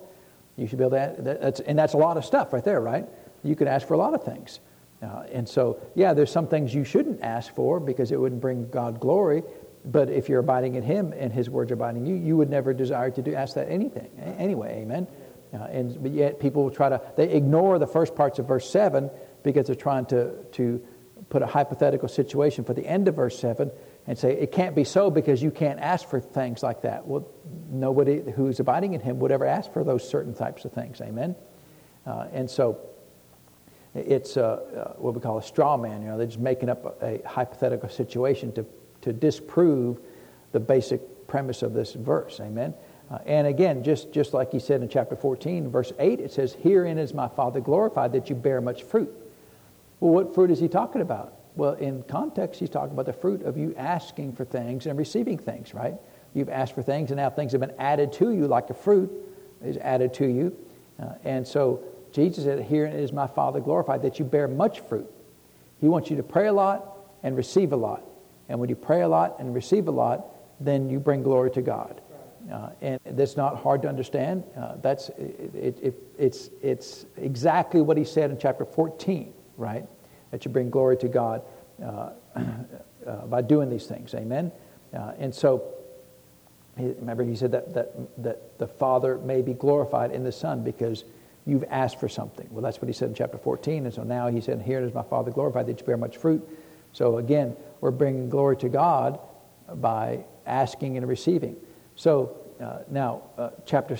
You 0.55 0.67
should 0.67 0.77
be 0.77 0.85
able 0.85 0.91
to, 0.91 1.01
ask, 1.01 1.21
that's, 1.21 1.59
and 1.59 1.77
that's 1.77 1.95
a 1.95 1.97
lot 1.97 2.15
of 2.15 2.23
stuff 2.23 2.53
right 2.53 2.63
there, 2.63 2.79
right? 2.79 3.05
You 3.43 3.57
could 3.57 3.67
ask 3.67 3.85
for 3.85 3.95
a 3.95 3.97
lot 3.97 4.13
of 4.13 4.23
things. 4.23 4.61
Uh, 5.03 5.23
and 5.33 5.49
so, 5.49 5.81
yeah, 5.95 6.13
there's 6.13 6.31
some 6.31 6.47
things 6.47 6.73
you 6.73 6.85
shouldn't 6.85 7.21
ask 7.21 7.53
for 7.53 7.81
because 7.81 8.13
it 8.13 8.19
wouldn't 8.21 8.39
bring 8.39 8.69
God 8.69 9.01
glory. 9.01 9.43
But 9.85 10.09
if 10.09 10.29
you're 10.29 10.39
abiding 10.39 10.75
in 10.75 10.83
Him 10.83 11.13
and 11.17 11.31
His 11.31 11.49
words 11.49 11.71
are 11.71 11.75
abiding 11.75 12.05
in 12.05 12.07
you, 12.07 12.15
you 12.15 12.37
would 12.37 12.49
never 12.49 12.73
desire 12.73 13.11
to 13.11 13.21
do 13.21 13.35
ask 13.35 13.55
that 13.55 13.69
anything 13.69 14.09
anyway. 14.37 14.81
Amen. 14.81 15.07
Uh, 15.53 15.63
and 15.65 16.01
but 16.01 16.11
yet 16.11 16.39
people 16.39 16.63
will 16.63 16.71
try 16.71 16.89
to 16.89 17.01
they 17.15 17.31
ignore 17.31 17.79
the 17.79 17.87
first 17.87 18.15
parts 18.15 18.39
of 18.39 18.47
verse 18.47 18.69
seven 18.69 19.09
because 19.43 19.67
they're 19.67 19.75
trying 19.75 20.05
to, 20.07 20.33
to 20.53 20.81
put 21.29 21.41
a 21.41 21.45
hypothetical 21.45 22.07
situation 22.07 22.63
for 22.63 22.73
the 22.73 22.85
end 22.85 23.07
of 23.07 23.15
verse 23.15 23.37
7 23.39 23.71
and 24.07 24.17
say, 24.17 24.33
it 24.33 24.51
can't 24.51 24.75
be 24.75 24.83
so 24.83 25.09
because 25.09 25.41
you 25.41 25.51
can't 25.51 25.79
ask 25.79 26.07
for 26.07 26.19
things 26.19 26.61
like 26.61 26.81
that. 26.81 27.05
Well, 27.07 27.27
nobody 27.69 28.23
who's 28.31 28.59
abiding 28.59 28.93
in 28.93 29.01
him 29.01 29.19
would 29.19 29.31
ever 29.31 29.45
ask 29.45 29.71
for 29.71 29.83
those 29.83 30.07
certain 30.07 30.33
types 30.33 30.65
of 30.65 30.71
things. 30.71 31.01
Amen? 31.01 31.35
Uh, 32.05 32.27
and 32.33 32.49
so 32.49 32.79
it's 33.93 34.35
what 34.35 35.13
we 35.13 35.21
call 35.21 35.37
a 35.37 35.43
straw 35.43 35.77
man. 35.77 36.01
You 36.01 36.09
know, 36.09 36.17
they're 36.17 36.27
just 36.27 36.39
making 36.39 36.69
up 36.69 37.01
a, 37.01 37.21
a, 37.23 37.27
hypothetical 37.27 37.89
situation 37.89 38.51
to, 38.53 38.65
to 39.05 39.13
disprove 39.13 39.99
the 40.51 40.59
basic 40.59 41.27
premise 41.27 41.61
of 41.61 41.73
this 41.73 41.93
verse. 41.93 42.39
Amen? 42.39 42.73
Uh, 43.09 43.19
and 43.25 43.45
again, 43.45 43.83
just, 43.83 44.11
just 44.11 44.33
like 44.33 44.51
he 44.51 44.59
said 44.59 44.81
in 44.81 44.89
chapter 44.89 45.15
14, 45.15 45.69
verse 45.69 45.93
8, 45.99 46.19
it 46.19 46.31
says, 46.31 46.53
Herein 46.53 46.97
is 46.97 47.13
my 47.13 47.27
Father 47.27 47.59
glorified 47.59 48.11
that 48.13 48.29
you 48.29 48.35
bear 48.35 48.61
much 48.61 48.83
fruit. 48.83 49.13
Well, 49.99 50.11
what 50.11 50.33
fruit 50.33 50.49
is 50.49 50.59
he 50.59 50.67
talking 50.67 51.01
about? 51.01 51.33
Well, 51.55 51.73
in 51.73 52.03
context, 52.03 52.59
he's 52.59 52.69
talking 52.69 52.91
about 52.91 53.05
the 53.05 53.13
fruit 53.13 53.43
of 53.43 53.57
you 53.57 53.75
asking 53.77 54.33
for 54.33 54.43
things 54.43 54.87
and 54.87 54.97
receiving 54.97 55.37
things, 55.37 55.73
right? 55.73 55.93
You've 56.33 56.49
asked 56.49 56.73
for 56.73 56.81
things, 56.81 57.11
and 57.11 57.17
now 57.17 57.29
things 57.29 57.51
have 57.51 57.61
been 57.61 57.75
added 57.77 58.11
to 58.13 58.31
you, 58.31 58.47
like 58.47 58.69
a 58.71 58.73
fruit 58.73 59.11
is 59.63 59.77
added 59.77 60.13
to 60.15 60.25
you. 60.25 60.57
Uh, 61.01 61.13
and 61.23 61.47
so 61.47 61.83
Jesus 62.11 62.43
said, 62.43 62.59
Herein 62.59 62.93
is 62.93 63.13
my 63.13 63.27
Father 63.27 63.59
glorified, 63.59 64.01
that 64.01 64.17
you 64.17 64.25
bear 64.25 64.47
much 64.47 64.79
fruit. 64.81 65.09
He 65.79 65.87
wants 65.87 66.09
you 66.09 66.17
to 66.17 66.23
pray 66.23 66.47
a 66.47 66.53
lot 66.53 66.97
and 67.23 67.37
receive 67.37 67.71
a 67.71 67.75
lot. 67.75 68.03
And 68.49 68.59
when 68.59 68.69
you 68.69 68.75
pray 68.75 69.01
a 69.01 69.07
lot 69.07 69.37
and 69.39 69.53
receive 69.53 69.87
a 69.87 69.91
lot, 69.91 70.27
then 70.59 70.89
you 70.89 70.99
bring 70.99 71.23
glory 71.23 71.51
to 71.51 71.61
God. 71.61 72.01
Uh, 72.51 72.69
and 72.81 72.99
that's 73.05 73.35
not 73.35 73.57
hard 73.57 73.81
to 73.81 73.89
understand. 73.89 74.43
Uh, 74.55 74.75
that's, 74.81 75.09
it, 75.09 75.79
it, 75.81 75.95
it's, 76.17 76.51
it's 76.61 77.05
exactly 77.17 77.81
what 77.81 77.97
he 77.97 78.03
said 78.03 78.29
in 78.29 78.37
chapter 78.37 78.65
14 78.65 79.33
right? 79.57 79.85
That 80.31 80.45
you 80.45 80.51
bring 80.51 80.69
glory 80.69 80.97
to 80.97 81.07
God 81.07 81.41
uh, 81.83 82.09
uh, 82.35 83.25
by 83.27 83.41
doing 83.41 83.69
these 83.69 83.85
things. 83.85 84.13
Amen? 84.13 84.51
Uh, 84.93 85.13
and 85.17 85.33
so, 85.33 85.63
remember, 86.77 87.23
he 87.23 87.35
said 87.35 87.51
that, 87.51 87.73
that, 87.73 88.23
that 88.23 88.57
the 88.59 88.67
Father 88.67 89.17
may 89.17 89.41
be 89.41 89.53
glorified 89.53 90.11
in 90.11 90.23
the 90.23 90.31
Son 90.31 90.63
because 90.63 91.03
you've 91.45 91.65
asked 91.69 91.99
for 91.99 92.09
something. 92.09 92.47
Well, 92.49 92.61
that's 92.61 92.81
what 92.81 92.87
he 92.87 92.93
said 92.93 93.09
in 93.09 93.15
chapter 93.15 93.37
14. 93.37 93.85
And 93.85 93.93
so 93.93 94.03
now 94.03 94.27
he 94.27 94.41
said, 94.41 94.61
Here 94.61 94.83
is 94.83 94.93
my 94.93 95.03
Father 95.03 95.31
glorified 95.31 95.67
that 95.67 95.79
you 95.79 95.85
bear 95.85 95.97
much 95.97 96.17
fruit. 96.17 96.47
So 96.95 97.17
again, 97.17 97.57
we're 97.81 97.91
bringing 97.91 98.29
glory 98.29 98.55
to 98.57 98.69
God 98.69 99.19
by 99.75 100.23
asking 100.45 100.95
and 100.95 101.05
receiving. 101.05 101.57
So 101.95 102.37
uh, 102.61 102.79
now, 102.89 103.23
uh, 103.37 103.49
chapter 103.65 103.97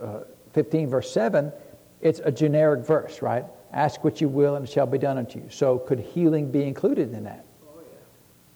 uh, 0.00 0.20
15, 0.54 0.88
verse 0.88 1.12
7, 1.12 1.52
it's 2.00 2.22
a 2.24 2.32
generic 2.32 2.86
verse, 2.86 3.20
right? 3.20 3.44
Ask 3.70 4.02
what 4.02 4.22
you 4.22 4.30
will, 4.30 4.54
and 4.56 4.66
it 4.66 4.72
shall 4.72 4.86
be 4.86 4.96
done 4.96 5.18
unto 5.18 5.40
you. 5.40 5.50
So, 5.50 5.78
could 5.78 6.00
healing 6.00 6.50
be 6.50 6.62
included 6.62 7.12
in 7.12 7.24
that? 7.24 7.44
Oh, 7.62 7.80
yeah. 7.80 7.98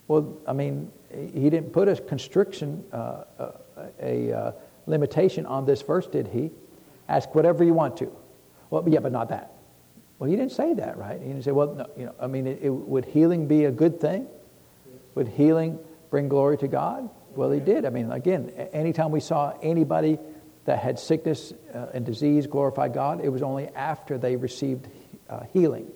Well, 0.09 0.39
I 0.49 0.55
mean, 0.55 0.91
he 1.11 1.51
didn't 1.51 1.71
put 1.75 1.87
a 1.87 1.97
constriction, 1.97 2.83
uh, 2.95 3.25
a, 3.39 3.43
uh, 3.43 3.87
a 4.01 4.33
uh, 4.33 4.53
limitation 4.87 5.45
on 5.45 5.67
this 5.67 5.83
verse, 5.83 6.07
did 6.07 6.29
he? 6.29 6.51
Ask 7.11 7.35
whatever 7.35 7.63
you 7.63 7.75
want 7.75 7.99
to. 7.99 8.11
Well, 8.71 8.85
yeah, 8.89 9.01
but 9.01 9.13
not 9.13 9.29
that. 9.29 9.53
Well, 10.23 10.31
he 10.31 10.37
didn't 10.37 10.53
say 10.53 10.73
that, 10.75 10.99
right? 10.99 11.21
He 11.21 11.27
didn't 11.27 11.43
say, 11.43 11.51
well, 11.51 11.75
no, 11.75 11.87
you 11.97 12.07
know, 12.07 12.15
I 12.21 12.29
mean, 12.29 12.47
it, 12.47 12.61
it, 12.63 12.71
would 12.71 13.07
healing 13.07 13.49
be 13.49 13.65
a 13.65 13.73
good 13.73 14.01
thing? 14.01 14.29
Would 15.17 15.27
healing 15.27 15.81
bring 16.11 16.29
glory 16.29 16.57
to 16.59 16.69
God? 16.69 17.11
Well, 17.35 17.51
he 17.51 17.59
did. 17.59 17.85
I 17.85 17.91
mean, 17.91 18.13
again, 18.13 18.51
anytime 18.73 19.11
we 19.11 19.19
saw 19.19 19.53
anybody 19.65 20.21
that 20.65 20.79
had 20.79 21.01
sickness 21.01 21.53
uh, 21.75 21.87
and 21.93 22.07
disease 22.07 22.47
glorify 22.47 22.87
God, 22.87 23.21
it 23.21 23.31
was 23.31 23.43
only 23.43 23.67
after 23.71 24.17
they 24.17 24.37
received 24.37 24.87
uh, 25.29 25.41
healing. 25.53 25.91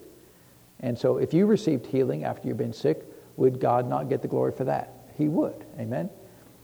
And 0.80 0.98
so 0.98 1.18
if 1.18 1.32
you 1.32 1.46
received 1.46 1.86
healing 1.86 2.24
after 2.24 2.48
you've 2.48 2.56
been 2.56 2.72
sick, 2.72 3.04
would 3.36 3.60
God 3.60 3.88
not 3.88 4.08
get 4.08 4.22
the 4.22 4.28
glory 4.28 4.50
for 4.50 4.64
that? 4.64 4.92
He 5.16 5.28
would. 5.28 5.64
Amen. 5.78 6.10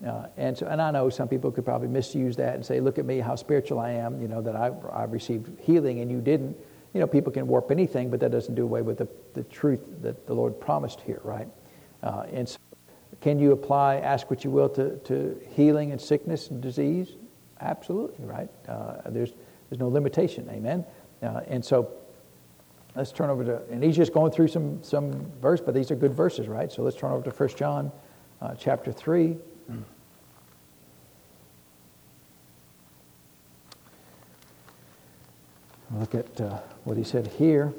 Uh, 0.04 0.26
and 0.36 0.58
so, 0.58 0.66
and 0.66 0.82
I 0.82 0.90
know 0.90 1.10
some 1.10 1.28
people 1.28 1.52
could 1.52 1.64
probably 1.64 1.86
misuse 1.86 2.34
that 2.38 2.56
and 2.56 2.66
say, 2.66 2.80
"Look 2.80 2.98
at 2.98 3.04
me, 3.04 3.20
how 3.20 3.36
spiritual 3.36 3.78
I 3.78 3.90
am." 3.90 4.20
You 4.20 4.26
know 4.26 4.42
that 4.42 4.56
I 4.56 4.72
I 4.92 5.04
received 5.04 5.60
healing 5.60 6.00
and 6.00 6.10
you 6.10 6.20
didn't. 6.20 6.56
You 6.92 7.00
know, 7.00 7.06
people 7.06 7.32
can 7.32 7.46
warp 7.46 7.70
anything, 7.70 8.10
but 8.10 8.20
that 8.20 8.30
doesn't 8.30 8.54
do 8.54 8.64
away 8.64 8.82
with 8.82 8.98
the, 8.98 9.08
the 9.34 9.44
truth 9.44 9.80
that 10.02 10.26
the 10.26 10.34
Lord 10.34 10.60
promised 10.60 11.00
here, 11.00 11.20
right? 11.24 11.48
Uh, 12.02 12.26
and 12.32 12.48
so, 12.48 12.58
can 13.20 13.38
you 13.38 13.52
apply, 13.52 13.96
ask 13.96 14.30
what 14.30 14.44
you 14.44 14.50
will, 14.50 14.68
to, 14.70 14.96
to 14.98 15.40
healing 15.54 15.92
and 15.92 16.00
sickness 16.00 16.50
and 16.50 16.60
disease? 16.60 17.12
Absolutely, 17.60 18.24
right? 18.24 18.48
Uh, 18.68 18.96
there's 19.06 19.32
there's 19.70 19.80
no 19.80 19.88
limitation, 19.88 20.46
amen. 20.50 20.84
Uh, 21.22 21.40
and 21.46 21.64
so, 21.64 21.90
Let's 22.94 23.10
turn 23.10 23.30
over 23.30 23.42
to, 23.44 23.62
and 23.70 23.82
he's 23.82 23.96
just 23.96 24.12
going 24.12 24.32
through 24.32 24.48
some, 24.48 24.82
some 24.82 25.32
verse, 25.40 25.62
but 25.62 25.72
these 25.72 25.90
are 25.90 25.96
good 25.96 26.12
verses, 26.12 26.46
right? 26.46 26.70
So 26.70 26.82
let's 26.82 26.96
turn 26.96 27.10
over 27.10 27.24
to 27.24 27.30
1 27.30 27.48
John 27.56 27.90
uh, 28.42 28.54
chapter 28.54 28.92
3. 28.92 29.36
Look 35.98 36.14
at 36.14 36.40
uh, 36.40 36.58
what 36.84 36.96
he 36.96 37.04
said 37.04 37.26
here 37.26 37.72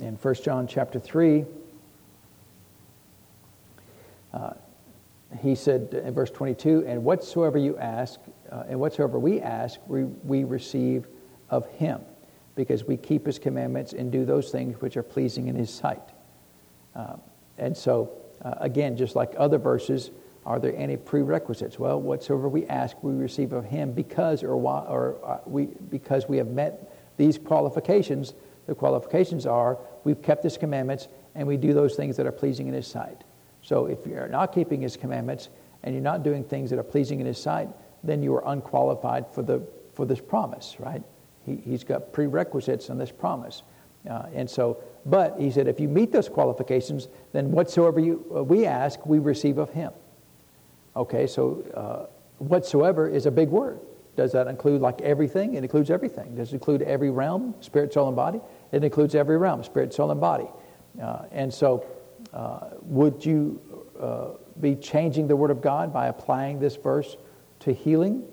in 0.00 0.16
1 0.16 0.34
John 0.42 0.66
chapter 0.66 0.98
3. 0.98 1.44
Uh, 4.34 4.54
he 5.40 5.54
said 5.54 6.02
in 6.04 6.12
verse 6.12 6.30
22, 6.30 6.84
And 6.88 7.04
whatsoever 7.04 7.58
you 7.58 7.78
ask, 7.78 8.18
uh, 8.50 8.64
and 8.68 8.80
whatsoever 8.80 9.18
we 9.20 9.40
ask, 9.40 9.78
we, 9.86 10.04
we 10.04 10.42
receive 10.42 11.06
of 11.50 11.68
him, 11.70 12.00
because 12.56 12.82
we 12.84 12.96
keep 12.96 13.26
his 13.26 13.38
commandments 13.38 13.92
and 13.92 14.10
do 14.10 14.24
those 14.24 14.50
things 14.50 14.80
which 14.80 14.96
are 14.96 15.04
pleasing 15.04 15.46
in 15.46 15.54
his 15.54 15.72
sight. 15.72 16.02
Uh, 16.96 17.14
and 17.58 17.76
so, 17.76 18.10
uh, 18.44 18.54
again, 18.58 18.96
just 18.96 19.14
like 19.14 19.34
other 19.36 19.58
verses, 19.58 20.10
are 20.44 20.58
there 20.58 20.74
any 20.76 20.96
prerequisites? 20.96 21.78
Well, 21.78 22.00
whatsoever 22.00 22.48
we 22.48 22.66
ask, 22.66 23.00
we 23.04 23.12
receive 23.12 23.52
of 23.52 23.66
him 23.66 23.92
because 23.92 24.42
or, 24.42 24.56
why, 24.56 24.80
or 24.80 25.16
uh, 25.24 25.38
we, 25.46 25.66
because 25.66 26.28
we 26.28 26.38
have 26.38 26.48
met 26.48 26.91
these 27.16 27.38
qualifications. 27.38 28.34
The 28.66 28.74
qualifications 28.74 29.46
are 29.46 29.78
we've 30.04 30.22
kept 30.22 30.44
his 30.44 30.56
commandments 30.56 31.08
and 31.34 31.46
we 31.46 31.56
do 31.56 31.72
those 31.72 31.94
things 31.94 32.16
that 32.16 32.26
are 32.26 32.32
pleasing 32.32 32.68
in 32.68 32.74
his 32.74 32.86
sight. 32.86 33.22
So 33.62 33.86
if 33.86 34.06
you're 34.06 34.28
not 34.28 34.52
keeping 34.52 34.80
his 34.80 34.96
commandments 34.96 35.48
and 35.82 35.94
you're 35.94 36.02
not 36.02 36.22
doing 36.22 36.44
things 36.44 36.70
that 36.70 36.78
are 36.78 36.84
pleasing 36.84 37.20
in 37.20 37.26
his 37.26 37.38
sight, 37.38 37.68
then 38.04 38.22
you 38.22 38.34
are 38.34 38.42
unqualified 38.46 39.26
for, 39.32 39.42
the, 39.42 39.62
for 39.94 40.04
this 40.04 40.20
promise, 40.20 40.76
right? 40.78 41.02
He, 41.46 41.56
he's 41.56 41.84
got 41.84 42.12
prerequisites 42.12 42.90
on 42.90 42.98
this 42.98 43.12
promise. 43.12 43.62
Uh, 44.08 44.24
and 44.34 44.50
so, 44.50 44.82
but 45.06 45.36
he 45.38 45.50
said, 45.50 45.68
if 45.68 45.78
you 45.78 45.88
meet 45.88 46.10
those 46.10 46.28
qualifications, 46.28 47.08
then 47.32 47.52
whatsoever 47.52 48.00
you, 48.00 48.24
uh, 48.36 48.42
we 48.42 48.66
ask, 48.66 49.04
we 49.06 49.18
receive 49.18 49.58
of 49.58 49.70
him. 49.70 49.92
Okay, 50.96 51.26
so 51.26 51.64
uh, 51.74 52.10
whatsoever 52.38 53.08
is 53.08 53.26
a 53.26 53.30
big 53.30 53.48
word. 53.48 53.80
Does 54.16 54.32
that 54.32 54.46
include 54.46 54.82
like 54.82 55.00
everything? 55.00 55.54
It 55.54 55.62
includes 55.62 55.90
everything. 55.90 56.34
Does 56.36 56.50
it 56.50 56.54
include 56.54 56.82
every 56.82 57.10
realm, 57.10 57.54
spirit, 57.60 57.92
soul, 57.92 58.08
and 58.08 58.16
body? 58.16 58.40
It 58.70 58.84
includes 58.84 59.14
every 59.14 59.38
realm, 59.38 59.64
spirit, 59.64 59.94
soul, 59.94 60.10
and 60.10 60.20
body. 60.20 60.48
Uh, 61.02 61.22
and 61.30 61.52
so, 61.52 61.86
uh, 62.34 62.70
would 62.82 63.24
you 63.24 63.60
uh, 63.98 64.28
be 64.60 64.76
changing 64.76 65.28
the 65.28 65.36
Word 65.36 65.50
of 65.50 65.62
God 65.62 65.92
by 65.92 66.08
applying 66.08 66.60
this 66.60 66.76
verse 66.76 67.16
to 67.60 67.72
healing? 67.72 68.24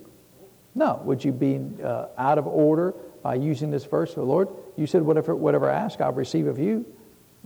No. 0.75 1.01
Would 1.05 1.23
you 1.23 1.31
be 1.31 1.61
uh, 1.81 2.07
out 2.17 2.37
of 2.37 2.45
order 2.45 2.93
by 3.23 3.35
using 3.35 3.71
this 3.71 3.85
verse? 3.85 4.13
Oh, 4.17 4.23
Lord, 4.23 4.49
you 4.75 4.85
said, 4.85 5.01
whatever, 5.01 5.33
whatever 5.35 5.69
I 5.69 5.75
ask, 5.75 6.01
I'll 6.01 6.11
receive 6.11 6.47
of 6.47 6.59
you. 6.59 6.85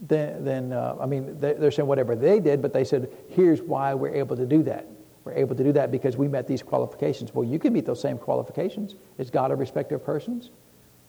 Then, 0.01 0.43
then 0.43 0.73
uh, 0.73 0.97
I 0.99 1.05
mean, 1.05 1.39
they're 1.39 1.71
saying 1.71 1.87
whatever 1.87 2.15
they 2.15 2.39
did, 2.39 2.61
but 2.61 2.73
they 2.73 2.83
said, 2.83 3.11
here's 3.29 3.61
why 3.61 3.93
we're 3.93 4.15
able 4.15 4.35
to 4.37 4.45
do 4.45 4.63
that. 4.63 4.87
We're 5.25 5.33
able 5.33 5.55
to 5.55 5.63
do 5.63 5.71
that 5.73 5.91
because 5.91 6.17
we 6.17 6.27
met 6.27 6.47
these 6.47 6.61
qualifications. 6.61 7.33
Well, 7.33 7.47
you 7.47 7.59
can 7.59 7.73
meet 7.73 7.85
those 7.85 8.01
same 8.01 8.17
qualifications. 8.17 8.95
Is 9.17 9.29
God 9.29 9.51
a 9.51 9.55
respecter 9.55 9.95
of 9.95 10.05
persons? 10.05 10.51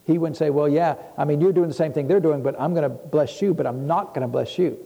He 0.04 0.18
wouldn't 0.18 0.36
say, 0.36 0.50
well, 0.50 0.68
yeah, 0.68 0.96
I 1.16 1.24
mean, 1.24 1.40
you're 1.40 1.52
doing 1.52 1.68
the 1.68 1.74
same 1.74 1.92
thing 1.92 2.06
they're 2.06 2.20
doing, 2.20 2.42
but 2.42 2.54
I'm 2.60 2.74
going 2.74 2.82
to 2.82 2.90
bless 2.90 3.40
you, 3.40 3.54
but 3.54 3.66
I'm 3.66 3.86
not 3.86 4.14
going 4.14 4.22
to 4.22 4.28
bless 4.28 4.58
you. 4.58 4.78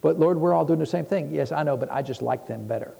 But 0.00 0.18
Lord, 0.18 0.38
we're 0.38 0.52
all 0.52 0.64
doing 0.64 0.80
the 0.80 0.86
same 0.86 1.06
thing. 1.06 1.32
Yes, 1.32 1.52
I 1.52 1.62
know, 1.62 1.76
but 1.76 1.90
I 1.90 2.02
just 2.02 2.22
like 2.22 2.46
them 2.46 2.66
better. 2.66 2.94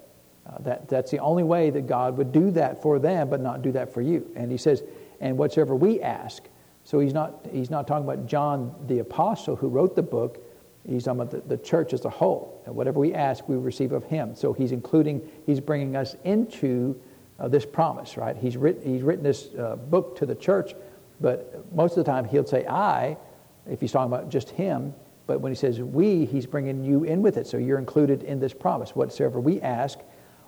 Uh, 0.47 0.59
that, 0.61 0.89
that's 0.89 1.11
the 1.11 1.18
only 1.18 1.43
way 1.43 1.70
that 1.70 1.87
God 1.87 2.16
would 2.16 2.32
do 2.32 2.51
that 2.53 2.80
for 2.80 2.99
them, 2.99 3.28
but 3.28 3.41
not 3.41 3.62
do 3.62 3.72
that 3.72 3.93
for 3.93 4.01
you. 4.01 4.30
And 4.37 4.51
he 4.51 4.59
says, 4.59 4.82
and 5.20 5.37
whatsoever 5.37 5.74
we 5.74 6.01
ask. 6.01 6.45
So 6.85 7.01
he's 7.01 7.14
not, 7.14 7.47
he's 7.51 7.70
not 7.70 7.87
talking 7.87 8.05
about 8.05 8.26
John 8.26 8.74
the 8.87 8.99
apostle 8.99 9.57
who 9.57 9.68
wrote 9.68 9.97
the 9.97 10.03
book. 10.03 10.39
He's 10.89 11.05
talking 11.05 11.20
about 11.20 11.30
the, 11.30 11.57
the 11.57 11.62
church 11.62 11.93
as 11.93 12.05
a 12.05 12.11
whole. 12.11 12.62
And 12.66 12.74
whatever 12.74 13.01
we 13.01 13.14
ask, 13.14 13.49
we 13.49 13.57
receive 13.57 13.93
of 13.93 14.05
him. 14.05 14.35
So 14.35 14.53
he's 14.53 14.72
including, 14.72 15.26
he's 15.47 15.61
bringing 15.61 15.97
us 15.97 16.16
into 16.24 17.01
uh, 17.39 17.49
this 17.49 17.64
promise, 17.64 18.16
right? 18.16 18.37
He's, 18.37 18.57
writ, 18.57 18.80
he's 18.85 19.03
written 19.03 19.24
this 19.24 19.49
uh, 19.59 19.76
book 19.76 20.16
to 20.18 20.26
the 20.26 20.35
church, 20.35 20.74
but 21.20 21.64
most 21.74 21.97
of 21.97 22.05
the 22.05 22.11
time 22.11 22.26
he'll 22.26 22.47
say 22.47 22.66
I, 22.66 23.16
if 23.66 23.80
he's 23.80 23.93
talking 23.93 24.12
about 24.12 24.28
just 24.28 24.51
him. 24.51 24.95
But 25.26 25.41
when 25.41 25.51
he 25.51 25.57
says 25.57 25.80
we, 25.80 26.26
he's 26.26 26.45
bringing 26.45 26.85
you 26.85 27.05
in 27.05 27.22
with 27.22 27.39
it. 27.39 27.47
So 27.47 27.57
you're 27.57 27.78
included 27.78 28.22
in 28.22 28.39
this 28.39 28.53
promise. 28.53 28.95
Whatsoever 28.95 29.41
we 29.41 29.61
ask, 29.62 29.99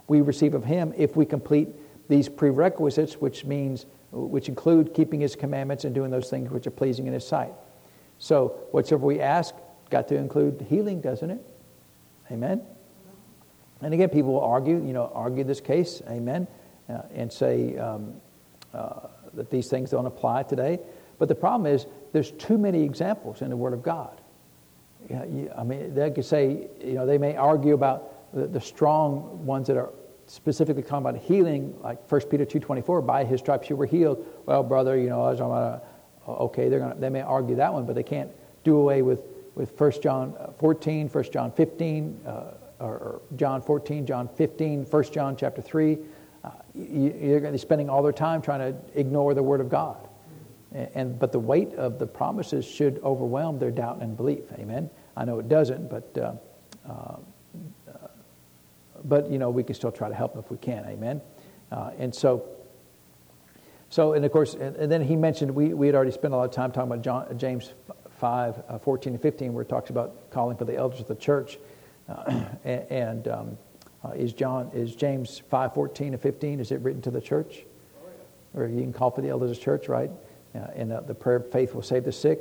we 0.06 0.20
receive 0.20 0.54
of 0.54 0.64
him 0.64 0.92
if 0.96 1.16
we 1.16 1.24
complete 1.24 1.68
these 2.08 2.28
prerequisites, 2.28 3.14
which 3.14 3.46
means, 3.46 3.86
which 4.12 4.48
include 4.48 4.92
keeping 4.92 5.20
his 5.20 5.34
commandments 5.34 5.84
and 5.84 5.94
doing 5.94 6.10
those 6.10 6.28
things 6.28 6.50
which 6.50 6.66
are 6.66 6.72
pleasing 6.72 7.06
in 7.06 7.14
his 7.14 7.26
sight. 7.26 7.54
So 8.18 8.48
whatsoever 8.70 9.06
we 9.06 9.20
ask, 9.20 9.54
got 9.90 10.08
to 10.08 10.16
include 10.16 10.66
healing, 10.68 11.00
doesn't 11.00 11.30
it? 11.30 11.44
Amen. 12.30 12.62
And 13.82 13.92
again, 13.92 14.08
people 14.08 14.32
will 14.32 14.44
argue, 14.44 14.76
you 14.76 14.92
know, 14.92 15.10
argue 15.14 15.44
this 15.44 15.60
case, 15.60 16.02
amen, 16.08 16.48
uh, 16.88 17.02
and 17.14 17.32
say 17.32 17.76
um, 17.76 18.14
uh, 18.72 19.08
that 19.34 19.50
these 19.50 19.68
things 19.68 19.90
don't 19.90 20.06
apply 20.06 20.44
today. 20.44 20.80
But 21.18 21.28
the 21.28 21.34
problem 21.34 21.72
is, 21.72 21.86
there's 22.12 22.30
too 22.32 22.58
many 22.58 22.82
examples 22.82 23.42
in 23.42 23.50
the 23.50 23.56
Word 23.56 23.74
of 23.74 23.82
God. 23.82 24.20
Yeah, 25.10 25.24
you, 25.24 25.52
I 25.56 25.62
mean, 25.62 25.94
they 25.94 26.10
could 26.10 26.24
say, 26.24 26.68
you 26.82 26.94
know, 26.94 27.06
they 27.06 27.18
may 27.18 27.36
argue 27.36 27.74
about 27.74 28.32
the, 28.34 28.46
the 28.46 28.60
strong 28.60 29.44
ones 29.44 29.66
that 29.68 29.76
are 29.76 29.90
specifically 30.26 30.82
talking 30.82 31.06
about 31.06 31.16
healing, 31.16 31.74
like 31.82 32.10
1 32.10 32.22
Peter 32.22 32.44
2.24, 32.44 33.06
by 33.06 33.24
his 33.24 33.40
stripes 33.40 33.70
you 33.70 33.76
were 33.76 33.86
healed. 33.86 34.26
Well, 34.46 34.62
brother, 34.62 34.96
you 34.96 35.08
know, 35.08 35.22
I 35.22 35.30
was 35.30 35.40
about, 35.40 35.84
okay, 36.26 36.68
they're 36.68 36.80
gonna, 36.80 36.96
they 36.96 37.10
may 37.10 37.20
argue 37.20 37.56
that 37.56 37.72
one, 37.72 37.86
but 37.86 37.94
they 37.94 38.02
can't 38.02 38.30
do 38.64 38.76
away 38.76 39.02
with 39.02 39.20
with 39.56 39.78
1 39.80 39.92
John 40.02 40.36
14, 40.58 41.08
1 41.08 41.24
John 41.32 41.50
15, 41.50 42.20
uh, 42.24 42.44
or, 42.78 43.22
John 43.36 43.62
14, 43.62 44.06
John 44.06 44.28
15, 44.28 44.84
1 44.84 45.04
John 45.04 45.34
chapter 45.36 45.62
3. 45.62 45.98
Uh, 46.44 46.50
you, 46.74 47.34
are 47.34 47.40
going 47.40 47.44
to 47.44 47.52
be 47.52 47.58
spending 47.58 47.90
all 47.90 48.02
their 48.02 48.12
time 48.12 48.40
trying 48.40 48.60
to 48.60 48.78
ignore 48.94 49.34
the 49.34 49.42
Word 49.42 49.60
of 49.60 49.68
God. 49.68 49.96
And, 50.72 51.18
but 51.18 51.32
the 51.32 51.38
weight 51.38 51.72
of 51.74 51.98
the 51.98 52.06
promises 52.06 52.66
should 52.66 53.00
overwhelm 53.02 53.58
their 53.58 53.70
doubt 53.70 54.02
and 54.02 54.14
belief. 54.14 54.44
Amen. 54.58 54.90
I 55.16 55.24
know 55.24 55.38
it 55.38 55.48
doesn't, 55.48 55.88
but 55.88 56.18
uh, 56.18 56.32
uh 56.88 57.16
but 59.04 59.30
you 59.30 59.38
know 59.38 59.50
we 59.50 59.62
can 59.62 59.74
still 59.74 59.92
try 59.92 60.08
to 60.08 60.14
help 60.14 60.34
them 60.34 60.42
if 60.44 60.50
we 60.50 60.58
can. 60.58 60.84
Amen. 60.86 61.22
Uh, 61.72 61.90
and 61.98 62.14
so. 62.14 62.44
So, 63.88 64.14
and 64.14 64.24
of 64.24 64.32
course, 64.32 64.54
and, 64.54 64.74
and, 64.76 64.90
then 64.90 65.00
he 65.00 65.14
mentioned, 65.14 65.54
we, 65.54 65.72
we 65.72 65.86
had 65.86 65.94
already 65.94 66.10
spent 66.10 66.34
a 66.34 66.36
lot 66.36 66.44
of 66.44 66.50
time 66.50 66.72
talking 66.72 66.90
about 66.90 67.04
John, 67.04 67.38
James 67.38 67.72
5, 68.18 68.62
uh, 68.68 68.78
14 68.78 69.14
and 69.14 69.22
15, 69.22 69.52
where 69.52 69.62
it 69.62 69.68
talks 69.68 69.90
about 69.90 70.30
calling 70.30 70.56
for 70.56 70.64
the 70.64 70.76
elders 70.76 71.00
of 71.00 71.08
the 71.08 71.14
church. 71.14 71.58
Uh, 72.08 72.44
and 72.64 73.28
um, 73.28 73.58
uh, 74.04 74.10
is 74.10 74.32
John, 74.32 74.70
is 74.74 74.94
James 74.94 75.42
5, 75.50 75.74
14 75.74 76.12
and 76.12 76.22
15, 76.22 76.60
is 76.60 76.70
it 76.70 76.80
written 76.80 77.02
to 77.02 77.10
the 77.10 77.20
church? 77.20 77.64
Or 78.54 78.66
you 78.66 78.80
can 78.80 78.92
call 78.92 79.10
for 79.10 79.20
the 79.20 79.28
elders 79.28 79.50
of 79.50 79.56
the 79.58 79.62
church, 79.62 79.88
right? 79.88 80.10
Uh, 80.54 80.58
and 80.74 80.90
the 80.90 81.14
prayer 81.14 81.36
of 81.36 81.50
faith 81.50 81.74
will 81.74 81.82
save 81.82 82.04
the 82.04 82.12
sick. 82.12 82.40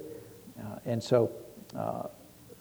Uh, 0.58 0.78
and 0.86 1.04
so, 1.04 1.32
uh, 1.78 2.04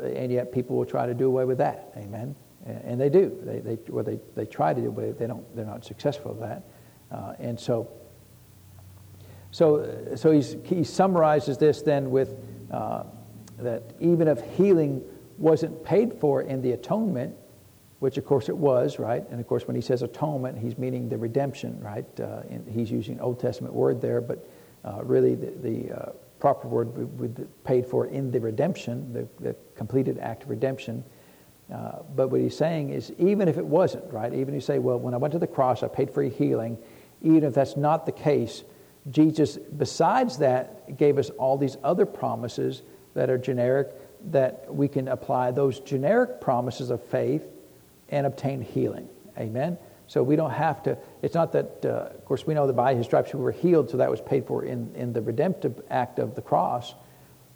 and 0.00 0.32
yet 0.32 0.50
people 0.52 0.76
will 0.76 0.86
try 0.86 1.06
to 1.06 1.14
do 1.14 1.26
away 1.26 1.44
with 1.44 1.58
that. 1.58 1.92
Amen. 1.96 2.34
And, 2.66 2.84
and 2.84 3.00
they 3.00 3.08
do. 3.08 3.38
They, 3.42 3.60
they, 3.60 3.78
well, 3.88 4.02
they, 4.02 4.18
they 4.34 4.46
try 4.46 4.74
to 4.74 4.80
do, 4.80 4.90
but 4.90 5.18
they 5.18 5.26
don't, 5.26 5.54
they're 5.54 5.64
not 5.64 5.84
successful 5.84 6.32
at 6.42 6.62
that. 7.10 7.36
and 7.38 7.60
so, 7.60 7.88
so, 9.52 10.16
so 10.16 10.32
he 10.32 10.82
summarizes 10.82 11.58
this 11.58 11.82
then 11.82 12.10
with 12.10 12.34
uh, 12.70 13.04
that 13.58 13.82
even 14.00 14.28
if 14.28 14.40
healing 14.56 15.02
wasn't 15.38 15.84
paid 15.84 16.14
for 16.14 16.42
in 16.42 16.62
the 16.62 16.72
atonement, 16.72 17.34
which 18.00 18.18
of 18.18 18.24
course 18.24 18.48
it 18.48 18.56
was, 18.56 18.98
right? 18.98 19.24
And 19.30 19.40
of 19.40 19.46
course, 19.46 19.66
when 19.66 19.76
he 19.76 19.82
says 19.82 20.02
atonement, 20.02 20.58
he's 20.58 20.76
meaning 20.76 21.08
the 21.08 21.16
redemption, 21.16 21.80
right? 21.80 22.04
Uh, 22.20 22.42
he's 22.70 22.90
using 22.90 23.20
Old 23.20 23.40
Testament 23.40 23.74
word 23.74 24.00
there, 24.00 24.20
but 24.20 24.46
uh, 24.84 25.02
really 25.02 25.34
the, 25.34 25.50
the 25.62 25.92
uh, 25.92 26.12
proper 26.38 26.68
word 26.68 26.94
would, 26.96 27.18
would 27.18 27.34
be 27.34 27.44
paid 27.64 27.86
for 27.86 28.06
in 28.06 28.30
the 28.30 28.40
redemption, 28.40 29.12
the, 29.12 29.26
the 29.40 29.56
completed 29.74 30.18
act 30.18 30.42
of 30.42 30.50
redemption. 30.50 31.02
Uh, 31.72 32.00
but 32.14 32.28
what 32.28 32.40
he's 32.40 32.56
saying 32.56 32.90
is, 32.90 33.12
even 33.18 33.48
if 33.48 33.56
it 33.56 33.64
wasn't, 33.64 34.04
right? 34.12 34.34
Even 34.34 34.48
if 34.48 34.54
you 34.54 34.60
say, 34.60 34.78
well, 34.78 34.98
when 34.98 35.14
I 35.14 35.16
went 35.16 35.32
to 35.32 35.38
the 35.38 35.46
cross, 35.46 35.82
I 35.82 35.88
paid 35.88 36.10
for 36.10 36.22
your 36.22 36.32
healing, 36.32 36.76
even 37.22 37.44
if 37.44 37.54
that's 37.54 37.76
not 37.76 38.04
the 38.04 38.12
case, 38.12 38.64
Jesus, 39.10 39.56
besides 39.56 40.38
that, 40.38 40.96
gave 40.96 41.18
us 41.18 41.30
all 41.30 41.58
these 41.58 41.76
other 41.84 42.06
promises 42.06 42.82
that 43.14 43.28
are 43.30 43.38
generic, 43.38 43.88
that 44.30 44.72
we 44.74 44.88
can 44.88 45.08
apply 45.08 45.50
those 45.50 45.80
generic 45.80 46.40
promises 46.40 46.90
of 46.90 47.02
faith 47.02 47.44
and 48.08 48.26
obtain 48.26 48.62
healing. 48.62 49.08
Amen? 49.38 49.76
So 50.06 50.22
we 50.22 50.36
don't 50.36 50.50
have 50.50 50.82
to, 50.84 50.96
it's 51.22 51.34
not 51.34 51.52
that, 51.52 51.84
uh, 51.84 52.14
of 52.14 52.24
course, 52.24 52.46
we 52.46 52.54
know 52.54 52.66
that 52.66 52.74
by 52.74 52.94
his 52.94 53.06
stripes 53.06 53.34
we 53.34 53.40
were 53.40 53.52
healed, 53.52 53.90
so 53.90 53.96
that 53.96 54.10
was 54.10 54.20
paid 54.20 54.46
for 54.46 54.64
in, 54.64 54.90
in 54.94 55.12
the 55.12 55.20
redemptive 55.20 55.82
act 55.90 56.18
of 56.18 56.34
the 56.34 56.42
cross. 56.42 56.94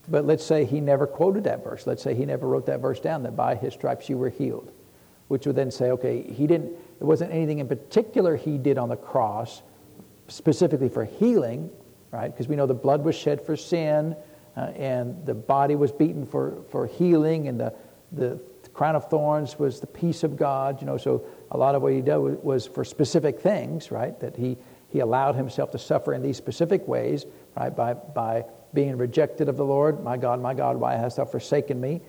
But 0.08 0.24
let's 0.24 0.44
say 0.44 0.64
he 0.64 0.80
never 0.80 1.06
quoted 1.06 1.44
that 1.44 1.62
verse. 1.62 1.86
Let's 1.86 2.02
say 2.02 2.14
he 2.14 2.24
never 2.24 2.46
wrote 2.48 2.66
that 2.66 2.80
verse 2.80 3.00
down, 3.00 3.22
that 3.24 3.36
by 3.36 3.54
his 3.54 3.74
stripes 3.74 4.08
you 4.08 4.16
were 4.16 4.30
healed. 4.30 4.70
Which 5.28 5.46
would 5.46 5.56
then 5.56 5.70
say, 5.70 5.90
okay, 5.90 6.22
he 6.22 6.46
didn't, 6.46 6.72
it 7.00 7.04
wasn't 7.04 7.32
anything 7.32 7.58
in 7.58 7.68
particular 7.68 8.36
he 8.36 8.56
did 8.56 8.78
on 8.78 8.88
the 8.88 8.96
cross 8.96 9.62
specifically 10.28 10.88
for 10.88 11.04
healing, 11.04 11.70
right? 12.12 12.30
Because 12.30 12.48
we 12.48 12.56
know 12.56 12.66
the 12.66 12.74
blood 12.74 13.04
was 13.04 13.14
shed 13.14 13.44
for 13.44 13.56
sin, 13.56 14.16
uh, 14.56 14.60
and 14.76 15.24
the 15.26 15.34
body 15.34 15.74
was 15.76 15.92
beaten 15.92 16.26
for, 16.26 16.62
for 16.70 16.86
healing, 16.86 17.48
and 17.48 17.58
the, 17.58 17.72
the 18.12 18.40
crown 18.72 18.94
of 18.94 19.10
thorns 19.10 19.58
was 19.58 19.80
the 19.80 19.86
peace 19.86 20.22
of 20.22 20.36
God, 20.36 20.80
you 20.80 20.86
know. 20.86 20.96
So 20.96 21.24
a 21.50 21.58
lot 21.58 21.74
of 21.74 21.82
what 21.82 21.92
he 21.92 22.00
did 22.00 22.16
was 22.16 22.66
for 22.66 22.84
specific 22.84 23.40
things, 23.40 23.90
right? 23.90 24.18
That 24.20 24.36
he, 24.36 24.56
he 24.88 25.00
allowed 25.00 25.34
himself 25.34 25.72
to 25.72 25.78
suffer 25.78 26.14
in 26.14 26.22
these 26.22 26.36
specific 26.36 26.86
ways, 26.86 27.26
right? 27.56 27.74
By, 27.74 27.94
by 27.94 28.44
being 28.74 28.96
rejected 28.96 29.48
of 29.48 29.56
the 29.56 29.64
Lord. 29.64 30.02
My 30.04 30.16
God, 30.16 30.40
my 30.40 30.54
God, 30.54 30.76
why 30.76 30.94
hast 30.94 31.16
thou 31.16 31.24
forsaken 31.24 31.80
me? 31.80 32.00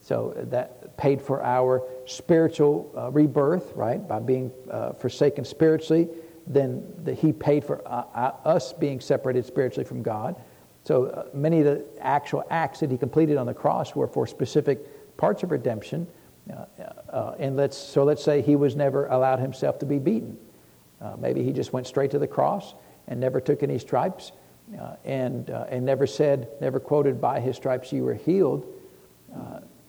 So 0.00 0.34
that 0.36 0.96
paid 0.96 1.20
for 1.20 1.42
our 1.42 1.82
spiritual 2.06 2.92
uh, 2.96 3.10
rebirth, 3.10 3.72
right? 3.74 4.06
By 4.06 4.20
being 4.20 4.52
uh, 4.70 4.92
forsaken 4.92 5.44
spiritually, 5.44 6.08
then 6.48 6.82
the, 7.04 7.14
he 7.14 7.32
paid 7.32 7.64
for 7.64 7.86
uh, 7.86 8.04
uh 8.14 8.32
us 8.44 8.72
being 8.72 9.00
separated 9.00 9.44
spiritually 9.44 9.84
from 9.84 10.02
God. 10.02 10.36
So 10.84 11.06
uh, 11.06 11.24
many 11.34 11.60
of 11.60 11.66
the 11.66 11.84
actual 12.00 12.44
acts 12.50 12.80
that 12.80 12.90
he 12.90 12.96
completed 12.96 13.36
on 13.36 13.46
the 13.46 13.54
cross 13.54 13.94
were 13.94 14.06
for 14.06 14.26
specific 14.26 15.16
parts 15.16 15.42
of 15.42 15.50
redemption. 15.50 16.06
Uh, 17.12 17.34
and 17.38 17.56
let's, 17.56 17.76
so 17.76 18.04
let's 18.04 18.24
say 18.24 18.40
he 18.40 18.56
was 18.56 18.74
never 18.74 19.06
allowed 19.08 19.38
himself 19.38 19.78
to 19.80 19.86
be 19.86 19.98
beaten. 19.98 20.38
maybe 21.18 21.42
he 21.42 21.52
just 21.52 21.74
went 21.74 21.86
straight 21.86 22.10
to 22.12 22.18
the 22.18 22.26
cross 22.26 22.74
and 23.06 23.20
never 23.20 23.38
took 23.38 23.62
any 23.62 23.78
stripes 23.78 24.32
and, 25.04 25.50
and 25.50 25.84
never 25.84 26.06
said, 26.06 26.48
never 26.62 26.80
quoted, 26.80 27.20
by 27.20 27.38
his 27.38 27.54
stripes 27.54 27.92
you 27.92 28.02
were 28.02 28.14
healed 28.14 28.66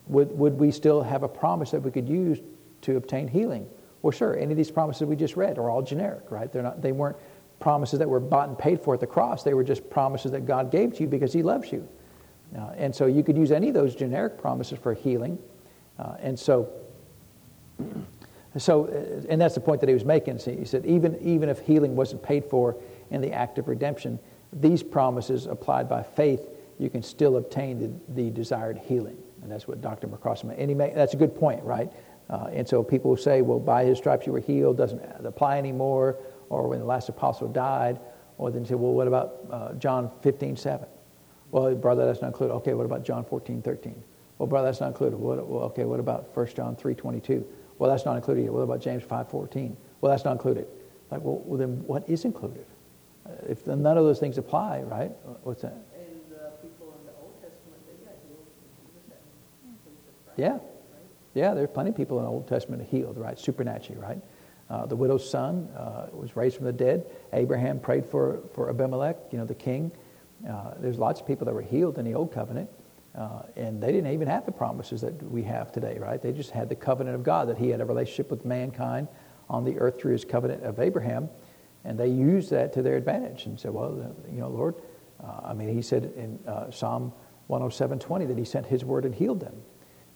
would, 0.10 0.38
would 0.38 0.60
we 0.60 0.72
still 0.72 1.01
have 1.01 1.24
a 1.24 1.28
promise 1.28 1.72
that 1.72 1.82
we 1.82 1.91
could 1.91 2.10
use 2.10 2.39
to 2.82 2.97
obtain 2.97 3.28
healing? 3.28 3.70
Well, 4.02 4.12
sure. 4.12 4.38
Any 4.38 4.52
of 4.52 4.58
these 4.58 4.72
promises 4.72 5.04
we 5.04 5.16
just 5.16 5.36
read 5.36 5.58
are 5.58 5.70
all 5.70 5.82
generic, 5.82 6.32
right? 6.32 6.52
They're 6.52 6.64
not, 6.64 6.82
they 6.82 6.91
weren't 6.91 7.18
promises 7.60 8.00
that 8.00 8.10
were 8.10 8.20
bought 8.20 8.47
and 8.47 8.58
paid 8.58 8.82
for 8.82 8.93
at 8.93 9.00
the 9.00 9.08
cross. 9.08 9.43
They 9.43 9.54
were 9.54 9.64
just 9.64 9.89
promises 9.89 10.32
that 10.32 10.45
God 10.45 10.72
gave 10.72 10.93
to 10.95 11.02
you 11.02 11.08
because 11.08 11.34
He 11.34 11.43
loves 11.43 11.72
you. 11.72 11.88
Uh, 12.58 12.72
and 12.78 12.95
so 12.95 13.06
you 13.06 13.24
could 13.24 13.38
use 13.38 13.52
any 13.52 13.68
of 13.68 13.74
those 13.74 13.95
generic 13.95 14.38
promises 14.38 14.80
for 14.80 14.93
healing. 14.93 15.38
Uh, 16.00 16.16
and 16.20 16.39
so, 16.39 16.70
so, 18.58 18.86
uh, 18.86 19.28
and 19.30 19.39
that's 19.39 19.56
the 19.56 19.62
point 19.62 19.82
that 19.82 19.89
he 19.89 19.93
was 19.93 20.06
making. 20.06 20.39
he 20.39 20.66
said, 20.66 20.86
even, 20.86 21.20
even 21.22 21.50
if 21.50 21.60
healing 21.60 21.95
wasn't 21.95 22.24
paid 22.24 22.45
for 22.45 22.78
in 23.12 23.22
the 23.22 23.32
act 23.32 23.58
of 23.58 23.68
redemption, 23.68 24.18
these 24.52 24.82
promises 24.82 25.45
applied 25.45 25.88
by 25.88 26.02
faith, 26.02 26.50
you 26.80 26.89
can 26.89 27.04
still 27.04 27.38
obtain 27.38 27.78
the, 27.80 28.14
the 28.22 28.32
desired 28.32 28.78
healing. 28.78 29.18
And 29.43 29.52
that's 29.52 29.68
what 29.68 29.82
Dr. 29.82 30.08
McCrossan 30.08 30.45
made. 30.45 30.60
And 30.60 30.70
he 30.70 30.76
made, 30.76 30.95
that's 30.95 31.14
a 31.14 31.18
good 31.18 31.36
point, 31.36 31.64
right? 31.64 31.91
Uh, 32.30 32.48
and 32.54 32.68
so 32.68 32.84
people 32.84 33.18
say, 33.18 33.42
well, 33.42 33.60
by 33.60 33.84
his 33.84 33.98
stripes 33.98 34.28
you 34.28 34.32
were 34.32 34.40
healed 34.40 34.78
doesn't 34.78 35.02
apply 35.26 35.58
anymore, 35.58 36.18
or 36.50 36.68
when 36.68 36.80
the 36.80 36.86
last 36.86 37.10
apostle 37.10 37.48
died, 37.48 38.00
or 38.38 38.52
then 38.52 38.66
say, 38.66 38.76
well, 38.76 38.94
what 38.94 39.08
about 39.08 39.38
uh, 39.52 39.74
John 39.74 40.12
15, 40.22 40.56
7? 40.56 40.88
Well, 41.52 41.74
brother, 41.76 42.06
that's 42.06 42.22
not 42.22 42.28
included. 42.28 42.54
Okay, 42.56 42.74
what 42.74 42.86
about 42.86 43.04
John 43.04 43.26
14, 43.26 43.62
13? 43.62 44.04
Well, 44.38 44.48
brother, 44.48 44.68
that's 44.68 44.80
not 44.80 44.88
included. 44.88 45.18
What, 45.18 45.46
well, 45.48 45.64
okay, 45.66 45.86
what 45.86 46.00
about 46.00 46.36
1 46.36 46.48
John 46.56 46.76
3, 46.76 46.94
22? 46.94 47.46
Well, 47.80 47.90
that's 47.90 48.06
not 48.06 48.16
included 48.16 48.44
yet. 48.44 48.54
What 48.54 48.62
about 48.62 48.82
James 48.82 49.04
5, 49.04 49.30
14? 49.30 49.76
Well, 50.02 50.12
that's 50.12 50.24
not 50.24 50.34
included. 50.34 50.68
Like, 51.10 51.22
well, 51.22 51.42
well 51.46 51.58
then 51.58 51.84
what 51.88 52.08
is 52.08 52.26
included? 52.26 52.66
Uh, 53.26 53.32
if 53.50 53.66
none 53.66 53.98
of 53.98 54.04
those 54.06 54.20
things 54.20 54.38
apply, 54.38 54.82
right? 54.82 55.12
What's 55.44 55.64
that? 55.64 55.76
Yeah. 60.38 60.60
Yeah, 61.34 61.54
there's 61.54 61.70
plenty 61.70 61.92
of 61.92 61.96
people 61.96 62.18
in 62.18 62.26
the 62.26 62.30
Old 62.30 62.48
Testament 62.48 62.88
healed, 62.90 63.18
right? 63.18 63.38
Supernaturally, 63.38 64.02
right? 64.02 64.18
Uh, 64.70 64.86
the 64.86 64.96
widow's 64.96 65.28
son 65.28 65.68
uh, 65.76 66.08
was 66.12 66.36
raised 66.36 66.58
from 66.58 66.66
the 66.66 66.74
dead. 66.74 67.06
Abraham 67.34 67.80
prayed 67.80 68.06
for, 68.06 68.42
for 68.54 68.70
Abimelech, 68.70 69.18
you 69.32 69.38
know, 69.38 69.46
the 69.46 69.56
king. 69.56 69.92
Uh, 70.48 70.74
there's 70.80 70.98
lots 70.98 71.20
of 71.20 71.28
people 71.28 71.46
that 71.46 71.54
were 71.54 71.62
healed 71.62 71.98
in 71.98 72.06
the 72.06 72.14
Old 72.14 72.32
Covenant, 72.32 72.70
uh, 73.16 73.42
and 73.56 73.82
they 73.82 73.92
didn't 73.92 74.12
even 74.12 74.28
have 74.28 74.46
the 74.46 74.52
promises 74.52 75.02
that 75.02 75.22
we 75.24 75.44
have 75.44 75.72
today, 75.72 75.98
right? 76.00 76.22
They 76.22 76.32
just 76.32 76.52
had 76.52 76.70
the 76.70 76.76
covenant 76.76 77.16
of 77.16 77.24
God, 77.24 77.50
that 77.50 77.58
he 77.58 77.70
had 77.70 77.82
a 77.82 77.86
relationship 77.86 78.30
with 78.30 78.46
mankind 78.46 79.08
on 79.50 79.66
the 79.66 79.78
earth 79.80 80.00
through 80.00 80.12
his 80.12 80.24
covenant 80.24 80.64
of 80.64 80.80
Abraham, 80.80 81.30
and 81.84 82.00
they 82.00 82.08
used 82.08 82.52
that 82.52 82.72
to 82.74 82.82
their 82.82 82.96
advantage 82.96 83.46
and 83.46 83.60
said, 83.60 83.72
well, 83.72 84.16
you 84.32 84.40
know, 84.40 84.50
Lord, 84.50 84.76
uh, 85.24 85.42
I 85.46 85.54
mean, 85.54 85.74
he 85.74 85.82
said 85.82 86.14
in 86.16 86.40
uh, 86.48 86.70
Psalm 86.70 87.12
107.20 87.50 88.28
that 88.28 88.38
he 88.38 88.46
sent 88.46 88.68
his 88.68 88.86
word 88.86 89.06
and 89.06 89.16
healed 89.16 89.40
them. 89.40 89.56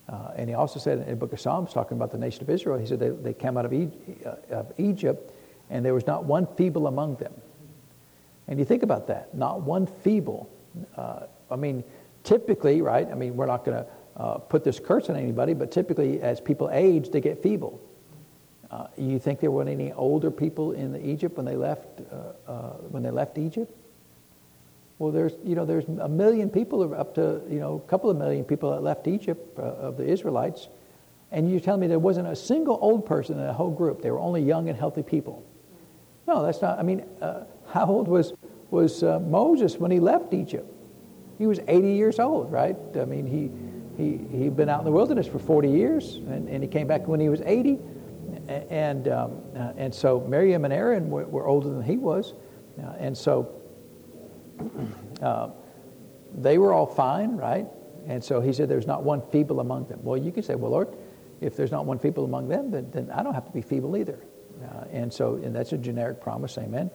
Uh, 0.09 0.31
and 0.35 0.49
he 0.49 0.55
also 0.55 0.79
said 0.79 0.99
in 0.99 1.09
the 1.09 1.15
book 1.15 1.33
of 1.33 1.39
Psalms, 1.39 1.71
talking 1.71 1.97
about 1.97 2.11
the 2.11 2.17
nation 2.17 2.43
of 2.43 2.49
Israel, 2.49 2.77
he 2.77 2.85
said 2.85 2.99
they, 2.99 3.09
they 3.09 3.33
came 3.33 3.57
out 3.57 3.65
of, 3.65 3.73
e- 3.73 3.89
uh, 4.25 4.35
of 4.49 4.73
Egypt 4.77 5.31
and 5.69 5.85
there 5.85 5.93
was 5.93 6.05
not 6.05 6.25
one 6.25 6.45
feeble 6.55 6.87
among 6.87 7.15
them. 7.15 7.33
And 8.47 8.59
you 8.59 8.65
think 8.65 8.83
about 8.83 9.07
that, 9.07 9.33
not 9.33 9.61
one 9.61 9.87
feeble. 9.87 10.49
Uh, 10.97 11.21
I 11.49 11.55
mean, 11.55 11.83
typically, 12.23 12.81
right? 12.81 13.07
I 13.09 13.15
mean, 13.15 13.35
we're 13.35 13.45
not 13.45 13.63
going 13.63 13.77
to 13.77 13.87
uh, 14.17 14.37
put 14.37 14.63
this 14.63 14.79
curse 14.79 15.09
on 15.09 15.15
anybody, 15.15 15.53
but 15.53 15.71
typically, 15.71 16.21
as 16.21 16.41
people 16.41 16.69
age, 16.71 17.09
they 17.09 17.21
get 17.21 17.41
feeble. 17.41 17.81
Uh, 18.69 18.87
you 18.97 19.19
think 19.19 19.39
there 19.39 19.51
weren't 19.51 19.69
any 19.69 19.93
older 19.93 20.31
people 20.31 20.71
in 20.71 20.95
Egypt 21.05 21.37
when 21.37 21.45
they 21.45 21.55
left 21.55 22.01
uh, 22.47 22.53
when 22.89 23.03
they 23.03 23.11
left 23.11 23.37
Egypt? 23.37 23.71
Well, 24.99 25.11
there's, 25.11 25.33
you 25.43 25.55
know, 25.55 25.65
there's 25.65 25.85
a 25.85 26.07
million 26.07 26.49
people, 26.49 26.93
up 26.93 27.15
to, 27.15 27.41
you 27.49 27.59
know, 27.59 27.81
a 27.85 27.89
couple 27.89 28.09
of 28.09 28.17
million 28.17 28.45
people 28.45 28.71
that 28.71 28.81
left 28.81 29.07
Egypt 29.07 29.57
uh, 29.57 29.63
of 29.63 29.97
the 29.97 30.05
Israelites. 30.05 30.69
And 31.31 31.49
you 31.49 31.59
tell 31.59 31.77
me 31.77 31.87
there 31.87 31.99
wasn't 31.99 32.27
a 32.27 32.35
single 32.35 32.77
old 32.79 33.05
person 33.05 33.39
in 33.39 33.45
the 33.45 33.53
whole 33.53 33.71
group. 33.71 34.01
They 34.01 34.11
were 34.11 34.19
only 34.19 34.43
young 34.43 34.69
and 34.69 34.77
healthy 34.77 35.01
people. 35.01 35.43
No, 36.27 36.43
that's 36.43 36.61
not, 36.61 36.79
I 36.79 36.83
mean, 36.83 37.03
uh, 37.21 37.45
how 37.69 37.87
old 37.87 38.07
was, 38.07 38.33
was 38.69 39.03
uh, 39.03 39.19
Moses 39.19 39.77
when 39.77 39.89
he 39.89 39.99
left 39.99 40.33
Egypt? 40.33 40.71
He 41.39 41.47
was 41.47 41.59
80 41.67 41.91
years 41.93 42.19
old, 42.19 42.51
right? 42.51 42.77
I 42.95 43.05
mean, 43.05 43.25
he, 43.25 43.49
he, 43.97 44.37
he'd 44.37 44.55
been 44.55 44.69
out 44.69 44.79
in 44.79 44.85
the 44.85 44.91
wilderness 44.91 45.27
for 45.27 45.39
40 45.39 45.69
years, 45.69 46.15
and, 46.15 46.47
and 46.47 46.63
he 46.63 46.69
came 46.69 46.87
back 46.87 47.07
when 47.07 47.19
he 47.19 47.29
was 47.29 47.41
80. 47.41 47.79
And, 48.47 49.07
um, 49.07 49.41
uh, 49.55 49.73
and 49.75 49.93
so 49.93 50.19
Miriam 50.21 50.65
and 50.65 50.73
Aaron 50.73 51.09
were, 51.09 51.25
were 51.25 51.47
older 51.47 51.69
than 51.69 51.81
he 51.81 51.97
was. 51.97 52.33
Uh, 52.79 52.93
and 52.99 53.17
so 53.17 53.49
uh, 55.21 55.49
they 56.35 56.57
were 56.57 56.73
all 56.73 56.87
fine, 56.87 57.37
right? 57.37 57.67
And 58.07 58.23
so 58.23 58.41
he 58.41 58.53
said, 58.53 58.69
There's 58.69 58.87
not 58.87 59.03
one 59.03 59.21
feeble 59.31 59.59
among 59.59 59.87
them. 59.87 59.99
Well, 60.03 60.17
you 60.17 60.31
can 60.31 60.43
say, 60.43 60.55
Well, 60.55 60.71
Lord, 60.71 60.89
if 61.41 61.55
there's 61.55 61.71
not 61.71 61.85
one 61.85 61.99
feeble 61.99 62.25
among 62.25 62.47
them, 62.47 62.71
then, 62.71 62.89
then 62.91 63.11
I 63.11 63.23
don't 63.23 63.33
have 63.33 63.45
to 63.45 63.51
be 63.51 63.61
feeble 63.61 63.97
either. 63.97 64.19
Uh, 64.63 64.85
and 64.91 65.13
so, 65.13 65.35
and 65.35 65.55
that's 65.55 65.73
a 65.73 65.77
generic 65.77 66.21
promise, 66.21 66.57
amen. 66.57 66.89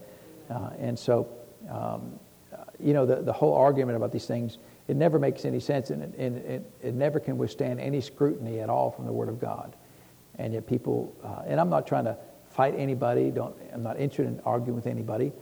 Uh, 0.49 0.71
and 0.79 0.99
so, 0.99 1.29
um, 1.71 2.19
you 2.81 2.95
know, 2.95 3.05
the, 3.05 3.17
the 3.17 3.33
whole 3.33 3.55
argument 3.55 3.97
about 3.97 4.13
these 4.13 4.27
things, 4.27 4.59
it 4.87 4.97
never 4.97 5.19
makes 5.19 5.45
any 5.45 5.61
sense 5.61 5.91
and, 5.91 6.03
it, 6.03 6.15
and 6.17 6.37
it, 6.39 6.73
it 6.83 6.95
never 6.95 7.21
can 7.21 7.37
withstand 7.37 7.81
any 7.81 8.01
scrutiny 8.01 8.61
at 8.61 8.71
all 8.71 8.91
from 8.91 9.05
the 9.05 9.13
Word 9.13 9.29
of 9.29 9.41
God. 9.41 9.77
And 10.37 10.55
yet, 10.55 10.67
people, 10.67 11.15
uh, 11.23 11.43
and 11.47 11.61
I'm 11.61 11.69
not 11.69 11.87
trying 11.87 12.05
to 12.05 12.17
fight 12.51 12.75
anybody, 12.77 13.31
don't, 13.31 13.55
I'm 13.73 13.83
not 13.83 13.99
interested 13.99 14.27
in 14.27 14.41
arguing 14.45 14.77
with 14.77 14.87
anybody, 14.87 15.33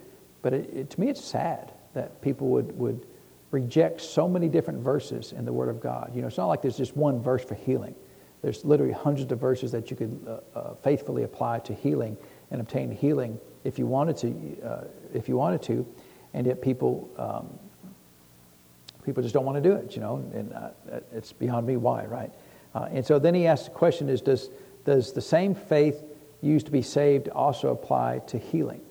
but 0.42 0.52
it, 0.52 0.90
to 0.90 1.00
me, 1.00 1.08
it's 1.08 1.22
sad 1.22 1.72
that 1.96 2.20
people 2.20 2.48
would, 2.48 2.78
would 2.78 3.06
reject 3.50 4.02
so 4.02 4.28
many 4.28 4.48
different 4.48 4.80
verses 4.80 5.32
in 5.32 5.46
the 5.46 5.52
Word 5.52 5.70
of 5.70 5.80
God. 5.80 6.12
You 6.14 6.20
know, 6.20 6.28
it's 6.28 6.36
not 6.36 6.46
like 6.46 6.60
there's 6.60 6.76
just 6.76 6.96
one 6.96 7.22
verse 7.22 7.42
for 7.42 7.54
healing. 7.54 7.94
There's 8.42 8.64
literally 8.66 8.92
hundreds 8.92 9.32
of 9.32 9.40
verses 9.40 9.72
that 9.72 9.90
you 9.90 9.96
could 9.96 10.24
uh, 10.28 10.58
uh, 10.58 10.74
faithfully 10.74 11.22
apply 11.22 11.60
to 11.60 11.74
healing 11.74 12.18
and 12.50 12.60
obtain 12.60 12.90
healing 12.90 13.40
if 13.64 13.78
you 13.78 13.86
wanted 13.86 14.16
to. 14.18 14.62
Uh, 14.62 14.84
if 15.14 15.26
you 15.26 15.36
wanted 15.36 15.62
to, 15.62 15.86
and 16.34 16.46
yet 16.46 16.60
people 16.60 17.10
um, 17.16 17.58
people 19.04 19.22
just 19.22 19.32
don't 19.32 19.46
want 19.46 19.56
to 19.56 19.68
do 19.68 19.74
it. 19.74 19.96
You 19.96 20.02
know, 20.02 20.16
and 20.34 20.52
uh, 20.52 21.00
it's 21.12 21.32
beyond 21.32 21.66
me 21.66 21.76
why, 21.76 22.04
right? 22.04 22.30
Uh, 22.74 22.88
and 22.92 23.04
so 23.06 23.18
then 23.18 23.34
he 23.34 23.46
asks 23.46 23.64
the 23.64 23.74
question: 23.74 24.10
Is 24.10 24.20
does 24.20 24.50
does 24.84 25.12
the 25.12 25.22
same 25.22 25.54
faith 25.54 26.04
used 26.42 26.66
to 26.66 26.72
be 26.72 26.82
saved 26.82 27.28
also 27.30 27.72
apply 27.72 28.20
to 28.28 28.38
healing? 28.38 28.82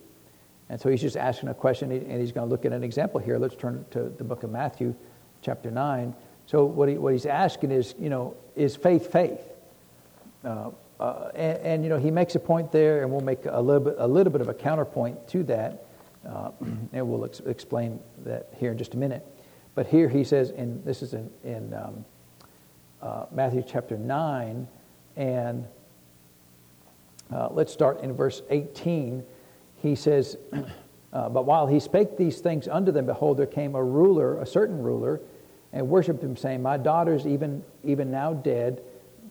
And 0.69 0.81
so 0.81 0.89
he's 0.89 1.01
just 1.01 1.17
asking 1.17 1.49
a 1.49 1.53
question, 1.53 1.91
and 1.91 2.19
he's 2.19 2.31
going 2.31 2.47
to 2.47 2.51
look 2.51 2.65
at 2.65 2.73
an 2.73 2.83
example 2.83 3.19
here. 3.19 3.37
Let's 3.37 3.55
turn 3.55 3.85
to 3.91 4.09
the 4.09 4.23
book 4.23 4.43
of 4.43 4.49
Matthew, 4.49 4.95
chapter 5.41 5.69
9. 5.69 6.15
So 6.47 6.65
what, 6.65 6.89
he, 6.89 6.97
what 6.97 7.13
he's 7.13 7.25
asking 7.25 7.71
is, 7.71 7.93
you 7.99 8.09
know, 8.09 8.35
is 8.55 8.75
faith 8.75 9.11
faith? 9.11 9.41
Uh, 10.43 10.71
uh, 10.99 11.29
and, 11.35 11.57
and, 11.59 11.83
you 11.83 11.89
know, 11.89 11.97
he 11.97 12.09
makes 12.09 12.35
a 12.35 12.39
point 12.39 12.71
there, 12.71 13.03
and 13.03 13.11
we'll 13.11 13.21
make 13.21 13.45
a 13.45 13.61
little 13.61 13.81
bit, 13.81 13.95
a 13.99 14.07
little 14.07 14.31
bit 14.31 14.41
of 14.41 14.49
a 14.49 14.53
counterpoint 14.53 15.27
to 15.27 15.43
that, 15.43 15.85
uh, 16.27 16.51
and 16.93 17.07
we'll 17.07 17.25
ex- 17.25 17.41
explain 17.41 17.99
that 18.23 18.47
here 18.57 18.71
in 18.71 18.77
just 18.77 18.95
a 18.95 18.97
minute. 18.97 19.25
But 19.75 19.87
here 19.87 20.09
he 20.09 20.23
says, 20.23 20.51
and 20.51 20.83
this 20.85 21.03
is 21.03 21.13
in, 21.13 21.29
in 21.43 21.73
um, 21.73 22.05
uh, 23.01 23.25
Matthew 23.31 23.61
chapter 23.67 23.97
9, 23.97 24.67
and 25.17 25.67
uh, 27.31 27.49
let's 27.51 27.73
start 27.73 28.01
in 28.01 28.13
verse 28.13 28.41
18 28.49 29.23
he 29.85 29.95
says, 29.95 30.37
uh, 31.13 31.29
But 31.29 31.45
while 31.45 31.67
he 31.67 31.79
spake 31.79 32.17
these 32.17 32.39
things 32.39 32.67
unto 32.67 32.91
them, 32.91 33.05
behold, 33.05 33.37
there 33.37 33.45
came 33.45 33.75
a 33.75 33.83
ruler, 33.83 34.39
a 34.39 34.45
certain 34.45 34.81
ruler, 34.81 35.21
and 35.73 35.87
worshipped 35.87 36.23
him, 36.23 36.35
saying, 36.35 36.61
My 36.61 36.77
daughter's 36.77 37.27
even, 37.27 37.63
even 37.83 38.11
now 38.11 38.33
dead, 38.33 38.81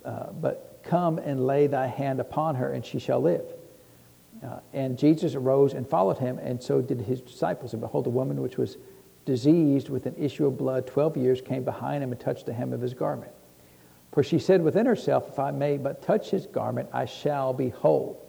uh, 0.04 0.26
but 0.32 0.80
come 0.82 1.18
and 1.18 1.46
lay 1.46 1.66
thy 1.66 1.86
hand 1.86 2.20
upon 2.20 2.54
her, 2.56 2.72
and 2.72 2.84
she 2.84 2.98
shall 2.98 3.20
live. 3.20 3.44
Uh, 4.44 4.60
and 4.72 4.98
Jesus 4.98 5.34
arose 5.34 5.72
and 5.72 5.88
followed 5.88 6.18
him, 6.18 6.38
and 6.38 6.62
so 6.62 6.82
did 6.82 7.00
his 7.00 7.20
disciples. 7.20 7.72
And 7.72 7.80
behold, 7.80 8.06
a 8.06 8.10
woman 8.10 8.42
which 8.42 8.58
was 8.58 8.76
diseased 9.24 9.88
with 9.88 10.04
an 10.04 10.14
issue 10.18 10.46
of 10.46 10.58
blood 10.58 10.86
twelve 10.86 11.16
years 11.16 11.40
came 11.40 11.64
behind 11.64 12.04
him 12.04 12.12
and 12.12 12.20
touched 12.20 12.44
the 12.44 12.52
hem 12.52 12.72
of 12.72 12.80
his 12.80 12.92
garment. 12.92 13.32
For 14.12 14.22
she 14.22 14.38
said 14.38 14.62
within 14.62 14.86
herself, 14.86 15.30
If 15.30 15.38
I 15.38 15.50
may 15.50 15.78
but 15.78 16.02
touch 16.02 16.30
his 16.30 16.46
garment, 16.46 16.90
I 16.92 17.06
shall 17.06 17.52
be 17.52 17.70
whole. 17.70 18.23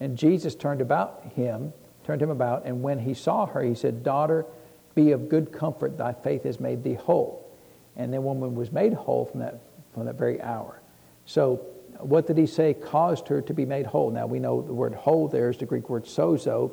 And 0.00 0.16
Jesus 0.16 0.54
turned 0.54 0.80
about 0.80 1.24
him, 1.34 1.72
turned 2.04 2.22
him 2.22 2.30
about, 2.30 2.64
and 2.64 2.82
when 2.82 2.98
he 2.98 3.14
saw 3.14 3.46
her, 3.46 3.62
he 3.62 3.74
said, 3.74 4.02
Daughter, 4.02 4.46
Be 4.94 5.12
of 5.12 5.28
good 5.28 5.52
comfort, 5.52 5.98
thy 5.98 6.12
faith 6.12 6.44
has 6.44 6.60
made 6.60 6.82
thee 6.82 6.94
whole. 6.94 7.50
And 7.96 8.12
the 8.12 8.20
woman 8.20 8.54
was 8.54 8.70
made 8.70 8.92
whole 8.94 9.26
from 9.26 9.40
that, 9.40 9.60
from 9.92 10.06
that 10.06 10.14
very 10.14 10.40
hour. 10.40 10.80
So, 11.26 11.66
what 11.98 12.28
did 12.28 12.38
he 12.38 12.46
say 12.46 12.74
caused 12.74 13.26
her 13.26 13.42
to 13.42 13.52
be 13.52 13.64
made 13.64 13.86
whole? 13.86 14.10
Now, 14.10 14.26
we 14.26 14.38
know 14.38 14.62
the 14.62 14.72
word 14.72 14.94
whole 14.94 15.26
there 15.26 15.50
is 15.50 15.58
the 15.58 15.66
Greek 15.66 15.90
word 15.90 16.04
sozo, 16.04 16.70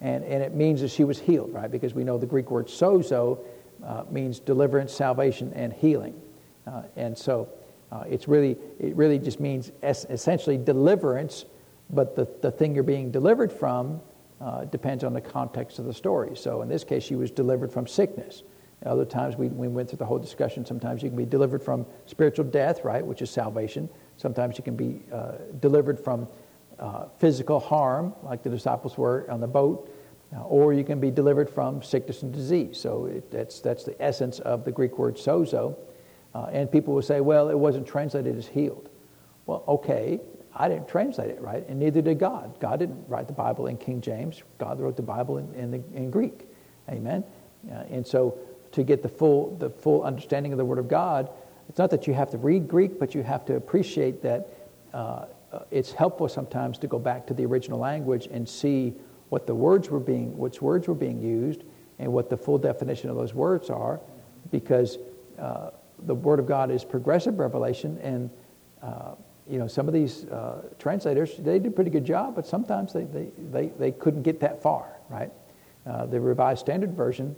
and, 0.00 0.22
and 0.24 0.40
it 0.40 0.54
means 0.54 0.80
that 0.82 0.90
she 0.90 1.02
was 1.02 1.18
healed, 1.18 1.52
right? 1.52 1.70
Because 1.70 1.94
we 1.94 2.04
know 2.04 2.16
the 2.16 2.26
Greek 2.26 2.50
word 2.50 2.68
sozo 2.68 3.40
uh, 3.84 4.04
means 4.08 4.38
deliverance, 4.38 4.92
salvation, 4.92 5.52
and 5.54 5.72
healing. 5.72 6.14
Uh, 6.64 6.82
and 6.94 7.18
so, 7.18 7.48
uh, 7.90 8.04
it's 8.08 8.28
really, 8.28 8.56
it 8.78 8.94
really 8.94 9.18
just 9.18 9.40
means 9.40 9.72
es- 9.82 10.06
essentially 10.10 10.58
deliverance, 10.58 11.44
but 11.90 12.14
the, 12.16 12.28
the 12.42 12.50
thing 12.50 12.74
you're 12.74 12.84
being 12.84 13.10
delivered 13.10 13.52
from 13.52 14.00
uh, 14.40 14.64
depends 14.66 15.04
on 15.04 15.12
the 15.12 15.20
context 15.20 15.78
of 15.78 15.84
the 15.84 15.94
story. 15.94 16.36
So 16.36 16.62
in 16.62 16.68
this 16.68 16.84
case, 16.84 17.02
she 17.02 17.16
was 17.16 17.30
delivered 17.30 17.72
from 17.72 17.86
sickness. 17.86 18.42
Other 18.86 19.04
times 19.04 19.36
we, 19.36 19.48
we 19.48 19.66
went 19.66 19.88
through 19.88 19.98
the 19.98 20.06
whole 20.06 20.20
discussion. 20.20 20.64
Sometimes 20.64 21.02
you 21.02 21.08
can 21.08 21.16
be 21.16 21.24
delivered 21.24 21.62
from 21.62 21.84
spiritual 22.06 22.44
death, 22.44 22.84
right, 22.84 23.04
which 23.04 23.22
is 23.22 23.30
salvation. 23.30 23.88
Sometimes 24.16 24.56
you 24.56 24.62
can 24.62 24.76
be 24.76 25.00
uh, 25.12 25.32
delivered 25.58 25.98
from 25.98 26.28
uh, 26.78 27.06
physical 27.18 27.58
harm, 27.58 28.14
like 28.22 28.44
the 28.44 28.50
disciples 28.50 28.96
were 28.96 29.28
on 29.28 29.40
the 29.40 29.48
boat, 29.48 29.92
uh, 30.32 30.42
or 30.42 30.72
you 30.72 30.84
can 30.84 31.00
be 31.00 31.10
delivered 31.10 31.50
from 31.50 31.82
sickness 31.82 32.22
and 32.22 32.32
disease. 32.32 32.78
So 32.78 33.06
it, 33.06 33.30
that's, 33.32 33.60
that's 33.60 33.82
the 33.82 34.00
essence 34.00 34.38
of 34.38 34.64
the 34.64 34.70
Greek 34.70 34.96
word 34.96 35.16
sozo. 35.16 35.76
Uh, 36.34 36.46
and 36.52 36.70
people 36.70 36.94
will 36.94 37.02
say, 37.02 37.20
well, 37.20 37.48
it 37.48 37.58
wasn't 37.58 37.86
translated 37.86 38.36
as 38.36 38.46
healed. 38.46 38.90
Well, 39.46 39.64
okay, 39.66 40.20
I 40.54 40.68
didn't 40.68 40.88
translate 40.88 41.30
it 41.30 41.40
right, 41.40 41.64
and 41.68 41.78
neither 41.78 42.02
did 42.02 42.18
God. 42.18 42.58
God 42.58 42.78
didn't 42.78 43.04
write 43.08 43.26
the 43.26 43.32
Bible 43.34 43.66
in 43.66 43.76
King 43.76 44.00
James. 44.00 44.42
God 44.58 44.80
wrote 44.80 44.96
the 44.96 45.02
Bible 45.02 45.38
in, 45.38 45.54
in, 45.54 45.70
the, 45.70 45.82
in 45.94 46.10
Greek. 46.10 46.48
Amen. 46.88 47.22
Uh, 47.70 47.84
and 47.90 48.06
so, 48.06 48.38
to 48.72 48.82
get 48.82 49.02
the 49.02 49.08
full 49.08 49.56
the 49.56 49.70
full 49.70 50.02
understanding 50.02 50.52
of 50.52 50.58
the 50.58 50.64
Word 50.64 50.78
of 50.78 50.88
God, 50.88 51.30
it's 51.68 51.78
not 51.78 51.90
that 51.90 52.06
you 52.06 52.14
have 52.14 52.30
to 52.30 52.38
read 52.38 52.68
Greek, 52.68 52.98
but 52.98 53.14
you 53.14 53.22
have 53.22 53.44
to 53.46 53.56
appreciate 53.56 54.22
that 54.22 54.48
uh, 54.92 55.26
it's 55.70 55.92
helpful 55.92 56.28
sometimes 56.28 56.78
to 56.78 56.86
go 56.86 56.98
back 56.98 57.26
to 57.26 57.34
the 57.34 57.44
original 57.44 57.78
language 57.78 58.28
and 58.30 58.48
see 58.48 58.94
what 59.28 59.46
the 59.46 59.54
words 59.54 59.90
were 59.90 60.00
being, 60.00 60.36
which 60.36 60.62
words 60.62 60.88
were 60.88 60.94
being 60.94 61.20
used, 61.20 61.64
and 61.98 62.12
what 62.12 62.30
the 62.30 62.36
full 62.36 62.58
definition 62.58 63.10
of 63.10 63.16
those 63.16 63.34
words 63.34 63.70
are, 63.70 64.00
because 64.50 64.98
uh, 65.38 65.70
the 66.00 66.14
Word 66.14 66.38
of 66.38 66.46
God 66.46 66.70
is 66.70 66.84
progressive 66.84 67.38
revelation, 67.38 67.98
and 68.02 68.30
uh, 68.82 69.14
you 69.48 69.58
know, 69.58 69.66
some 69.66 69.88
of 69.88 69.94
these 69.94 70.24
uh, 70.26 70.62
translators, 70.78 71.36
they 71.38 71.58
did 71.58 71.66
a 71.66 71.70
pretty 71.70 71.90
good 71.90 72.04
job, 72.04 72.34
but 72.34 72.46
sometimes 72.46 72.92
they, 72.92 73.04
they, 73.04 73.30
they, 73.50 73.66
they 73.78 73.92
couldn't 73.92 74.22
get 74.22 74.40
that 74.40 74.62
far, 74.62 74.98
right? 75.08 75.30
Uh, 75.86 76.06
the 76.06 76.20
Revised 76.20 76.60
Standard 76.60 76.94
Version, 76.94 77.34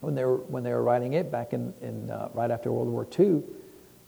when 0.00 0.14
they 0.14 0.24
were, 0.24 0.36
when 0.36 0.62
they 0.62 0.72
were 0.72 0.82
writing 0.82 1.14
it 1.14 1.32
back 1.32 1.52
in, 1.52 1.72
in 1.80 2.10
uh, 2.10 2.28
right 2.34 2.50
after 2.50 2.70
World 2.70 2.88
War 2.88 3.06
II, 3.18 3.42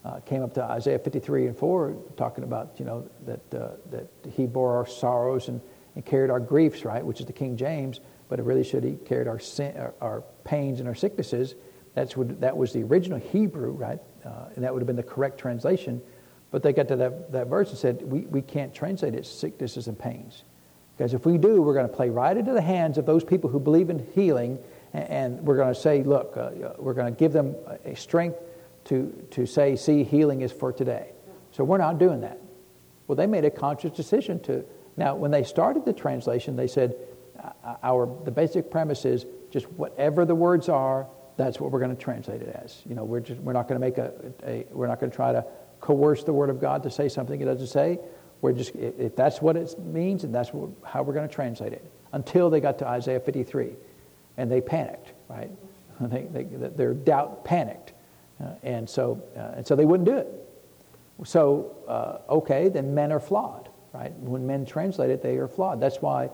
uh, 0.05 0.21
came 0.21 0.43
up 0.43 0.55
to 0.55 0.63
Isaiah 0.63 0.99
53 0.99 1.47
and 1.49 1.57
4, 1.57 1.97
talking 2.17 2.45
about, 2.45 2.75
you 2.79 2.85
know, 2.85 3.09
that, 3.25 3.55
uh, 3.55 3.71
that 3.91 4.09
he 4.31 4.47
bore 4.47 4.77
our 4.77 4.87
sorrows 4.87 5.49
and, 5.49 5.61
and 5.95 6.05
carried 6.05 6.31
our 6.31 6.39
griefs, 6.39 6.85
right, 6.85 7.05
which 7.05 7.21
is 7.21 7.27
the 7.27 7.33
King 7.33 7.57
James, 7.57 8.01
but 8.29 8.39
it 8.39 8.43
really 8.45 8.63
should 8.63 8.85
he 8.85 8.97
carried 9.05 9.27
our, 9.27 9.39
sin, 9.39 9.77
our, 9.77 9.95
our 10.01 10.25
pains 10.45 10.81
and 10.81 10.89
our 10.89 10.95
sicknesses. 10.95 11.55
That's 11.95 12.17
what, 12.17 12.41
that 12.41 12.57
was 12.57 12.73
the 12.73 12.83
original 12.83 13.19
Hebrew, 13.19 13.71
right? 13.71 13.99
Uh, 14.25 14.51
and 14.55 14.65
that 14.65 14.73
would 14.73 14.81
have 14.81 14.87
been 14.87 14.97
the 14.97 15.03
correct 15.03 15.39
translation. 15.39 16.03
But 16.51 16.63
they 16.63 16.73
got 16.73 16.89
to 16.89 16.97
that, 16.97 17.33
that 17.33 17.47
verse 17.49 17.71
and 17.71 17.79
said, 17.79 18.03
we, 18.03 18.21
we 18.21 18.43
can't 18.43 18.75
translate 18.75 19.15
it 19.15 19.27
sicknesses 19.27 19.89
and 19.89 19.99
pains. 19.99 20.45
Because 20.97 21.13
if 21.13 21.27
we 21.27 21.37
do, 21.39 21.61
we're 21.61 21.75
going 21.75 21.89
to 21.89 21.95
play 21.95 22.09
right 22.09 22.37
into 22.37 22.53
the 22.53 22.63
hands 22.63 22.99
of 22.99 23.05
those 23.05 23.25
people 23.25 23.51
who 23.51 23.61
believe 23.61 23.91
in 23.91 24.07
healing, 24.15 24.59
and, 24.93 25.11
and 25.11 25.41
we're 25.43 25.57
going 25.57 25.73
to 25.73 25.79
say, 25.79 26.03
look, 26.03 26.35
uh, 26.37 26.41
uh 26.41 26.75
we're 26.79 26.95
going 26.95 27.13
to 27.13 27.19
give 27.19 27.33
them 27.33 27.55
a 27.85 27.95
strength 27.95 28.39
to, 28.85 29.13
to 29.33 29.47
say, 29.47 29.77
see, 29.77 30.05
healing 30.05 30.41
is 30.41 30.53
for 30.53 30.73
today. 30.73 31.11
So 31.51 31.65
we're 31.65 31.79
not 31.79 31.99
doing 31.99 32.21
that. 32.21 32.41
Well, 33.07 33.17
they 33.17 33.27
made 33.27 33.45
a 33.45 33.51
conscious 33.51 33.93
decision 33.93 34.41
to. 34.41 34.65
Now, 34.97 35.15
when 35.15 35.31
they 35.31 35.43
started 35.43 35.85
the 35.85 35.93
translation, 35.93 36.57
they 36.57 36.67
said, 36.67 36.97
uh, 37.39 37.51
uh, 37.65 37.77
our, 37.83 38.09
the 38.25 38.31
basic 38.31 38.71
premise 38.71 39.05
is 39.05 39.27
just 39.51 39.71
whatever 39.73 40.25
the 40.25 40.35
words 40.35 40.69
are, 40.69 41.07
that's 41.37 41.61
what 41.61 41.71
we're 41.71 41.81
going 41.81 41.95
to 41.95 42.03
translate 42.03 42.41
it 42.41 42.49
as. 42.63 42.81
You 42.89 42.95
know, 42.95 43.05
we're, 43.05 43.21
just, 43.21 43.41
we're 43.41 43.53
not 43.53 43.69
going 43.69 43.81
to 43.81 43.87
make 43.87 43.99
a, 43.99 44.13
a 44.45 44.67
we're 44.71 44.87
not 44.87 45.01
going 45.01 45.11
to 45.11 45.17
try 45.17 45.33
to 45.33 45.45
coerce 45.81 46.25
the 46.25 46.33
Word 46.33 46.51
of 46.51 46.61
God 46.61 46.83
to 46.83 46.91
say 46.91 47.09
something 47.09 47.41
it 47.41 47.45
doesn't 47.45 47.67
say. 47.67 47.99
We're 48.41 48.53
just, 48.53 48.75
if 48.75 49.17
that's 49.17 49.41
what 49.41 49.57
it 49.57 49.79
means, 49.79 50.25
and 50.25 50.35
that's 50.35 50.53
what, 50.53 50.71
how 50.85 51.03
we're 51.03 51.15
going 51.15 51.29
to 51.29 51.35
translate 51.35 51.73
it. 51.73 51.91
Until 52.13 52.51
they 52.51 52.61
got 52.61 52.79
to 52.79 52.87
Isaiah 52.87 53.21
53, 53.21 53.71
and 54.37 54.51
they 54.51 54.61
panicked, 54.61 55.13
right? 55.29 55.51
They, 55.99 56.25
they, 56.25 56.43
their 56.43 56.93
doubt 56.93 57.43
panicked, 57.47 57.95
uh, 58.39 58.51
and 58.63 58.87
so 58.87 59.23
uh, 59.35 59.57
and 59.57 59.67
so 59.67 59.75
they 59.75 59.87
wouldn't 59.87 60.07
do 60.07 60.19
it. 60.19 60.29
So 61.25 61.75
uh, 61.89 62.35
okay, 62.35 62.69
then 62.69 62.95
men 62.95 63.13
are 63.13 63.19
flawed, 63.19 63.71
right? 63.95 64.13
When 64.19 64.47
men 64.47 64.67
translate 64.67 65.09
it, 65.09 65.23
they 65.23 65.39
are 65.39 65.49
flawed. 65.49 65.81
That's 65.81 66.03
why, 66.03 66.25
you 66.25 66.31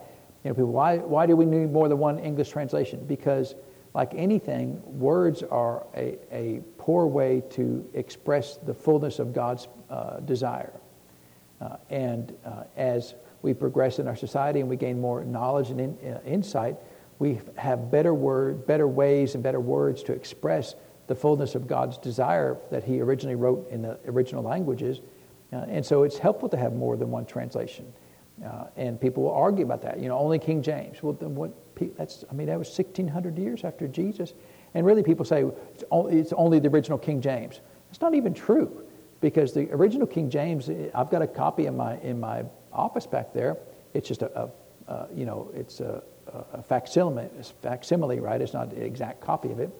know, 0.46 0.54
people. 0.54 0.72
Why 0.72 0.96
why 0.96 1.26
do 1.26 1.36
we 1.36 1.44
need 1.44 1.70
more 1.70 1.88
than 1.88 1.98
one 1.98 2.18
English 2.18 2.48
translation? 2.48 3.04
Because 3.06 3.54
like 3.94 4.14
anything, 4.14 4.80
words 4.98 5.42
are 5.42 5.86
a, 5.94 6.18
a 6.30 6.60
poor 6.78 7.06
way 7.06 7.42
to 7.50 7.86
express 7.94 8.56
the 8.56 8.72
fullness 8.72 9.18
of 9.18 9.34
God's 9.34 9.68
uh, 9.90 10.20
desire. 10.20 10.72
Uh, 11.60 11.76
and 11.90 12.34
uh, 12.44 12.64
as 12.76 13.14
we 13.42 13.52
progress 13.52 13.98
in 13.98 14.08
our 14.08 14.16
society 14.16 14.60
and 14.60 14.68
we 14.68 14.76
gain 14.76 15.00
more 15.00 15.24
knowledge 15.24 15.70
and 15.70 15.80
in, 15.80 16.12
uh, 16.12 16.20
insight, 16.24 16.76
we 17.18 17.38
have 17.56 17.90
better 17.90 18.14
word, 18.14 18.66
better 18.66 18.88
ways 18.88 19.34
and 19.34 19.42
better 19.42 19.60
words 19.60 20.02
to 20.04 20.12
express 20.12 20.74
the 21.06 21.14
fullness 21.14 21.54
of 21.54 21.66
God's 21.66 21.98
desire 21.98 22.56
that 22.70 22.84
He 22.84 23.00
originally 23.00 23.36
wrote 23.36 23.68
in 23.70 23.82
the 23.82 23.98
original 24.06 24.42
languages. 24.42 25.00
Uh, 25.52 25.56
and 25.68 25.84
so 25.84 26.02
it's 26.02 26.16
helpful 26.16 26.48
to 26.48 26.56
have 26.56 26.72
more 26.72 26.96
than 26.96 27.10
one 27.10 27.26
translation. 27.26 27.92
Uh, 28.44 28.64
and 28.76 29.00
people 29.00 29.22
will 29.22 29.34
argue 29.34 29.64
about 29.64 29.82
that. 29.82 30.00
You 30.00 30.08
know, 30.08 30.18
only 30.18 30.38
King 30.38 30.62
James. 30.62 31.02
Well, 31.02 31.12
then 31.12 31.34
what? 31.34 31.52
That's 31.96 32.24
I 32.30 32.34
mean, 32.34 32.46
that 32.48 32.58
was 32.58 32.68
1,600 32.68 33.38
years 33.38 33.64
after 33.64 33.88
Jesus. 33.88 34.34
And 34.74 34.86
really, 34.86 35.02
people 35.02 35.24
say 35.24 35.44
it's 35.74 35.84
only, 35.90 36.18
it's 36.18 36.32
only 36.32 36.58
the 36.58 36.68
original 36.68 36.98
King 36.98 37.20
James. 37.20 37.60
It's 37.90 38.00
not 38.00 38.14
even 38.14 38.34
true, 38.34 38.84
because 39.20 39.52
the 39.52 39.70
original 39.72 40.06
King 40.06 40.30
James. 40.30 40.70
I've 40.94 41.10
got 41.10 41.22
a 41.22 41.26
copy 41.26 41.66
in 41.66 41.76
my 41.76 41.98
in 41.98 42.18
my 42.18 42.44
office 42.72 43.06
back 43.06 43.32
there. 43.32 43.58
It's 43.94 44.08
just 44.08 44.22
a, 44.22 44.40
a, 44.40 44.50
a 44.88 45.08
you 45.14 45.24
know, 45.24 45.50
it's 45.54 45.80
a, 45.80 46.02
a 46.52 46.62
facsimile, 46.62 47.28
facsimile, 47.60 48.20
right? 48.20 48.40
It's 48.40 48.54
not 48.54 48.70
the 48.70 48.82
exact 48.82 49.20
copy 49.20 49.52
of 49.52 49.60
it, 49.60 49.70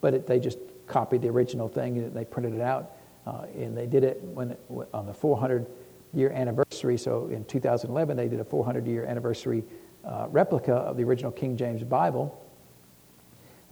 but 0.00 0.14
it, 0.14 0.26
they 0.26 0.40
just 0.40 0.58
copied 0.86 1.22
the 1.22 1.28
original 1.28 1.68
thing 1.68 1.98
and 1.98 2.14
they 2.14 2.24
printed 2.24 2.54
it 2.54 2.60
out, 2.60 2.96
uh, 3.26 3.46
and 3.54 3.76
they 3.76 3.86
did 3.86 4.04
it 4.04 4.20
when 4.22 4.56
on 4.92 5.06
the 5.06 5.14
400 5.14 5.66
year 6.12 6.30
anniversary. 6.30 6.96
So 6.96 7.26
in 7.26 7.44
2011, 7.44 8.16
they 8.16 8.28
did 8.28 8.40
a 8.40 8.44
400 8.44 8.86
year 8.86 9.04
anniversary 9.04 9.64
uh, 10.04 10.26
replica 10.30 10.74
of 10.74 10.96
the 10.96 11.04
original 11.04 11.30
King 11.30 11.56
James 11.56 11.84
Bible. 11.84 12.46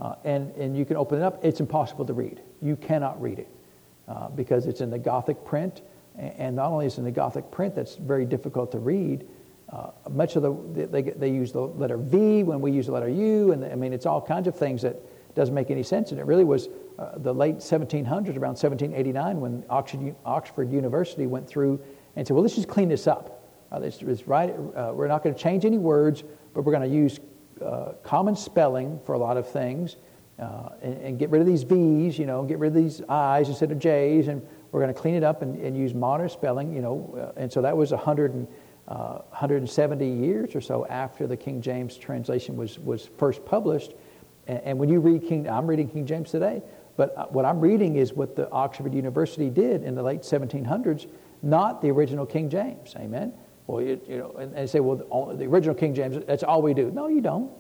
Uh, 0.01 0.15
and, 0.25 0.53
and 0.53 0.77
you 0.77 0.85
can 0.85 0.97
open 0.97 1.19
it 1.19 1.25
up. 1.25 1.45
It's 1.45 1.61
impossible 1.61 2.05
to 2.07 2.13
read. 2.13 2.41
You 2.63 2.77
cannot 2.77 3.21
read 3.21 3.41
it 3.41 3.49
uh, 4.07 4.29
because 4.29 4.67
it's 4.67 4.81
in 4.81 4.91
the 4.91 4.99
Gothic 4.99 5.45
print. 5.45 5.83
And 6.17 6.57
not 6.57 6.71
only 6.71 6.87
is 6.87 6.95
it 6.95 6.99
in 6.99 7.05
the 7.05 7.11
Gothic 7.11 7.51
print 7.51 7.75
that's 7.75 7.97
very 7.97 8.25
difficult 8.25 8.73
to 8.73 8.79
read, 8.79 9.27
uh, 9.71 9.91
much 10.11 10.37
of 10.37 10.43
the, 10.43 10.87
they, 10.87 11.03
they 11.03 11.31
use 11.31 11.53
the 11.53 11.61
letter 11.61 11.97
V 11.97 12.43
when 12.43 12.61
we 12.61 12.71
use 12.71 12.87
the 12.87 12.93
letter 12.93 13.09
U. 13.09 13.53
And 13.53 13.65
I 13.65 13.75
mean, 13.75 13.93
it's 13.93 14.07
all 14.07 14.21
kinds 14.21 14.49
of 14.49 14.57
things 14.57 14.83
that 14.83 14.97
doesn't 15.35 15.55
make 15.55 15.71
any 15.71 15.83
sense. 15.83 16.11
And 16.11 16.19
it 16.19 16.27
really 16.27 16.45
was 16.45 16.69
uh, 16.99 17.19
the 17.19 17.33
late 17.33 17.59
1700s, 17.59 18.37
around 18.37 18.57
1789, 18.57 19.41
when 19.41 19.65
Oxford, 19.71 20.15
Oxford 20.25 20.73
University 20.73 21.27
went 21.27 21.49
through 21.49 21.81
and 22.19 22.27
said, 22.27 22.35
well, 22.35 22.43
let's 22.43 22.57
just 22.57 22.67
clean 22.67 22.89
this 22.89 23.07
up. 23.07 23.49
Uh, 23.71 23.81
it's, 23.81 24.03
it's 24.03 24.27
right, 24.27 24.51
uh, 24.51 24.91
we're 24.93 25.07
not 25.07 25.23
going 25.23 25.33
to 25.33 25.41
change 25.41 25.65
any 25.65 25.79
words, 25.79 26.25
but 26.53 26.63
we're 26.65 26.73
going 26.73 26.91
to 26.91 26.95
use 26.95 27.21
uh, 27.65 27.93
common 28.03 28.35
spelling 28.35 28.99
for 29.07 29.13
a 29.13 29.19
lot 29.19 29.37
of 29.37 29.49
things 29.49 29.97
uh, 30.41 30.71
and, 30.83 30.95
and, 31.01 31.19
get 31.19 31.31
rid 31.31 31.41
of 31.41 31.47
these 31.47 31.63
V's, 31.63 32.19
you 32.19 32.27
know, 32.27 32.43
get 32.43 32.59
rid 32.59 32.69
of 32.69 32.75
these 32.75 33.03
I's 33.09 33.49
instead 33.49 33.71
of 33.71 33.79
J's, 33.79 34.27
and 34.27 34.43
we're 34.73 34.81
going 34.81 34.93
to 34.93 35.01
clean 35.01 35.15
it 35.15 35.23
up 35.23 35.43
and, 35.43 35.61
and 35.61 35.77
use 35.77 35.95
modern 35.95 36.29
spelling, 36.29 36.73
you 36.73 36.81
know. 36.83 37.33
Uh, 37.37 37.41
and 37.41 37.53
so 37.53 37.63
that 37.63 37.77
was 37.77 37.93
100 37.93 38.35
and, 38.35 38.49
170 38.87 40.05
uh, 40.05 40.15
years 40.15 40.57
or 40.57 40.61
so 40.61 40.87
after 40.87 41.27
the 41.27 41.37
King 41.37 41.61
James 41.61 41.97
translation 41.97 42.57
was, 42.57 42.81
was 42.81 43.11
first 43.17 43.45
published. 43.45 43.93
And, 44.49 44.61
and 44.65 44.79
when 44.79 44.89
you 44.89 44.99
read 44.99 45.25
King, 45.29 45.49
I'm 45.49 45.69
reading 45.69 45.89
King 45.89 46.07
James 46.07 46.31
today, 46.31 46.63
but 46.97 47.33
what 47.33 47.45
I'm 47.45 47.61
reading 47.61 47.95
is 47.95 48.13
what 48.13 48.35
the 48.35 48.51
Oxford 48.51 48.93
University 48.93 49.51
did 49.51 49.85
in 49.85 49.95
the 49.95 50.03
late 50.03 50.23
1700s 50.23 51.07
not 51.43 51.83
the 51.83 51.91
original 51.91 52.27
King 52.27 52.51
James. 52.51 52.95
Amen. 52.97 53.33
Well, 53.67 53.83
you, 53.83 54.01
you 54.09 54.19
know, 54.19 54.31
and 54.39 54.55
they 54.55 54.67
say, 54.67 54.81
well, 54.81 54.97
the, 54.97 55.37
the 55.37 55.45
original 55.45 55.75
King 55.75 55.95
James, 55.95 56.17
that's 56.27 56.43
all 56.43 56.63
we 56.63 56.75
do. 56.75 56.91
No, 56.91 57.09
you 57.09 57.21
don't. 57.21 57.51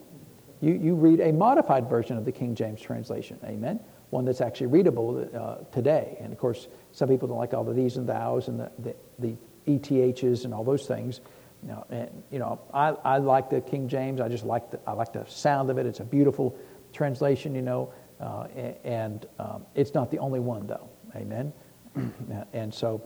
You, 0.61 0.75
you 0.75 0.95
read 0.95 1.21
a 1.21 1.33
modified 1.33 1.89
version 1.89 2.17
of 2.17 2.25
the 2.25 2.33
King 2.33 2.55
James 2.55 2.81
translation. 2.81 3.39
Amen. 3.45 3.79
One 4.11 4.25
that's 4.25 4.41
actually 4.41 4.69
readable 4.69 5.29
uh, 5.35 5.57
today. 5.73 6.17
And 6.21 6.33
of 6.33 6.39
course, 6.39 6.67
some 6.93 7.09
people 7.09 7.29
don't 7.29 7.39
like 7.39 7.55
all 7.55 7.63
the 7.63 7.75
these 7.75 7.97
and 7.97 8.07
thous 8.07 8.49
and 8.49 8.59
the, 8.59 8.71
the, 8.79 8.95
the 9.19 9.37
ETHs 9.79 10.45
and 10.45 10.55
all 10.55 10.65
those 10.65 10.87
things. 10.87 11.21
You 11.63 11.69
know, 11.69 11.85
and, 11.91 12.23
you 12.31 12.39
know 12.39 12.61
I, 12.73 12.91
I 13.05 13.19
like 13.19 13.51
the 13.51 13.61
King 13.61 13.89
James. 13.89 14.21
I 14.21 14.29
just 14.29 14.45
like 14.45 14.71
the, 14.71 14.81
I 14.87 14.93
like 14.93 15.13
the 15.13 15.27
sound 15.29 15.71
of 15.71 15.79
it. 15.79 15.87
It's 15.87 16.01
a 16.01 16.05
beautiful 16.05 16.57
translation, 16.93 17.55
you 17.55 17.63
know, 17.63 17.93
uh, 18.21 18.47
and 18.85 19.27
um, 19.39 19.65
it's 19.75 19.95
not 19.95 20.11
the 20.11 20.19
only 20.19 20.41
one, 20.41 20.67
though. 20.67 20.89
Amen. 21.15 21.53
and 22.53 22.73
so, 22.73 23.03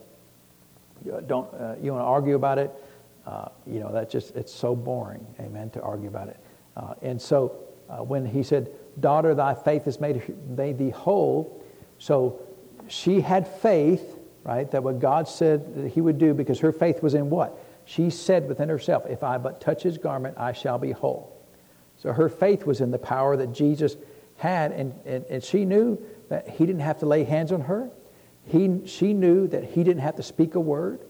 don't 1.26 1.52
uh, 1.54 1.76
you 1.80 1.92
want 1.92 2.02
to 2.02 2.06
argue 2.06 2.34
about 2.34 2.58
it? 2.58 2.70
Uh, 3.26 3.48
you 3.66 3.80
know, 3.80 3.92
that 3.92 4.10
just 4.10 4.34
it's 4.36 4.52
so 4.52 4.74
boring. 4.74 5.26
Amen. 5.40 5.70
To 5.70 5.82
argue 5.82 6.08
about 6.08 6.28
it. 6.28 6.38
Uh, 6.76 6.94
and 7.02 7.20
so, 7.20 7.58
uh, 7.88 8.02
when 8.02 8.24
he 8.24 8.42
said, 8.42 8.70
"Daughter, 8.98 9.34
thy 9.34 9.54
faith 9.54 9.84
has 9.84 10.00
made 10.00 10.22
made 10.48 10.78
thee 10.78 10.90
whole," 10.90 11.62
so 11.98 12.40
she 12.88 13.20
had 13.20 13.46
faith, 13.46 14.18
right? 14.44 14.70
That 14.70 14.82
what 14.82 15.00
God 15.00 15.28
said 15.28 15.74
that 15.76 15.88
He 15.88 16.00
would 16.00 16.18
do, 16.18 16.34
because 16.34 16.60
her 16.60 16.72
faith 16.72 17.02
was 17.02 17.14
in 17.14 17.30
what 17.30 17.58
she 17.84 18.10
said 18.10 18.48
within 18.48 18.68
herself, 18.68 19.04
"If 19.08 19.22
I 19.22 19.38
but 19.38 19.60
touch 19.60 19.82
His 19.82 19.98
garment, 19.98 20.36
I 20.38 20.52
shall 20.52 20.78
be 20.78 20.92
whole." 20.92 21.32
So 21.96 22.12
her 22.12 22.28
faith 22.28 22.66
was 22.66 22.80
in 22.80 22.90
the 22.90 22.98
power 22.98 23.36
that 23.36 23.52
Jesus 23.52 23.96
had, 24.36 24.72
and, 24.72 24.92
and, 25.06 25.24
and 25.26 25.42
she 25.42 25.64
knew 25.64 26.02
that 26.28 26.48
he 26.48 26.66
didn't 26.66 26.80
have 26.80 26.98
to 26.98 27.06
lay 27.06 27.22
hands 27.22 27.52
on 27.52 27.60
her. 27.60 27.90
He, 28.46 28.86
she 28.86 29.12
knew 29.14 29.46
that 29.48 29.64
he 29.64 29.84
didn't 29.84 30.02
have 30.02 30.16
to 30.16 30.22
speak 30.22 30.54
a 30.54 30.60
word. 30.60 31.00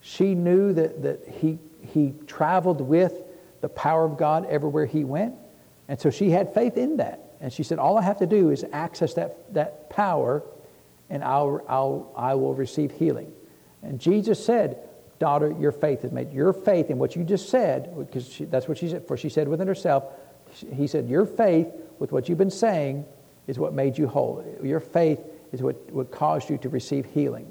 She 0.00 0.34
knew 0.34 0.72
that, 0.72 1.02
that 1.02 1.28
he, 1.28 1.58
he 1.80 2.14
traveled 2.26 2.80
with 2.80 3.14
the 3.60 3.68
power 3.68 4.04
of 4.04 4.16
God 4.16 4.46
everywhere 4.46 4.86
he 4.86 5.04
went. 5.04 5.34
And 5.88 6.00
so 6.00 6.10
she 6.10 6.30
had 6.30 6.54
faith 6.54 6.76
in 6.76 6.96
that. 6.96 7.20
And 7.40 7.52
she 7.52 7.62
said, 7.62 7.78
All 7.78 7.98
I 7.98 8.02
have 8.02 8.18
to 8.18 8.26
do 8.26 8.50
is 8.50 8.64
access 8.72 9.14
that, 9.14 9.52
that 9.54 9.90
power, 9.90 10.42
and 11.10 11.22
I'll, 11.22 11.60
I'll, 11.68 12.12
I 12.16 12.34
will 12.34 12.54
receive 12.54 12.92
healing. 12.92 13.32
And 13.82 14.00
Jesus 14.00 14.44
said, 14.44 14.78
Daughter, 15.18 15.54
your 15.58 15.72
faith 15.72 16.02
has 16.02 16.10
made 16.10 16.32
your 16.32 16.52
faith 16.52 16.90
in 16.90 16.98
what 16.98 17.14
you 17.14 17.22
just 17.24 17.48
said, 17.48 17.96
because 17.96 18.28
she, 18.28 18.44
that's 18.44 18.66
what 18.66 18.78
she 18.78 18.88
said, 18.88 19.06
for 19.06 19.16
she 19.16 19.28
said 19.28 19.46
within 19.46 19.68
herself, 19.68 20.04
he 20.72 20.86
said, 20.86 21.08
Your 21.08 21.26
faith 21.26 21.68
with 21.98 22.12
what 22.12 22.28
you've 22.28 22.38
been 22.38 22.50
saying 22.50 23.04
is 23.46 23.58
what 23.58 23.72
made 23.72 23.98
you 23.98 24.08
whole. 24.08 24.44
Your 24.62 24.80
faith 24.80 25.20
is 25.52 25.62
what, 25.62 25.76
what 25.92 26.10
caused 26.10 26.50
you 26.50 26.58
to 26.58 26.68
receive 26.68 27.04
healing. 27.06 27.50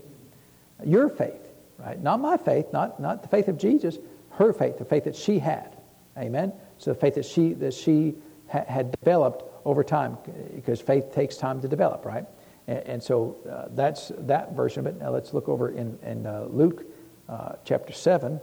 Your 0.83 1.09
faith, 1.09 1.53
right? 1.77 2.01
Not 2.01 2.19
my 2.19 2.37
faith, 2.37 2.67
not, 2.73 2.99
not 2.99 3.21
the 3.21 3.27
faith 3.29 3.47
of 3.47 3.57
Jesus, 3.57 3.99
her 4.31 4.53
faith, 4.53 4.77
the 4.77 4.85
faith 4.85 5.03
that 5.05 5.15
she 5.15 5.39
had. 5.39 5.77
Amen? 6.17 6.51
So 6.77 6.93
the 6.93 6.99
faith 6.99 7.15
that 7.15 7.25
she, 7.25 7.53
that 7.53 7.73
she 7.73 8.15
ha- 8.49 8.65
had 8.67 8.91
developed 8.99 9.43
over 9.65 9.83
time, 9.83 10.17
because 10.55 10.81
faith 10.81 11.13
takes 11.13 11.37
time 11.37 11.61
to 11.61 11.67
develop, 11.67 12.05
right? 12.05 12.25
And, 12.67 12.79
and 12.79 13.03
so 13.03 13.37
uh, 13.49 13.67
that's 13.71 14.11
that 14.17 14.53
version 14.53 14.85
of 14.85 14.87
it. 14.87 14.99
Now 14.99 15.11
let's 15.11 15.33
look 15.33 15.47
over 15.47 15.69
in, 15.69 15.97
in 16.03 16.25
uh, 16.25 16.47
Luke 16.49 16.85
uh, 17.29 17.53
chapter 17.63 17.93
7. 17.93 18.39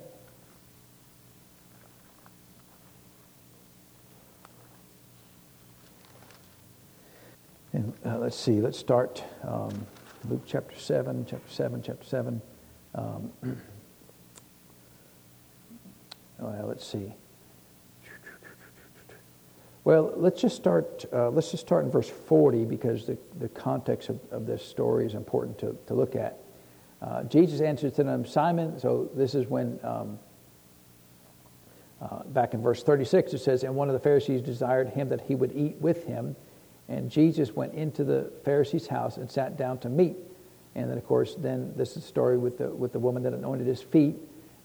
And 7.73 7.93
uh, 8.09 8.17
let's 8.19 8.37
see, 8.37 8.61
let's 8.61 8.79
start 8.79 9.23
um, 9.43 9.87
Luke 10.29 10.43
chapter 10.47 10.79
7, 10.79 11.27
chapter 11.29 11.53
7, 11.53 11.83
chapter 11.83 12.05
7. 12.05 12.41
Um, 12.95 13.33
well, 16.39 16.67
let's 16.67 16.87
see. 16.87 17.13
Well, 19.85 20.13
let's 20.17 20.41
just 20.41 20.57
start. 20.57 21.05
Uh, 21.13 21.31
let's 21.31 21.51
just 21.51 21.65
start 21.65 21.85
in 21.85 21.91
verse 21.91 22.09
40 22.11 22.65
because 22.65 23.07
the, 23.07 23.17
the 23.39 23.49
context 23.49 24.09
of, 24.11 24.21
of 24.31 24.47
this 24.47 24.63
story 24.63 25.07
is 25.07 25.15
important 25.15 25.59
to, 25.59 25.77
to 25.87 25.95
look 25.95 26.15
at. 26.15 26.39
Uh, 27.01 27.25
Jesus 27.25 27.61
answered 27.61 27.95
to 27.95 28.05
them, 28.05 28.27
Simon. 28.27 28.79
So 28.79 29.09
this 29.15 29.35
is 29.35 29.47
when, 29.47 29.79
um, 29.83 30.19
uh, 32.03 32.23
back 32.25 32.55
in 32.55 32.63
verse 32.63 32.83
36, 32.83 33.35
it 33.35 33.39
says, 33.39 33.65
And 33.65 33.75
one 33.77 33.89
of 33.89 33.95
the 33.95 34.01
Pharisees 34.01 34.43
desired 34.43 34.89
him 34.91 35.09
that 35.11 35.23
he 35.23 35.35
would 35.35 35.53
eat 35.55 35.77
with 35.77 36.05
him. 36.05 36.37
And 36.89 37.11
Jesus 37.11 37.55
went 37.55 37.75
into 37.75 38.05
the 38.05 38.33
Pharisee's 38.45 38.87
house 38.87 39.17
and 39.19 39.31
sat 39.31 39.57
down 39.57 39.79
to 39.79 39.89
meat. 39.89 40.17
And 40.75 40.91
then, 40.91 40.97
of 40.97 41.07
course, 41.07 41.35
then 41.35 41.73
this 41.77 41.91
is 41.91 41.95
the 41.97 42.09
story 42.09 42.39
with 42.39 42.59
the, 42.59 42.69
with 42.69 42.93
the 42.93 42.99
woman 42.99 43.23
that 43.25 43.33
anointed 43.35 43.67
his 43.67 43.83
feet. 43.83 44.17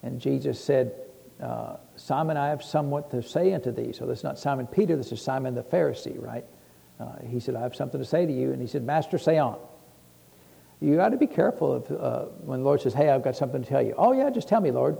And 0.04 0.20
Jesus 0.22 0.64
said, 0.64 0.94
uh, 1.42 1.78
Simon, 1.96 2.38
I 2.38 2.50
have 2.50 2.64
somewhat 2.64 3.12
to 3.12 3.22
say 3.22 3.54
unto 3.54 3.72
thee. 3.72 3.92
So 3.94 4.06
this 4.06 4.20
is 4.20 4.24
not 4.24 4.40
Simon 4.40 4.68
Peter, 4.68 4.96
this 4.96 5.12
is 5.12 5.22
Simon 5.22 5.56
the 5.56 5.64
Pharisee, 5.64 6.22
right? 6.22 6.46
Uh, 7.00 7.16
he 7.28 7.40
said, 7.40 7.56
I 7.56 7.62
have 7.62 7.76
something 7.76 8.00
to 8.00 8.06
say 8.06 8.26
to 8.26 8.32
you. 8.32 8.52
And 8.52 8.62
he 8.62 8.68
said, 8.68 8.84
Master, 8.84 9.18
say 9.18 9.38
on. 9.38 9.58
You 10.80 10.96
got 10.98 11.10
to 11.10 11.18
be 11.18 11.28
careful 11.28 11.74
of, 11.74 11.92
uh, 11.92 12.26
when 12.42 12.60
the 12.60 12.66
Lord 12.66 12.82
says, 12.82 12.94
Hey, 12.94 13.10
I've 13.10 13.24
got 13.24 13.36
something 13.36 13.64
to 13.64 13.68
tell 13.68 13.82
you. 13.82 13.96
Oh, 13.98 14.12
yeah, 14.12 14.30
just 14.30 14.48
tell 14.48 14.62
me, 14.62 14.72
Lord. 14.72 14.98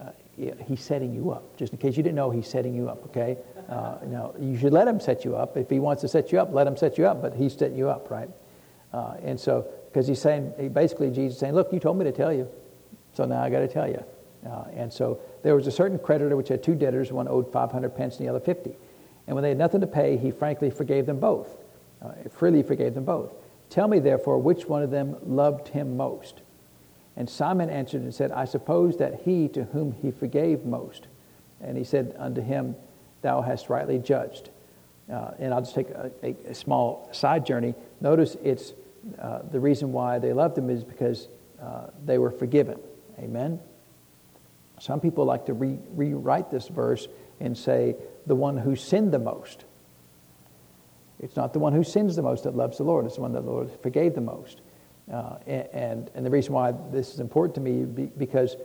Uh, 0.00 0.10
yeah, 0.36 0.54
he's 0.66 0.80
setting 0.80 1.14
you 1.14 1.30
up. 1.30 1.56
Just 1.56 1.72
in 1.72 1.78
case 1.78 1.96
you 1.96 2.02
didn't 2.02 2.16
know, 2.16 2.30
he's 2.30 2.48
setting 2.48 2.74
you 2.74 2.88
up, 2.88 3.04
okay? 3.06 3.36
Uh, 3.68 3.98
now, 4.06 4.34
you 4.38 4.56
should 4.56 4.72
let 4.72 4.88
him 4.88 5.00
set 5.00 5.24
you 5.24 5.36
up. 5.36 5.56
If 5.56 5.70
he 5.70 5.80
wants 5.80 6.02
to 6.02 6.08
set 6.08 6.32
you 6.32 6.40
up, 6.40 6.52
let 6.52 6.66
him 6.66 6.76
set 6.76 6.98
you 6.98 7.06
up, 7.06 7.20
but 7.22 7.34
he's 7.34 7.54
setting 7.54 7.76
you 7.76 7.88
up, 7.88 8.10
right? 8.10 8.28
Uh, 8.92 9.14
and 9.22 9.38
so, 9.38 9.66
because 9.86 10.06
he's 10.06 10.20
saying, 10.20 10.52
he 10.58 10.68
basically, 10.68 11.10
Jesus 11.10 11.38
saying, 11.38 11.54
Look, 11.54 11.72
you 11.72 11.80
told 11.80 11.98
me 11.98 12.04
to 12.04 12.12
tell 12.12 12.32
you, 12.32 12.48
so 13.12 13.24
now 13.24 13.42
I 13.42 13.50
got 13.50 13.60
to 13.60 13.68
tell 13.68 13.88
you. 13.88 14.02
Uh, 14.48 14.64
and 14.74 14.92
so 14.92 15.20
there 15.42 15.54
was 15.54 15.66
a 15.66 15.72
certain 15.72 15.98
creditor 15.98 16.36
which 16.36 16.48
had 16.48 16.62
two 16.62 16.74
debtors, 16.74 17.12
one 17.12 17.28
owed 17.28 17.52
500 17.52 17.94
pence 17.94 18.16
and 18.16 18.26
the 18.26 18.30
other 18.30 18.40
50. 18.40 18.74
And 19.26 19.34
when 19.34 19.42
they 19.42 19.50
had 19.50 19.58
nothing 19.58 19.80
to 19.82 19.86
pay, 19.86 20.16
he 20.16 20.30
frankly 20.30 20.70
forgave 20.70 21.06
them 21.06 21.20
both, 21.20 21.48
uh, 22.02 22.12
freely 22.30 22.62
forgave 22.62 22.94
them 22.94 23.04
both. 23.04 23.32
Tell 23.68 23.86
me, 23.86 24.00
therefore, 24.00 24.38
which 24.38 24.66
one 24.66 24.82
of 24.82 24.90
them 24.90 25.16
loved 25.22 25.68
him 25.68 25.96
most? 25.96 26.40
And 27.16 27.28
Simon 27.28 27.70
answered 27.70 28.02
and 28.02 28.14
said, 28.14 28.32
I 28.32 28.44
suppose 28.44 28.96
that 28.96 29.22
he 29.22 29.46
to 29.48 29.64
whom 29.64 29.92
he 29.92 30.10
forgave 30.10 30.64
most. 30.64 31.06
And 31.60 31.76
he 31.76 31.84
said 31.84 32.14
unto 32.18 32.40
him, 32.40 32.74
thou 33.22 33.42
hast 33.42 33.68
rightly 33.68 33.98
judged. 33.98 34.50
Uh, 35.10 35.32
and 35.38 35.52
I'll 35.52 35.60
just 35.60 35.74
take 35.74 35.90
a, 35.90 36.10
a, 36.22 36.36
a, 36.50 36.54
small 36.54 37.08
side 37.12 37.44
journey. 37.44 37.74
Notice 38.00 38.36
it's 38.44 38.74
uh, 39.20 39.40
the 39.50 39.58
reason 39.58 39.92
why 39.92 40.20
they 40.20 40.32
loved 40.32 40.56
him 40.56 40.70
is 40.70 40.84
because 40.84 41.28
uh, 41.60 41.88
they 42.04 42.18
were 42.18 42.30
forgiven. 42.30 42.78
Amen. 43.18 43.58
Some 44.78 45.00
people 45.00 45.24
like 45.24 45.46
to 45.46 45.52
re- 45.52 45.78
rewrite 45.94 46.50
this 46.50 46.68
verse 46.68 47.08
and 47.40 47.58
say, 47.58 47.96
the 48.26 48.36
one 48.36 48.56
who 48.56 48.76
sinned 48.76 49.12
the 49.12 49.18
most. 49.18 49.64
It's 51.18 51.36
not 51.36 51.52
the 51.52 51.58
one 51.58 51.72
who 51.72 51.84
sins 51.84 52.16
the 52.16 52.22
most 52.22 52.44
that 52.44 52.54
loves 52.54 52.78
the 52.78 52.84
Lord, 52.84 53.04
it's 53.06 53.16
the 53.16 53.22
one 53.22 53.32
that 53.32 53.44
the 53.44 53.50
Lord 53.50 53.70
forgave 53.82 54.14
the 54.14 54.20
most. 54.20 54.60
Uh, 55.12 55.36
and, 55.46 56.10
and 56.14 56.24
the 56.24 56.30
reason 56.30 56.52
why 56.52 56.72
this 56.92 57.12
is 57.12 57.20
important 57.20 57.56
to 57.56 57.60
me 57.60 57.84
because 57.84 58.56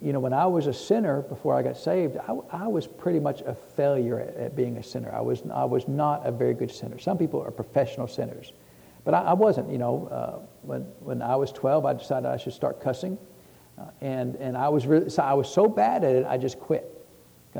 you 0.00 0.12
know, 0.12 0.20
when 0.20 0.32
I 0.32 0.46
was 0.46 0.66
a 0.66 0.72
sinner 0.72 1.22
before 1.22 1.54
I 1.54 1.62
got 1.62 1.76
saved, 1.76 2.16
I, 2.16 2.32
I 2.50 2.66
was 2.66 2.86
pretty 2.86 3.20
much 3.20 3.40
a 3.42 3.54
failure 3.54 4.20
at, 4.20 4.36
at, 4.36 4.56
being 4.56 4.76
a 4.76 4.82
sinner. 4.82 5.12
I 5.14 5.20
was, 5.20 5.42
I 5.52 5.64
was 5.64 5.88
not 5.88 6.26
a 6.26 6.32
very 6.32 6.54
good 6.54 6.70
sinner. 6.70 6.98
Some 6.98 7.18
people 7.18 7.40
are 7.42 7.50
professional 7.50 8.06
sinners. 8.06 8.52
But 9.04 9.14
I, 9.14 9.22
I 9.22 9.32
wasn't, 9.32 9.70
you 9.70 9.78
know. 9.78 10.08
Uh, 10.08 10.46
when, 10.62 10.82
when 11.00 11.22
I 11.22 11.36
was 11.36 11.52
12, 11.52 11.84
I 11.84 11.92
decided 11.92 12.26
I 12.26 12.36
should 12.36 12.52
start 12.52 12.80
cussing. 12.80 13.18
Uh, 13.78 13.86
and, 14.00 14.36
and 14.36 14.56
I 14.56 14.68
was 14.68 14.86
really, 14.86 15.10
so 15.10 15.22
I 15.22 15.34
was 15.34 15.52
so 15.52 15.68
bad 15.68 16.04
at 16.04 16.14
it, 16.14 16.26
I 16.26 16.38
just 16.38 16.58
quit. 16.58 16.90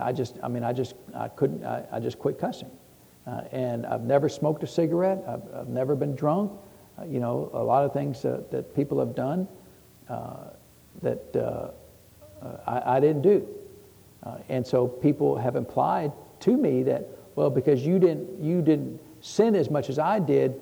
I 0.00 0.12
just, 0.12 0.36
I 0.42 0.48
mean, 0.48 0.64
I 0.64 0.72
just, 0.72 0.94
I 1.14 1.28
couldn't, 1.28 1.64
I, 1.64 1.84
I 1.92 2.00
just 2.00 2.18
quit 2.18 2.38
cussing. 2.38 2.70
Uh, 3.26 3.42
and 3.52 3.86
I've 3.86 4.02
never 4.02 4.28
smoked 4.28 4.62
a 4.62 4.66
cigarette. 4.66 5.22
I've, 5.26 5.42
I've 5.54 5.68
never 5.68 5.94
been 5.94 6.14
drunk. 6.14 6.52
Uh, 6.98 7.04
you 7.04 7.20
know, 7.20 7.50
a 7.52 7.62
lot 7.62 7.84
of 7.84 7.92
things 7.92 8.22
that 8.22 8.74
people 8.74 8.98
have 8.98 9.14
done 9.14 9.48
uh, 10.08 10.50
that 11.02 11.36
uh, 11.36 11.70
I, 12.66 12.96
I, 12.96 13.00
didn't 13.00 13.22
do. 13.22 13.48
Uh, 14.22 14.38
and 14.48 14.66
so 14.66 14.86
people 14.86 15.36
have 15.36 15.56
implied 15.56 16.12
to 16.40 16.56
me 16.56 16.82
that, 16.84 17.06
well, 17.36 17.50
because 17.50 17.84
you 17.84 17.98
didn't, 17.98 18.42
you 18.42 18.62
didn't 18.62 19.00
sin 19.20 19.54
as 19.54 19.70
much 19.70 19.88
as 19.88 19.98
I 19.98 20.18
did, 20.18 20.60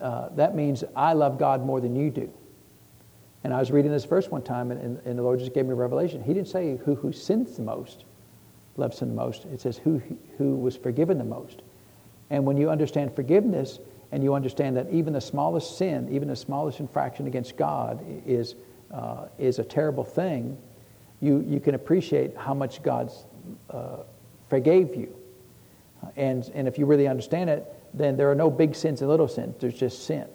uh, 0.00 0.28
that 0.30 0.54
means 0.54 0.84
I 0.96 1.12
love 1.12 1.38
God 1.38 1.64
more 1.64 1.80
than 1.80 1.94
you 1.94 2.10
do. 2.10 2.32
And 3.42 3.52
I 3.52 3.58
was 3.58 3.70
reading 3.70 3.90
this 3.90 4.04
verse 4.04 4.30
one 4.30 4.42
time, 4.42 4.70
and, 4.70 5.00
and, 5.04 5.18
the 5.18 5.22
Lord 5.22 5.38
just 5.38 5.52
gave 5.52 5.66
me 5.66 5.72
a 5.72 5.74
revelation. 5.74 6.22
He 6.22 6.32
didn't 6.32 6.48
say 6.48 6.78
who, 6.84 6.94
who 6.94 7.12
sins 7.12 7.56
the 7.56 7.62
most, 7.62 8.04
loves 8.76 9.00
him 9.00 9.10
the 9.10 9.14
most. 9.14 9.44
It 9.44 9.60
says 9.60 9.76
who, 9.76 10.00
who 10.38 10.56
was 10.56 10.76
forgiven 10.76 11.18
the 11.18 11.24
most. 11.24 11.62
And 12.30 12.46
when 12.46 12.56
you 12.56 12.70
understand 12.70 13.14
forgiveness, 13.14 13.80
and 14.14 14.22
you 14.22 14.32
understand 14.32 14.76
that 14.76 14.88
even 14.90 15.12
the 15.12 15.20
smallest 15.20 15.76
sin, 15.76 16.08
even 16.08 16.28
the 16.28 16.36
smallest 16.36 16.78
infraction 16.78 17.26
against 17.26 17.56
God 17.56 18.00
is, 18.24 18.54
uh, 18.92 19.26
is 19.38 19.58
a 19.58 19.64
terrible 19.64 20.04
thing, 20.04 20.56
you, 21.24 21.44
you 21.48 21.60
can 21.60 21.74
appreciate 21.74 22.36
how 22.36 22.54
much 22.54 22.82
God 22.82 23.10
uh, 23.70 23.98
forgave 24.48 24.94
you. 24.94 25.14
And, 26.16 26.50
and 26.54 26.68
if 26.68 26.78
you 26.78 26.86
really 26.86 27.08
understand 27.08 27.48
it, 27.50 27.64
then 27.94 28.16
there 28.16 28.30
are 28.30 28.34
no 28.34 28.50
big 28.50 28.74
sins 28.74 29.00
and 29.00 29.10
little 29.10 29.28
sins, 29.28 29.56
there's 29.58 29.78
just 29.78 30.04
sin. 30.04 30.26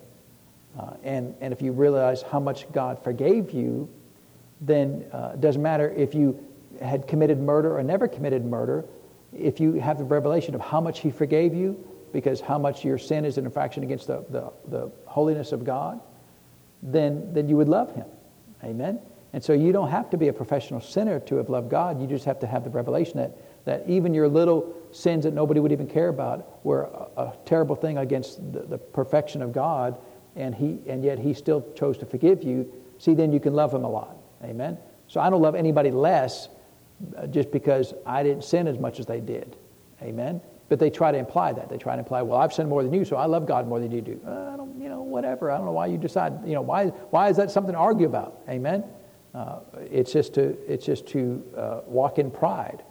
Uh, 0.79 0.93
and, 1.03 1.35
and 1.41 1.53
if 1.53 1.61
you 1.61 1.71
realize 1.71 2.21
how 2.21 2.39
much 2.39 2.71
God 2.71 3.03
forgave 3.03 3.51
you, 3.51 3.89
then 4.61 5.05
uh, 5.11 5.31
it 5.33 5.41
doesn't 5.41 5.61
matter 5.61 5.89
if 5.91 6.13
you 6.13 6.43
had 6.81 7.07
committed 7.07 7.39
murder 7.39 7.77
or 7.77 7.83
never 7.83 8.07
committed 8.07 8.45
murder, 8.45 8.85
if 9.37 9.59
you 9.59 9.73
have 9.73 9.97
the 9.97 10.03
revelation 10.03 10.55
of 10.55 10.61
how 10.61 10.81
much 10.81 10.99
He 10.99 11.11
forgave 11.11 11.53
you, 11.53 11.83
because 12.13 12.41
how 12.41 12.57
much 12.57 12.83
your 12.83 12.97
sin 12.97 13.25
is 13.25 13.37
an 13.37 13.45
infraction 13.45 13.83
against 13.83 14.07
the, 14.07 14.25
the, 14.29 14.51
the 14.67 14.91
holiness 15.05 15.51
of 15.51 15.63
God, 15.63 15.99
then, 16.81 17.33
then 17.33 17.47
you 17.47 17.57
would 17.57 17.69
love 17.69 17.93
Him. 17.93 18.05
Amen? 18.63 18.99
And 19.33 19.43
so 19.43 19.53
you 19.53 19.71
don't 19.71 19.89
have 19.89 20.09
to 20.09 20.17
be 20.17 20.27
a 20.27 20.33
professional 20.33 20.81
sinner 20.81 21.19
to 21.21 21.35
have 21.35 21.49
loved 21.49 21.69
God. 21.69 22.01
You 22.01 22.07
just 22.07 22.25
have 22.25 22.39
to 22.39 22.47
have 22.47 22.63
the 22.63 22.69
revelation 22.69 23.17
that, 23.17 23.65
that 23.65 23.83
even 23.87 24.13
your 24.13 24.27
little 24.27 24.75
sins 24.91 25.23
that 25.23 25.33
nobody 25.33 25.59
would 25.59 25.71
even 25.71 25.87
care 25.87 26.07
about 26.07 26.65
were 26.65 26.83
a, 26.83 27.21
a 27.21 27.37
terrible 27.45 27.75
thing 27.75 27.99
against 27.99 28.37
the, 28.51 28.61
the, 28.61 28.77
perfection 28.77 29.43
of 29.43 29.51
God, 29.51 29.97
and, 30.35 30.55
he, 30.55 30.79
and 30.87 31.03
yet 31.03 31.19
He 31.19 31.35
still 31.35 31.71
chose 31.73 31.97
to 31.99 32.05
forgive 32.07 32.41
you, 32.43 32.71
see, 32.97 33.13
then 33.13 33.31
you 33.31 33.39
can 33.39 33.53
love 33.53 33.73
Him 33.73 33.83
a 33.83 33.89
lot. 33.89 34.17
Amen? 34.43 34.77
So 35.07 35.19
I 35.19 35.29
don't 35.29 35.41
love 35.41 35.53
anybody 35.53 35.91
less 35.91 36.49
uh, 37.15 37.27
just 37.27 37.51
because 37.51 37.93
I 38.05 38.23
didn't 38.23 38.43
sin 38.43 38.67
as 38.67 38.79
much 38.79 38.99
as 38.99 39.05
they 39.05 39.19
did. 39.19 39.55
Amen? 40.01 40.41
But 40.69 40.79
they 40.79 40.89
try 40.89 41.11
to 41.11 41.17
imply 41.17 41.53
that. 41.53 41.69
They 41.69 41.77
try 41.77 41.95
to 41.95 41.99
imply, 41.99 42.21
well, 42.23 42.39
I've 42.39 42.53
sinned 42.53 42.69
more 42.69 42.83
than 42.83 42.93
you, 42.93 43.05
so 43.05 43.15
I 43.15 43.25
love 43.25 43.45
God 43.45 43.67
more 43.67 43.79
than 43.79 43.91
you 43.91 44.01
do. 44.01 44.19
Uh, 44.25 44.51
I 44.53 44.57
don't, 44.57 44.79
you 44.79 44.89
know, 44.89 45.01
whatever. 45.01 45.51
I 45.51 45.57
don't 45.57 45.65
know 45.65 45.71
why 45.71 45.87
you 45.87 45.97
decide, 45.97 46.33
you 46.45 46.53
know, 46.53 46.61
why, 46.61 46.87
why 46.87 47.29
is 47.29 47.37
that 47.37 47.51
something 47.51 47.73
to 47.73 47.79
argue 47.79 48.07
about? 48.07 48.41
Amen? 48.49 48.83
Uh, 49.33 49.59
it's 49.91 50.11
just 50.11 50.33
to, 50.33 50.57
it's 50.71 50.85
just 50.85 51.07
to 51.07 51.43
uh, 51.55 51.81
walk 51.85 52.17
in 52.17 52.31
pride. 52.31 52.83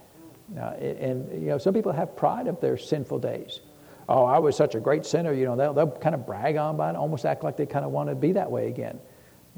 Uh, 0.56 0.70
and, 0.80 1.42
you 1.42 1.48
know, 1.48 1.58
some 1.58 1.74
people 1.74 1.92
have 1.92 2.16
pride 2.16 2.46
of 2.46 2.60
their 2.60 2.76
sinful 2.76 3.18
days. 3.18 3.60
Oh, 4.08 4.24
I 4.24 4.38
was 4.38 4.56
such 4.56 4.74
a 4.74 4.80
great 4.80 5.04
sinner, 5.04 5.32
you 5.34 5.44
know, 5.44 5.56
they'll, 5.56 5.74
they'll 5.74 5.90
kind 5.90 6.14
of 6.14 6.24
brag 6.24 6.56
on 6.56 6.76
about 6.76 6.94
it, 6.94 6.98
almost 6.98 7.26
act 7.26 7.44
like 7.44 7.56
they 7.56 7.66
kind 7.66 7.84
of 7.84 7.90
want 7.90 8.08
to 8.08 8.14
be 8.14 8.32
that 8.32 8.50
way 8.50 8.68
again. 8.68 8.98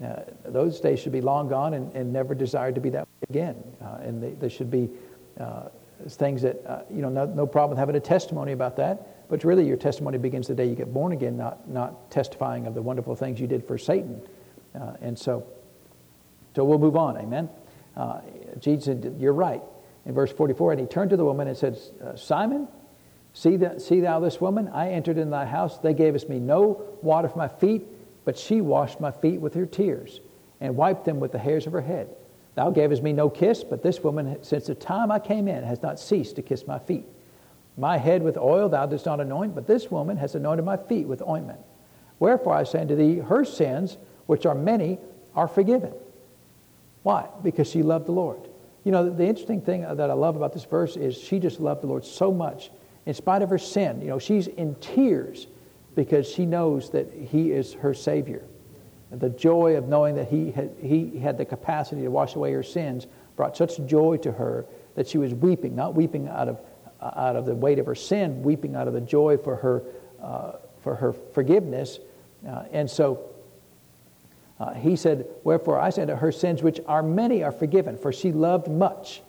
Uh, 0.05 0.23
those 0.47 0.81
days 0.81 0.99
should 0.99 1.13
be 1.13 1.21
long 1.21 1.49
gone 1.49 1.75
and, 1.75 1.95
and 1.95 2.13
never 2.13 2.35
desired 2.35 2.75
to 2.75 2.81
be 2.81 2.91
that 2.91 3.07
way 3.07 3.27
again. 3.29 3.63
Uh, 3.81 3.99
and 4.01 4.21
they, 4.21 4.31
they, 4.31 4.49
should 4.49 4.71
be 4.71 4.89
uh, 5.39 5.69
things 6.09 6.43
that, 6.43 6.87
you 6.91 7.03
know, 7.03 7.11
no, 7.11 7.27
no 7.27 7.47
problem 7.47 7.79
having 7.79 7.95
a 7.95 8.01
testimony 8.01 8.53
about 8.53 8.77
that. 8.77 9.29
But 9.29 9.45
really, 9.45 9.65
your 9.65 9.77
testimony 9.77 10.19
begins 10.19 10.49
the 10.49 10.55
day 10.55 10.67
you 10.67 10.75
get 10.75 10.93
born 10.93 11.13
again, 11.13 11.37
not, 11.37 11.69
not 11.69 12.11
testifying 12.11 12.67
of 12.67 12.75
the 12.75 12.83
wonderful 12.83 13.15
things 13.15 13.39
you 13.39 13.47
did 13.47 13.65
for 13.65 13.79
Satan. 13.79 14.21
And 15.01 15.17
so, 15.17 15.47
so 16.55 16.65
we'll 16.65 16.79
move 16.79 16.97
on. 16.97 17.17
Amen. 17.17 17.49
Uh, 17.97 18.21
Jesus 18.59 18.85
said, 18.87 19.17
You're 19.19 19.33
right. 19.33 19.63
In 20.07 20.15
verse 20.15 20.33
44, 20.33 20.73
and 20.73 20.81
he 20.81 20.87
turned 20.87 21.11
to 21.11 21.17
the 21.17 21.25
woman 21.25 21.47
and 21.47 21.57
said, 21.57 21.79
Simon, 22.17 22.69
see, 23.35 23.57
the, 23.57 23.79
see 23.79 24.01
thou 24.01 24.19
this 24.21 24.41
woman? 24.41 24.69
I 24.69 24.91
entered 24.91 25.19
in 25.19 25.31
thy 25.31 25.45
house. 25.45 25.79
They 25.79 25.93
gave 25.93 26.15
us 26.15 26.27
me 26.27 26.39
no 26.39 26.83
water 27.03 27.29
for 27.29 27.39
my 27.39 27.49
feet 27.49 27.87
but 28.25 28.39
she 28.39 28.61
washed 28.61 29.01
my 29.01 29.11
feet 29.11 29.41
with 29.41 29.55
her 29.55 29.67
tears 29.67 30.21
and 30.61 30.77
wiped 30.77 31.05
them 31.05 31.21
with 31.21 31.33
the 31.33 31.39
hairs 31.39 31.67
of 31.67 31.73
her 31.73 31.81
head. 31.81 32.09
Thou 32.55 32.71
gavest 32.71 33.03
me 33.03 33.13
no 33.13 33.31
kiss, 33.31 33.65
but 33.65 33.83
this 33.83 34.03
woman, 34.03 34.43
since 34.43 34.67
the 34.67 34.75
time 34.75 35.11
I 35.11 35.19
came 35.19 35.49
in, 35.49 35.63
has 35.65 35.83
not 35.83 35.99
ceased 35.99 36.37
to 36.37 36.43
kiss 36.43 36.67
my 36.67 36.79
feet. 36.79 37.07
My 37.77 37.97
head 37.97 38.23
with 38.23 38.37
oil 38.37 38.69
thou 38.69 38.87
didst 38.87 39.07
not 39.07 39.21
anoint, 39.21 39.55
but 39.55 39.67
this 39.67 39.91
woman 39.91 40.17
has 40.19 40.35
anointed 40.35 40.65
my 40.65 40.77
feet 40.77 41.07
with 41.07 41.23
ointment. 41.23 41.61
Wherefore 42.19 42.55
I 42.55 42.65
say 42.65 42.81
unto 42.81 42.97
thee, 42.97 43.17
her 43.17 43.45
sins, 43.45 43.97
which 44.27 44.45
are 44.45 44.55
many, 44.55 44.99
are 45.35 45.49
forgiven. 45.49 45.93
Why? 47.03 47.29
Because 47.43 47.71
she 47.71 47.83
loved 47.83 48.07
the 48.07 48.13
Lord. 48.13 48.41
You 48.85 48.93
know, 48.93 49.11
the 49.11 49.27
interesting 49.27 49.61
thing 49.61 49.83
that 49.83 50.11
I 50.11 50.15
love 50.15 50.37
about 50.37 50.53
this 50.53 50.65
verse 50.65 50.97
is 50.97 51.17
she 51.19 51.39
just 51.39 51.61
loved 51.61 51.83
the 51.83 51.87
Lord 51.87 52.05
so 52.05 52.33
much. 52.33 52.71
In 53.07 53.15
spite 53.15 53.43
of 53.43 53.51
her 53.51 53.59
sin, 53.59 54.01
you 54.01 54.09
know, 54.09 54.19
she's 54.19 54.47
in 54.47 54.75
tears 54.77 55.47
because 55.95 56.29
she 56.29 56.47
knows 56.47 56.91
that 56.91 57.13
He 57.13 57.53
is 57.53 57.75
her 57.75 57.95
Savior. 57.95 58.45
The 59.11 59.31
joy 59.31 59.77
of 59.77 59.89
knowing 59.89 60.15
that 60.15 60.29
he 60.29 60.53
had, 60.53 60.73
he 60.81 61.19
had 61.19 61.37
the 61.37 61.45
capacity 61.45 62.03
to 62.03 62.09
wash 62.09 62.37
away 62.37 62.53
her 62.53 62.63
sins 62.63 63.09
brought 63.35 63.57
such 63.57 63.85
joy 63.87 64.19
to 64.19 64.31
her 64.31 64.67
that 64.95 65.09
she 65.09 65.19
was 65.19 65.35
weeping, 65.35 65.75
not 65.75 65.95
weeping 65.95 66.29
out 66.29 66.49
of, 66.49 66.61
out 67.03 67.35
of 67.35 67.45
the 67.45 67.55
weight 67.55 67.81
of 67.81 67.87
her 67.87 67.95
sin, 67.95 68.43
weeping 68.43 68.77
out 68.77 68.87
of 68.87 68.95
the 68.95 69.01
joy 69.01 69.37
for 69.37 69.57
her, 69.57 69.83
uh, 70.23 70.53
for 70.81 70.95
her 70.95 71.13
forgiveness. 71.13 71.99
Uh, 72.49 72.65
and 72.71 72.89
so 72.89 73.30
uh, 74.61 74.75
he 74.75 74.95
said, 74.95 75.27
Wherefore 75.43 75.81
I 75.81 75.89
said 75.89 76.09
to 76.09 76.17
her 76.17 76.31
sins, 76.31 76.63
which 76.63 76.81
are 76.87 77.03
many, 77.03 77.43
are 77.43 77.51
forgiven, 77.51 77.97
for 77.97 78.13
she 78.13 78.31
loved 78.31 78.69
much. 78.69 79.23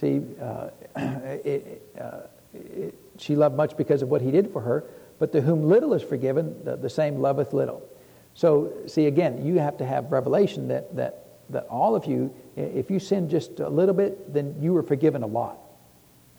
See, 0.00 0.20
uh, 0.42 0.70
it, 0.96 1.82
uh, 1.98 2.20
it, 2.52 2.94
she 3.16 3.36
loved 3.36 3.56
much 3.56 3.76
because 3.76 4.02
of 4.02 4.08
what 4.08 4.20
he 4.20 4.32
did 4.32 4.52
for 4.52 4.60
her. 4.60 4.84
But 5.20 5.30
to 5.32 5.40
whom 5.40 5.62
little 5.68 5.94
is 5.94 6.02
forgiven, 6.02 6.64
the, 6.64 6.76
the 6.76 6.90
same 6.90 7.20
loveth 7.20 7.52
little. 7.52 7.88
So, 8.34 8.72
see, 8.86 9.06
again, 9.06 9.46
you 9.46 9.60
have 9.60 9.76
to 9.78 9.86
have 9.86 10.10
revelation 10.10 10.66
that, 10.68 10.94
that, 10.96 11.24
that 11.50 11.66
all 11.68 11.94
of 11.94 12.06
you, 12.06 12.34
if 12.56 12.90
you 12.90 12.98
sin 12.98 13.28
just 13.28 13.60
a 13.60 13.68
little 13.68 13.94
bit, 13.94 14.34
then 14.34 14.56
you 14.60 14.72
were 14.72 14.82
forgiven 14.82 15.22
a 15.22 15.26
lot. 15.28 15.58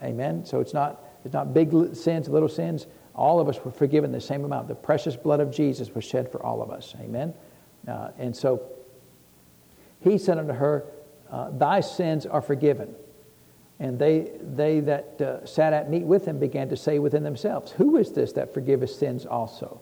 Amen? 0.04 0.46
So 0.46 0.60
it's 0.60 0.74
not, 0.74 1.02
it's 1.24 1.34
not 1.34 1.54
big 1.54 1.96
sins, 1.96 2.28
little 2.28 2.50
sins. 2.50 2.88
All 3.16 3.40
of 3.40 3.48
us 3.48 3.64
were 3.64 3.72
forgiven 3.72 4.12
the 4.12 4.20
same 4.20 4.44
amount. 4.44 4.68
The 4.68 4.76
precious 4.76 5.16
blood 5.16 5.40
of 5.40 5.52
Jesus 5.52 5.96
was 5.96 6.04
shed 6.04 6.30
for 6.30 6.46
all 6.46 6.62
of 6.62 6.70
us. 6.70 6.94
Amen? 7.00 7.34
Uh, 7.88 8.10
and 8.18 8.36
so 8.36 8.62
he 10.02 10.18
said 10.18 10.38
unto 10.38 10.54
her, 10.54 10.86
uh, 11.32 11.50
Thy 11.52 11.82
sins 11.82 12.26
are 12.26 12.42
forgiven. 12.42 12.96
And 13.80 14.00
they, 14.00 14.32
they 14.42 14.80
that 14.82 15.22
uh, 15.22 15.46
sat 15.46 15.74
at 15.74 15.90
meat 15.90 16.04
with 16.04 16.26
him 16.26 16.40
began 16.40 16.70
to 16.70 16.78
say 16.78 17.00
within 17.00 17.24
themselves, 17.24 17.72
Who 17.74 17.98
is 17.98 18.12
this 18.12 18.32
that 18.34 18.54
forgiveth 18.54 18.92
sins 18.92 19.26
also? 19.26 19.82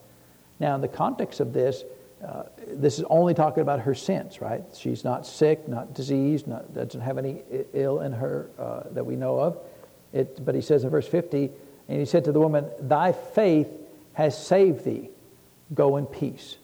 Now, 0.60 0.76
in 0.76 0.82
the 0.82 0.88
context 0.88 1.40
of 1.40 1.54
this, 1.54 1.84
uh, 2.26 2.44
this 2.68 2.98
is 2.98 3.06
only 3.10 3.34
talking 3.34 3.62
about 3.62 3.82
her 3.82 3.94
sins, 3.94 4.40
right? 4.40 4.64
She's 4.76 5.04
not 5.04 5.28
sick, 5.28 5.68
not 5.68 5.94
diseased, 5.94 6.48
not, 6.48 6.74
doesn't 6.74 7.02
have 7.02 7.18
any 7.18 7.42
ill 7.74 8.00
in 8.00 8.14
her 8.14 8.50
uh, 8.58 8.84
that 8.92 9.06
we 9.06 9.16
know 9.16 9.40
of. 9.40 9.58
It, 10.14 10.44
but 10.44 10.56
he 10.56 10.62
says 10.62 10.84
in 10.84 10.90
verse 10.90 11.08
50, 11.08 11.50
and 11.90 12.00
he 12.00 12.06
said 12.06 12.24
to 12.26 12.32
the 12.32 12.40
woman, 12.40 12.70
Thy 12.80 13.12
faith 13.12 13.68
has 14.14 14.38
saved 14.42 14.86
thee. 14.86 15.10
Go 15.74 15.98
in 15.98 16.06
peace. 16.06 16.58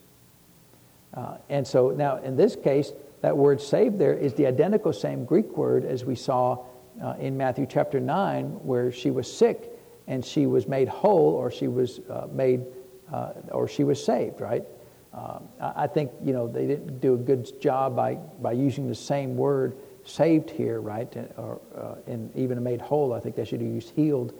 Uh, 1.13 1.37
and 1.49 1.67
so 1.67 1.89
now, 1.89 2.17
in 2.17 2.35
this 2.35 2.55
case, 2.55 2.93
that 3.21 3.35
word 3.35 3.59
saved 3.61 3.97
there 3.99 4.13
is 4.13 4.33
the 4.33 4.45
identical 4.45 4.93
same 4.93 5.25
Greek 5.25 5.57
word 5.57 5.83
as 5.85 6.05
we 6.05 6.15
saw 6.15 6.65
uh, 7.03 7.15
in 7.19 7.37
Matthew 7.37 7.65
chapter 7.65 7.99
9 7.99 8.45
where 8.63 8.91
she 8.91 9.11
was 9.11 9.31
sick 9.31 9.71
and 10.07 10.23
she 10.23 10.45
was 10.45 10.67
made 10.67 10.87
whole 10.87 11.33
or 11.33 11.51
she 11.51 11.67
was 11.67 11.99
uh, 12.09 12.27
made 12.31 12.65
uh, 13.11 13.33
or 13.51 13.67
she 13.67 13.83
was 13.83 14.03
saved, 14.03 14.41
right? 14.41 14.63
Um, 15.13 15.49
I 15.59 15.87
think, 15.87 16.11
you 16.23 16.33
know, 16.33 16.47
they 16.47 16.67
didn't 16.67 16.99
do 16.99 17.15
a 17.15 17.17
good 17.17 17.59
job 17.59 17.95
by, 17.95 18.15
by 18.15 18.51
using 18.51 18.87
the 18.87 18.95
same 18.95 19.35
word 19.35 19.75
saved 20.03 20.51
here, 20.51 20.81
right? 20.81 21.11
Or, 21.37 21.59
uh, 21.75 21.95
and 22.05 22.35
even 22.35 22.61
made 22.63 22.79
whole, 22.79 23.13
I 23.13 23.19
think 23.19 23.35
they 23.35 23.45
should 23.45 23.61
have 23.61 23.69
used 23.69 23.89
healed 23.95 24.33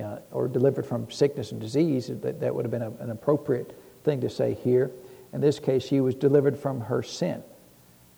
uh, 0.00 0.18
or 0.32 0.48
delivered 0.48 0.84
from 0.84 1.10
sickness 1.10 1.52
and 1.52 1.60
disease. 1.60 2.08
That, 2.08 2.40
that 2.40 2.54
would 2.54 2.64
have 2.64 2.72
been 2.72 2.82
a, 2.82 2.90
an 2.98 3.10
appropriate 3.10 3.78
thing 4.02 4.20
to 4.20 4.28
say 4.28 4.54
here. 4.54 4.90
In 5.36 5.42
this 5.42 5.58
case, 5.58 5.82
she 5.84 6.00
was 6.00 6.14
delivered 6.14 6.58
from 6.58 6.80
her 6.80 7.02
sin. 7.02 7.42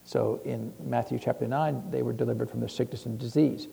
So 0.04 0.40
in 0.44 0.72
Matthew 0.78 1.18
chapter 1.18 1.48
9, 1.48 1.90
they 1.90 2.02
were 2.02 2.12
delivered 2.12 2.48
from 2.48 2.60
the 2.60 2.68
sickness 2.68 3.06
and 3.06 3.18
disease. 3.18 3.66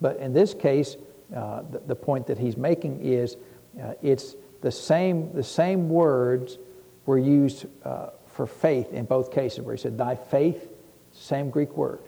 But 0.00 0.16
in 0.16 0.32
this 0.32 0.52
case, 0.52 0.96
uh, 1.32 1.62
the, 1.70 1.78
the, 1.78 1.94
point 1.94 2.26
that 2.26 2.38
he's 2.38 2.56
making 2.56 3.00
is 3.00 3.36
uh, 3.80 3.92
it's 4.02 4.34
the 4.62 4.72
same, 4.72 5.32
the 5.32 5.44
same 5.44 5.88
words 5.88 6.58
were 7.06 7.18
used 7.18 7.66
uh, 7.84 8.08
for 8.26 8.48
faith 8.48 8.92
in 8.92 9.04
both 9.04 9.30
cases, 9.30 9.60
where 9.60 9.76
he 9.76 9.80
said, 9.80 9.96
Thy 9.96 10.16
faith, 10.16 10.68
same 11.12 11.50
Greek 11.50 11.76
word. 11.76 12.00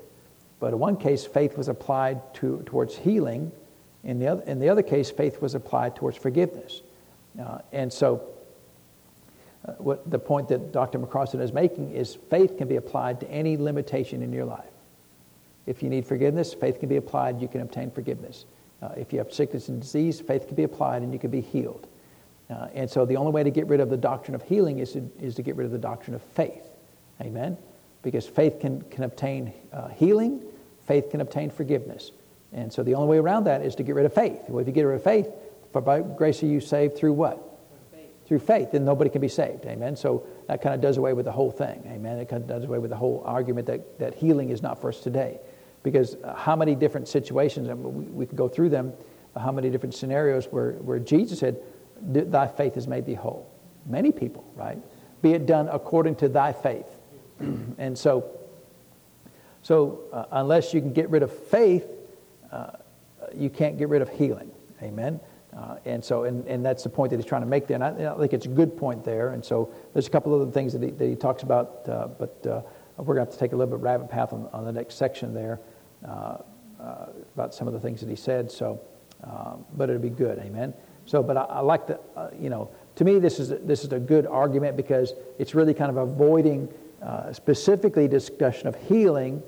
But 0.58 0.72
in 0.72 0.80
one 0.80 0.96
case, 0.96 1.24
faith 1.24 1.56
was 1.56 1.68
applied 1.68 2.34
to, 2.34 2.64
towards 2.66 2.96
healing. 2.96 3.52
In 4.02 4.18
the, 4.18 4.26
other, 4.26 4.42
in 4.42 4.58
the 4.58 4.68
other 4.68 4.82
case, 4.82 5.08
faith 5.08 5.40
was 5.40 5.54
applied 5.54 5.94
towards 5.94 6.16
forgiveness. 6.16 6.82
Uh, 7.40 7.58
and 7.70 7.92
so, 7.92 8.24
uh, 9.66 9.72
what 9.72 10.08
the 10.10 10.18
point 10.18 10.48
that 10.48 10.72
Dr. 10.72 10.98
McCrossan 10.98 11.40
is 11.40 11.52
making 11.52 11.92
is 11.92 12.16
faith 12.30 12.56
can 12.56 12.68
be 12.68 12.76
applied 12.76 13.20
to 13.20 13.30
any 13.30 13.56
limitation 13.56 14.22
in 14.22 14.32
your 14.32 14.46
life. 14.46 14.64
If 15.66 15.82
you 15.82 15.90
need 15.90 16.06
forgiveness, 16.06 16.54
faith 16.54 16.80
can 16.80 16.88
be 16.88 16.96
applied, 16.96 17.40
you 17.40 17.48
can 17.48 17.60
obtain 17.60 17.90
forgiveness. 17.90 18.46
Uh, 18.82 18.88
if 18.96 19.12
you 19.12 19.18
have 19.18 19.32
sickness 19.32 19.68
and 19.68 19.80
disease, 19.80 20.20
faith 20.20 20.46
can 20.46 20.56
be 20.56 20.62
applied 20.62 21.02
and 21.02 21.12
you 21.12 21.18
can 21.18 21.30
be 21.30 21.42
healed. 21.42 21.86
Uh, 22.48 22.68
and 22.74 22.90
so 22.90 23.04
the 23.04 23.16
only 23.16 23.30
way 23.30 23.42
to 23.42 23.50
get 23.50 23.66
rid 23.66 23.80
of 23.80 23.90
the 23.90 23.96
doctrine 23.96 24.34
of 24.34 24.42
healing 24.42 24.78
is 24.78 24.92
to, 24.92 25.08
is 25.20 25.34
to 25.34 25.42
get 25.42 25.56
rid 25.56 25.66
of 25.66 25.70
the 25.70 25.78
doctrine 25.78 26.14
of 26.14 26.22
faith. 26.22 26.64
Amen? 27.20 27.56
Because 28.02 28.26
faith 28.26 28.60
can, 28.60 28.80
can 28.82 29.04
obtain 29.04 29.52
uh, 29.72 29.88
healing, 29.88 30.42
faith 30.86 31.10
can 31.10 31.20
obtain 31.20 31.50
forgiveness. 31.50 32.12
And 32.52 32.72
so 32.72 32.82
the 32.82 32.94
only 32.94 33.08
way 33.08 33.18
around 33.18 33.44
that 33.44 33.62
is 33.62 33.74
to 33.76 33.82
get 33.82 33.94
rid 33.94 34.06
of 34.06 34.14
faith. 34.14 34.40
Well, 34.48 34.60
if 34.60 34.66
you 34.66 34.72
get 34.72 34.82
rid 34.82 34.96
of 34.96 35.04
faith, 35.04 35.28
for 35.72 35.80
by 35.80 36.00
grace 36.00 36.42
are 36.42 36.46
you 36.46 36.60
saved 36.60 36.96
through 36.96 37.12
what? 37.12 37.49
Through 38.30 38.38
faith. 38.38 38.70
Then 38.70 38.84
nobody 38.84 39.10
can 39.10 39.20
be 39.20 39.26
saved. 39.26 39.66
Amen? 39.66 39.96
So 39.96 40.24
that 40.46 40.62
kind 40.62 40.72
of 40.72 40.80
does 40.80 40.98
away 40.98 41.14
with 41.14 41.24
the 41.24 41.32
whole 41.32 41.50
thing. 41.50 41.82
Amen? 41.88 42.16
It 42.20 42.28
kind 42.28 42.40
of 42.40 42.48
does 42.48 42.62
away 42.62 42.78
with 42.78 42.90
the 42.90 42.96
whole 42.96 43.24
argument 43.26 43.66
that, 43.66 43.98
that 43.98 44.14
healing 44.14 44.50
is 44.50 44.62
not 44.62 44.80
for 44.80 44.90
us 44.90 45.00
today. 45.00 45.40
Because 45.82 46.16
how 46.36 46.54
many 46.54 46.76
different 46.76 47.08
situations, 47.08 47.66
and 47.66 47.82
we, 47.82 48.04
we 48.04 48.26
can 48.26 48.36
go 48.36 48.46
through 48.46 48.68
them, 48.68 48.92
how 49.36 49.50
many 49.50 49.68
different 49.68 49.96
scenarios 49.96 50.46
where, 50.46 50.74
where 50.74 51.00
Jesus 51.00 51.40
said, 51.40 51.60
Thy 52.00 52.46
faith 52.46 52.76
has 52.76 52.86
made 52.86 53.04
thee 53.04 53.14
whole. 53.14 53.52
Many 53.84 54.12
people, 54.12 54.48
right? 54.54 54.78
Be 55.22 55.32
it 55.32 55.46
done 55.46 55.68
according 55.68 56.14
to 56.16 56.28
thy 56.28 56.52
faith. 56.52 56.86
and 57.78 57.98
so, 57.98 58.30
so 59.62 60.02
uh, 60.12 60.26
unless 60.30 60.72
you 60.72 60.80
can 60.80 60.92
get 60.92 61.10
rid 61.10 61.24
of 61.24 61.36
faith, 61.36 61.84
uh, 62.52 62.70
you 63.34 63.50
can't 63.50 63.76
get 63.76 63.88
rid 63.88 64.02
of 64.02 64.08
healing. 64.08 64.52
Amen. 64.80 65.18
Uh, 65.56 65.76
and 65.84 66.04
so, 66.04 66.24
and, 66.24 66.46
and 66.46 66.64
that's 66.64 66.84
the 66.84 66.88
point 66.88 67.10
that 67.10 67.16
he's 67.16 67.26
trying 67.26 67.42
to 67.42 67.46
make 67.46 67.66
there. 67.66 67.74
And 67.74 67.84
I, 67.84 68.14
I, 68.14 68.18
think 68.18 68.32
it's 68.32 68.46
a 68.46 68.50
good 68.50 68.76
point 68.76 69.04
there. 69.04 69.30
And 69.30 69.44
so, 69.44 69.72
there's 69.92 70.06
a 70.06 70.10
couple 70.10 70.34
other 70.40 70.50
things 70.50 70.72
that 70.74 70.82
he, 70.82 70.90
that 70.90 71.08
he 71.08 71.16
talks 71.16 71.42
about, 71.42 71.88
uh, 71.88 72.06
but 72.06 72.46
uh, 72.46 72.62
we're 72.98 73.14
going 73.14 73.26
to 73.26 73.30
have 73.30 73.32
to 73.32 73.38
take 73.38 73.52
a 73.52 73.56
little 73.56 73.70
bit 73.70 73.76
of 73.76 73.82
rabbit 73.82 74.08
path 74.08 74.32
on, 74.32 74.48
on 74.52 74.64
the 74.64 74.72
next 74.72 74.94
section 74.94 75.34
there 75.34 75.58
uh, 76.06 76.38
uh, 76.80 77.06
about 77.34 77.52
some 77.52 77.66
of 77.66 77.74
the 77.74 77.80
things 77.80 78.00
that 78.00 78.08
he 78.08 78.16
said. 78.16 78.50
So, 78.50 78.80
uh, 79.24 79.56
but 79.76 79.90
it'll 79.90 80.00
be 80.00 80.08
good. 80.08 80.38
Amen. 80.38 80.72
So, 81.04 81.22
but 81.22 81.36
I, 81.36 81.42
I 81.42 81.60
like 81.60 81.88
the, 81.88 81.98
uh, 82.14 82.30
you 82.38 82.48
know, 82.48 82.70
to 82.94 83.04
me, 83.04 83.18
this 83.18 83.40
is, 83.40 83.50
a, 83.50 83.58
this 83.58 83.82
is 83.82 83.92
a 83.92 83.98
good 83.98 84.26
argument 84.26 84.76
because 84.76 85.14
it's 85.38 85.54
really 85.54 85.74
kind 85.74 85.90
of 85.90 85.96
avoiding 85.96 86.68
specifically 87.32 88.06
discussion 88.06 88.68
of 88.68 88.76
healing 88.76 89.42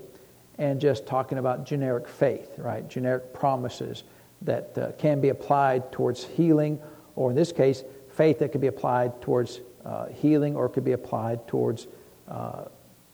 and 0.57 0.81
just 0.81 1.05
talking 1.05 1.37
about 1.37 1.65
generic 1.65 2.07
faith, 2.07 2.49
right? 2.57 2.87
Generic 2.89 3.31
promises 3.31 4.03
that 4.43 4.77
uh, 4.77 4.91
can 4.93 5.21
be 5.21 5.29
applied 5.29 5.91
towards 5.91 6.23
healing, 6.23 6.79
or 7.15 7.29
in 7.29 7.35
this 7.35 7.51
case, 7.51 7.83
faith 8.09 8.39
that 8.39 8.51
could 8.51 8.61
be 8.61 8.67
applied 8.67 9.21
towards 9.21 9.61
uh, 9.85 10.07
healing 10.07 10.55
or 10.55 10.69
could 10.69 10.83
be 10.83 10.93
applied 10.93 11.47
towards, 11.47 11.87
uh, 12.27 12.65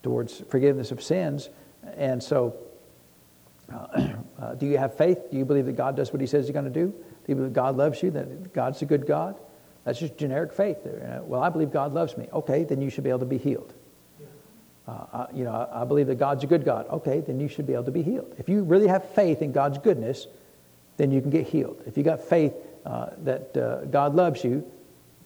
towards 0.04 0.42
forgiveness 0.50 0.92
of 0.92 1.02
sins. 1.02 1.50
And 1.96 2.22
so, 2.22 2.56
uh, 3.72 4.08
uh, 4.42 4.56
do 4.56 4.66
you 4.66 4.78
have 4.78 4.96
faith? 4.96 5.32
Do 5.32 5.38
you 5.38 5.46
believe 5.46 5.66
that 5.66 5.74
God 5.74 5.96
does 5.96 6.12
what 6.12 6.22
He 6.22 6.28
says 6.28 6.46
He's 6.46 6.54
going 6.54 6.66
to 6.66 6.72
do? 6.72 6.88
Do 6.88 7.26
you 7.28 7.36
believe 7.36 7.54
God 7.54 7.78
loves 7.78 8.02
you, 8.02 8.12
that 8.12 8.54
God's 8.54 8.82
a 8.82 8.86
good 8.86 9.06
God? 9.06 9.36
That's 9.84 10.00
just 10.00 10.18
generic 10.18 10.54
faith. 10.54 10.84
There. 10.84 11.22
Well, 11.24 11.42
I 11.42 11.50
believe 11.50 11.72
God 11.72 11.94
loves 11.94 12.18
me. 12.18 12.28
Okay, 12.34 12.64
then 12.64 12.82
you 12.82 12.90
should 12.90 13.04
be 13.04 13.10
able 13.10 13.20
to 13.20 13.26
be 13.26 13.38
healed. 13.38 13.74
Uh, 14.88 15.28
you 15.34 15.44
know, 15.44 15.52
I, 15.52 15.82
I 15.82 15.86
believe 15.86 16.08
that 16.08 16.18
God's 16.18 16.44
a 16.44 16.48
good 16.48 16.66
God. 16.66 16.88
Okay, 16.90 17.22
then 17.22 17.40
you 17.40 17.48
should 17.48 17.68
be 17.68 17.74
able 17.74 17.84
to 17.84 17.92
be 17.92 18.02
healed. 18.02 18.34
If 18.40 18.50
you 18.50 18.64
really 18.64 18.88
have 18.88 19.08
faith 19.12 19.42
in 19.42 19.52
God's 19.52 19.78
goodness, 19.78 20.26
then 21.00 21.12
you 21.12 21.22
can 21.22 21.30
get 21.30 21.48
healed. 21.48 21.82
If 21.88 21.98
you 21.98 22.04
got 22.04 22.22
faith 22.22 22.54
uh, 22.86 23.12
that 23.24 23.56
uh, 23.56 23.86
God 23.86 24.16
loves 24.16 24.44
you, 24.44 24.70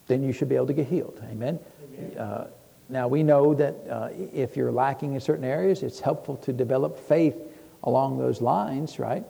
then 0.06 0.22
you 0.22 0.32
should 0.32 0.48
be 0.48 0.56
able 0.56 0.68
to 0.68 0.74
get 0.74 0.86
healed. 0.86 1.20
Amen. 1.32 1.60
Amen. 1.98 2.18
Uh, 2.18 2.48
now 2.90 3.08
we 3.08 3.24
know 3.24 3.56
that 3.56 3.76
uh, 3.90 4.10
if 4.34 4.56
you're 4.56 4.72
lacking 4.72 5.16
in 5.16 5.20
certain 5.20 5.44
areas, 5.44 5.82
it's 5.82 6.00
helpful 6.00 6.38
to 6.38 6.54
develop 6.54 7.00
faith 7.00 7.36
along 7.82 8.20
those 8.20 8.40
lines, 8.40 9.00
right? 9.00 9.24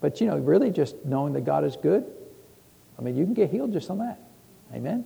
But 0.00 0.20
you 0.20 0.26
know, 0.26 0.36
really 0.36 0.72
just 0.72 0.96
knowing 1.04 1.32
that 1.34 1.44
God 1.44 1.64
is 1.64 1.76
good, 1.76 2.04
I 2.98 3.02
mean, 3.02 3.16
you 3.16 3.24
can 3.24 3.34
get 3.34 3.50
healed 3.50 3.72
just 3.72 3.88
on 3.88 3.98
that. 3.98 4.18
Amen. 4.74 5.04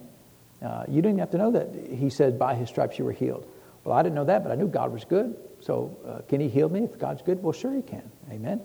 Uh, 0.63 0.85
you 0.89 1.03
didn't 1.03 1.19
have 1.19 1.33
to 1.33 1.39
know 1.39 1.51
that. 1.51 1.69
He 1.91 2.09
said, 2.09 2.39
"By 2.39 2.55
His 2.55 2.71
stripes 2.71 2.99
you 2.99 3.05
were 3.05 3.13
healed." 3.13 3.47
Well, 3.85 3.95
I 3.95 4.03
didn't 4.03 4.15
know 4.15 4.25
that, 4.25 4.43
but 4.43 4.53
I 4.53 4.55
knew 4.55 4.69
God 4.69 4.91
was 4.91 5.05
good. 5.05 5.37
So, 5.61 5.95
uh, 6.07 6.23
can 6.29 6.41
He 6.41 6.49
heal 6.49 6.71
me 6.71 6.85
if 6.85 6.99
God's 6.99 7.21
good? 7.21 7.43
Well, 7.43 7.53
sure 7.53 7.75
He 7.75 7.83
can. 7.83 8.11
Amen. 8.31 8.63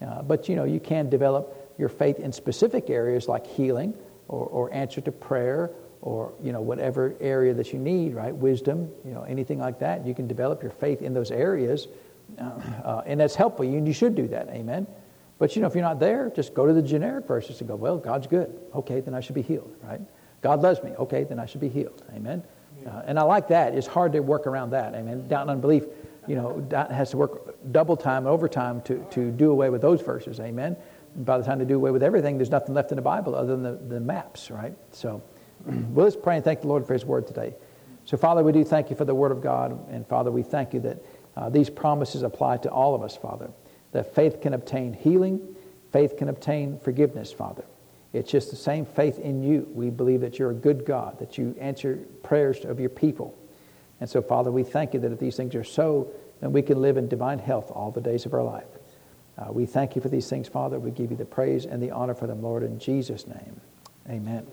Uh, 0.00 0.22
but 0.22 0.48
you 0.48 0.56
know, 0.56 0.64
you 0.64 0.80
can 0.80 1.08
develop 1.08 1.74
your 1.78 1.88
faith 1.88 2.18
in 2.18 2.32
specific 2.32 2.90
areas 2.90 3.28
like 3.28 3.46
healing 3.46 3.94
or, 4.28 4.46
or 4.46 4.72
answer 4.72 5.00
to 5.00 5.12
prayer 5.12 5.70
or 6.00 6.32
you 6.42 6.52
know 6.52 6.60
whatever 6.60 7.14
area 7.20 7.52
that 7.54 7.72
you 7.72 7.78
need, 7.78 8.14
right? 8.14 8.34
Wisdom, 8.34 8.90
you 9.04 9.12
know, 9.12 9.22
anything 9.22 9.58
like 9.58 9.78
that. 9.80 10.06
You 10.06 10.14
can 10.14 10.28
develop 10.28 10.62
your 10.62 10.70
faith 10.70 11.02
in 11.02 11.12
those 11.12 11.30
areas, 11.30 11.88
uh, 12.38 12.44
uh, 12.84 13.02
and 13.06 13.18
that's 13.18 13.34
helpful. 13.34 13.64
You, 13.64 13.84
you 13.84 13.92
should 13.92 14.14
do 14.14 14.28
that. 14.28 14.48
Amen. 14.50 14.86
But 15.38 15.54
you 15.54 15.62
know, 15.62 15.68
if 15.68 15.74
you're 15.74 15.84
not 15.84 16.00
there, 16.00 16.30
just 16.34 16.54
go 16.54 16.66
to 16.66 16.72
the 16.72 16.82
generic 16.82 17.26
verses 17.26 17.60
and 17.60 17.68
go, 17.68 17.76
well, 17.76 17.96
God's 17.98 18.26
good. 18.26 18.58
Okay, 18.74 19.00
then 19.00 19.14
I 19.14 19.20
should 19.20 19.36
be 19.36 19.42
healed, 19.42 19.74
right? 19.82 20.00
God 20.40 20.62
loves 20.62 20.82
me. 20.82 20.90
Okay, 20.92 21.24
then 21.24 21.38
I 21.38 21.46
should 21.46 21.60
be 21.60 21.68
healed. 21.68 22.02
Amen. 22.14 22.42
Uh, 22.86 23.02
and 23.06 23.18
I 23.18 23.22
like 23.22 23.48
that. 23.48 23.74
It's 23.74 23.86
hard 23.86 24.12
to 24.12 24.20
work 24.20 24.46
around 24.46 24.70
that. 24.70 24.94
Amen. 24.94 25.26
Doubt 25.28 25.42
and 25.42 25.50
unbelief, 25.50 25.84
you 26.28 26.36
know, 26.36 26.66
has 26.90 27.10
to 27.10 27.16
work 27.16 27.56
double 27.72 27.96
time, 27.96 28.18
and 28.18 28.28
overtime 28.28 28.80
to, 28.82 29.04
to 29.10 29.30
do 29.30 29.50
away 29.50 29.70
with 29.70 29.80
those 29.80 30.02
verses. 30.02 30.38
Amen. 30.40 30.76
And 31.14 31.24
by 31.24 31.38
the 31.38 31.44
time 31.44 31.58
they 31.58 31.64
do 31.64 31.76
away 31.76 31.90
with 31.90 32.02
everything, 32.02 32.36
there's 32.36 32.50
nothing 32.50 32.74
left 32.74 32.92
in 32.92 32.96
the 32.96 33.02
Bible 33.02 33.34
other 33.34 33.56
than 33.56 33.62
the, 33.62 33.94
the 33.94 34.00
maps, 34.00 34.50
right? 34.50 34.74
So, 34.92 35.22
well, 35.66 36.04
let's 36.04 36.16
pray 36.16 36.36
and 36.36 36.44
thank 36.44 36.60
the 36.60 36.68
Lord 36.68 36.86
for 36.86 36.92
His 36.92 37.04
word 37.04 37.26
today. 37.26 37.54
So, 38.04 38.16
Father, 38.16 38.42
we 38.42 38.52
do 38.52 38.64
thank 38.64 38.90
you 38.90 38.96
for 38.96 39.04
the 39.04 39.14
word 39.14 39.32
of 39.32 39.42
God. 39.42 39.78
And, 39.90 40.06
Father, 40.06 40.30
we 40.30 40.42
thank 40.42 40.72
you 40.72 40.80
that 40.80 40.98
uh, 41.36 41.48
these 41.48 41.70
promises 41.70 42.22
apply 42.22 42.58
to 42.58 42.70
all 42.70 42.94
of 42.94 43.02
us, 43.02 43.16
Father. 43.16 43.50
That 43.92 44.14
faith 44.14 44.40
can 44.40 44.54
obtain 44.54 44.92
healing, 44.92 45.56
faith 45.92 46.16
can 46.16 46.28
obtain 46.28 46.78
forgiveness, 46.78 47.32
Father. 47.32 47.64
It's 48.12 48.30
just 48.30 48.50
the 48.50 48.56
same 48.56 48.86
faith 48.86 49.18
in 49.18 49.42
you. 49.42 49.68
We 49.74 49.90
believe 49.90 50.20
that 50.22 50.38
you're 50.38 50.50
a 50.50 50.54
good 50.54 50.84
God, 50.84 51.18
that 51.18 51.36
you 51.36 51.54
answer 51.60 51.98
prayers 52.22 52.64
of 52.64 52.80
your 52.80 52.88
people. 52.88 53.38
And 54.00 54.08
so, 54.08 54.22
Father, 54.22 54.50
we 54.50 54.62
thank 54.62 54.94
you 54.94 55.00
that 55.00 55.12
if 55.12 55.18
these 55.18 55.36
things 55.36 55.54
are 55.54 55.64
so, 55.64 56.08
then 56.40 56.52
we 56.52 56.62
can 56.62 56.80
live 56.80 56.96
in 56.96 57.08
divine 57.08 57.38
health 57.38 57.70
all 57.70 57.90
the 57.90 58.00
days 58.00 58.26
of 58.26 58.34
our 58.34 58.42
life. 58.42 58.66
Uh, 59.36 59.52
we 59.52 59.66
thank 59.66 59.94
you 59.94 60.02
for 60.02 60.08
these 60.08 60.28
things, 60.28 60.48
Father. 60.48 60.78
We 60.78 60.90
give 60.90 61.10
you 61.10 61.16
the 61.16 61.24
praise 61.24 61.64
and 61.64 61.82
the 61.82 61.90
honor 61.90 62.14
for 62.14 62.26
them, 62.26 62.42
Lord, 62.42 62.62
in 62.62 62.78
Jesus' 62.78 63.26
name. 63.26 63.60
Amen. 64.08 64.46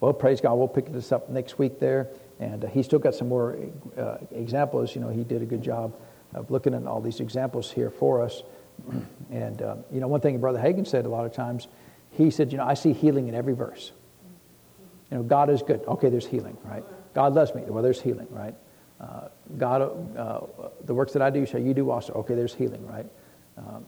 Well, 0.00 0.12
praise 0.12 0.40
God. 0.40 0.54
We'll 0.54 0.68
pick 0.68 0.92
this 0.92 1.10
up 1.10 1.28
next 1.28 1.58
week 1.58 1.80
there. 1.80 2.08
And 2.38 2.64
uh, 2.64 2.68
he's 2.68 2.84
still 2.84 3.00
got 3.00 3.14
some 3.14 3.28
more 3.28 3.58
uh, 3.96 4.18
examples. 4.30 4.94
You 4.94 5.00
know, 5.00 5.08
he 5.08 5.24
did 5.24 5.42
a 5.42 5.44
good 5.44 5.62
job 5.62 5.94
of 6.34 6.50
looking 6.50 6.74
at 6.74 6.86
all 6.86 7.00
these 7.00 7.18
examples 7.18 7.70
here 7.70 7.90
for 7.90 8.22
us. 8.22 8.42
and, 9.32 9.60
uh, 9.60 9.76
you 9.90 9.98
know, 9.98 10.06
one 10.06 10.20
thing 10.20 10.38
Brother 10.38 10.60
Hagin 10.60 10.86
said 10.86 11.04
a 11.04 11.08
lot 11.08 11.24
of 11.24 11.32
times, 11.32 11.66
he 12.12 12.30
said, 12.30 12.52
you 12.52 12.58
know, 12.58 12.64
I 12.64 12.74
see 12.74 12.92
healing 12.92 13.26
in 13.26 13.34
every 13.34 13.54
verse. 13.54 13.90
You 15.10 15.18
know, 15.18 15.22
God 15.24 15.50
is 15.50 15.62
good. 15.62 15.82
Okay, 15.88 16.10
there's 16.10 16.26
healing, 16.26 16.56
right? 16.64 16.84
God 17.18 17.34
loves 17.34 17.52
me. 17.52 17.62
Well, 17.66 17.82
there's 17.82 18.00
healing, 18.00 18.28
right? 18.30 18.54
Uh, 19.00 19.26
God, 19.56 19.82
uh, 20.16 20.40
the 20.84 20.94
works 20.94 21.12
that 21.14 21.20
I 21.20 21.30
do 21.30 21.44
shall 21.46 21.58
you 21.60 21.74
do 21.74 21.90
also. 21.90 22.12
Okay, 22.12 22.36
there's 22.36 22.54
healing, 22.54 22.86
right? 22.86 23.06
Um, 23.56 23.84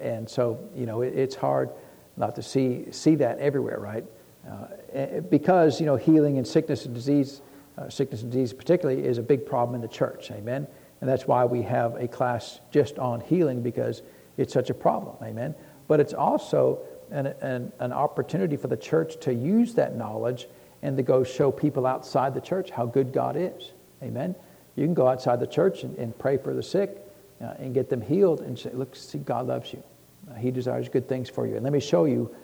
and 0.00 0.28
so, 0.28 0.58
you 0.74 0.84
know, 0.84 1.02
it, 1.02 1.14
it's 1.14 1.36
hard 1.36 1.70
not 2.16 2.34
to 2.34 2.42
see, 2.42 2.90
see 2.90 3.14
that 3.14 3.38
everywhere, 3.38 3.78
right? 3.78 4.04
Uh, 4.44 5.20
because, 5.30 5.78
you 5.78 5.86
know, 5.86 5.94
healing 5.94 6.36
and 6.36 6.44
sickness 6.44 6.84
and 6.84 6.96
disease, 6.96 7.42
uh, 7.76 7.88
sickness 7.88 8.22
and 8.22 8.32
disease 8.32 8.52
particularly, 8.52 9.04
is 9.04 9.18
a 9.18 9.22
big 9.22 9.46
problem 9.46 9.76
in 9.76 9.80
the 9.80 9.86
church, 9.86 10.32
amen? 10.32 10.66
And 11.00 11.08
that's 11.08 11.28
why 11.28 11.44
we 11.44 11.62
have 11.62 11.94
a 11.94 12.08
class 12.08 12.58
just 12.72 12.98
on 12.98 13.20
healing 13.20 13.62
because 13.62 14.02
it's 14.36 14.52
such 14.52 14.68
a 14.68 14.74
problem, 14.74 15.14
amen? 15.22 15.54
But 15.86 16.00
it's 16.00 16.12
also 16.12 16.80
an, 17.12 17.28
an, 17.40 17.70
an 17.78 17.92
opportunity 17.92 18.56
for 18.56 18.66
the 18.66 18.76
church 18.76 19.20
to 19.20 19.32
use 19.32 19.74
that 19.74 19.94
knowledge 19.94 20.48
and 20.82 20.96
to 20.96 21.02
go 21.02 21.24
show 21.24 21.50
people 21.50 21.86
outside 21.86 22.34
the 22.34 22.40
church 22.40 22.70
how 22.70 22.86
good 22.86 23.12
God 23.12 23.36
is. 23.36 23.72
Amen. 24.02 24.34
You 24.76 24.84
can 24.84 24.94
go 24.94 25.08
outside 25.08 25.40
the 25.40 25.46
church 25.46 25.82
and, 25.82 25.96
and 25.98 26.16
pray 26.18 26.36
for 26.36 26.54
the 26.54 26.62
sick 26.62 27.04
uh, 27.42 27.54
and 27.58 27.74
get 27.74 27.88
them 27.88 28.00
healed 28.00 28.40
and 28.40 28.58
say, 28.58 28.70
look, 28.72 28.94
see, 28.94 29.18
God 29.18 29.46
loves 29.46 29.72
you. 29.72 29.82
Uh, 30.30 30.34
he 30.34 30.50
desires 30.50 30.88
good 30.88 31.08
things 31.08 31.28
for 31.28 31.46
you. 31.46 31.54
And 31.54 31.64
let 31.64 31.72
me 31.72 31.80
show 31.80 32.04
you 32.04 32.34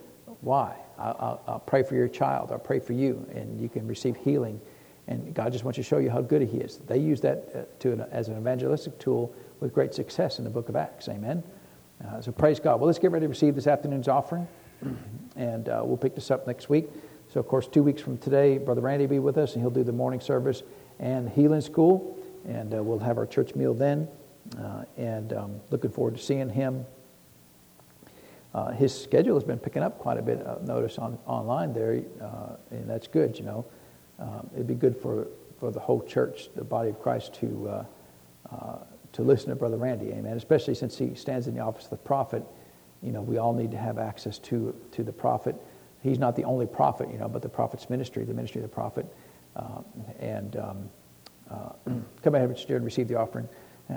why. 0.40 0.76
I'll, 0.98 1.42
I'll, 1.46 1.58
pray 1.60 1.82
for 1.82 1.94
your 1.96 2.08
child. 2.08 2.52
I'll 2.52 2.58
pray 2.58 2.78
for 2.78 2.92
you, 2.92 3.26
and 3.34 3.60
you 3.60 3.68
can 3.68 3.86
receive 3.86 4.16
healing. 4.16 4.60
And 5.08 5.34
God 5.34 5.52
just 5.52 5.64
wants 5.64 5.76
to 5.76 5.82
show 5.82 5.98
you 5.98 6.08
how 6.08 6.20
good 6.20 6.42
He 6.42 6.58
is. 6.58 6.78
They 6.86 6.98
use 6.98 7.20
that 7.22 7.48
uh, 7.54 7.62
to 7.80 7.92
an, 7.92 8.04
as 8.12 8.28
an 8.28 8.38
evangelistic 8.38 8.98
tool 8.98 9.34
with 9.60 9.72
great 9.74 9.92
success 9.92 10.38
in 10.38 10.44
the 10.44 10.50
book 10.50 10.68
of 10.68 10.76
Acts. 10.76 11.08
Amen. 11.08 11.42
Uh, 12.04 12.20
so 12.20 12.32
praise 12.32 12.60
God. 12.60 12.80
Well, 12.80 12.86
let's 12.86 12.98
get 12.98 13.10
ready 13.10 13.24
to 13.24 13.28
receive 13.28 13.54
this 13.54 13.66
afternoon's 13.66 14.08
offering, 14.08 14.46
and 15.36 15.68
uh, 15.68 15.82
we'll 15.84 15.96
pick 15.96 16.14
this 16.14 16.30
up 16.30 16.46
next 16.46 16.68
week. 16.68 16.88
So, 17.34 17.40
of 17.40 17.48
course, 17.48 17.66
two 17.66 17.82
weeks 17.82 18.00
from 18.00 18.16
today, 18.18 18.58
Brother 18.58 18.80
Randy 18.80 19.06
will 19.06 19.10
be 19.10 19.18
with 19.18 19.38
us, 19.38 19.54
and 19.54 19.60
he'll 19.60 19.68
do 19.68 19.82
the 19.82 19.90
morning 19.90 20.20
service 20.20 20.62
and 21.00 21.28
healing 21.28 21.62
school, 21.62 22.16
and 22.46 22.72
uh, 22.72 22.80
we'll 22.80 23.00
have 23.00 23.18
our 23.18 23.26
church 23.26 23.56
meal 23.56 23.74
then. 23.74 24.06
Uh, 24.56 24.84
and 24.96 25.32
um, 25.32 25.60
looking 25.72 25.90
forward 25.90 26.14
to 26.14 26.22
seeing 26.22 26.48
him. 26.48 26.86
Uh, 28.54 28.70
his 28.70 28.96
schedule 28.96 29.34
has 29.34 29.42
been 29.42 29.58
picking 29.58 29.82
up 29.82 29.98
quite 29.98 30.16
a 30.16 30.22
bit. 30.22 30.42
of 30.42 30.62
notice 30.62 30.96
on 30.96 31.18
online 31.26 31.72
there, 31.72 32.02
uh, 32.22 32.54
and 32.70 32.88
that's 32.88 33.08
good. 33.08 33.36
You 33.36 33.46
know, 33.46 33.66
um, 34.20 34.48
it'd 34.54 34.68
be 34.68 34.74
good 34.76 34.96
for 34.96 35.26
for 35.58 35.72
the 35.72 35.80
whole 35.80 36.02
church, 36.02 36.50
the 36.54 36.62
body 36.62 36.90
of 36.90 37.02
Christ, 37.02 37.34
to 37.40 37.68
uh, 37.68 37.84
uh, 38.54 38.76
to 39.10 39.22
listen 39.22 39.48
to 39.48 39.56
Brother 39.56 39.76
Randy. 39.76 40.12
Amen. 40.12 40.36
Especially 40.36 40.76
since 40.76 40.96
he 40.96 41.16
stands 41.16 41.48
in 41.48 41.54
the 41.56 41.62
office 41.62 41.86
of 41.86 41.90
the 41.90 41.96
prophet. 41.96 42.44
You 43.02 43.10
know, 43.10 43.22
we 43.22 43.38
all 43.38 43.54
need 43.54 43.72
to 43.72 43.78
have 43.78 43.98
access 43.98 44.38
to 44.38 44.72
to 44.92 45.02
the 45.02 45.12
prophet. 45.12 45.56
He's 46.04 46.18
not 46.18 46.36
the 46.36 46.44
only 46.44 46.66
prophet, 46.66 47.08
you 47.10 47.18
know, 47.18 47.28
but 47.28 47.40
the 47.40 47.48
prophet's 47.48 47.88
ministry, 47.88 48.24
the 48.26 48.34
ministry 48.34 48.60
of 48.62 48.68
the 48.68 48.74
prophet. 48.74 49.06
Uh, 49.56 49.80
and 50.20 50.54
um, 50.56 50.90
uh, 51.50 51.70
come 52.22 52.34
ahead, 52.34 52.50
Mr. 52.50 52.76
and 52.76 52.84
receive 52.84 53.08
the 53.08 53.18
offering. 53.18 53.48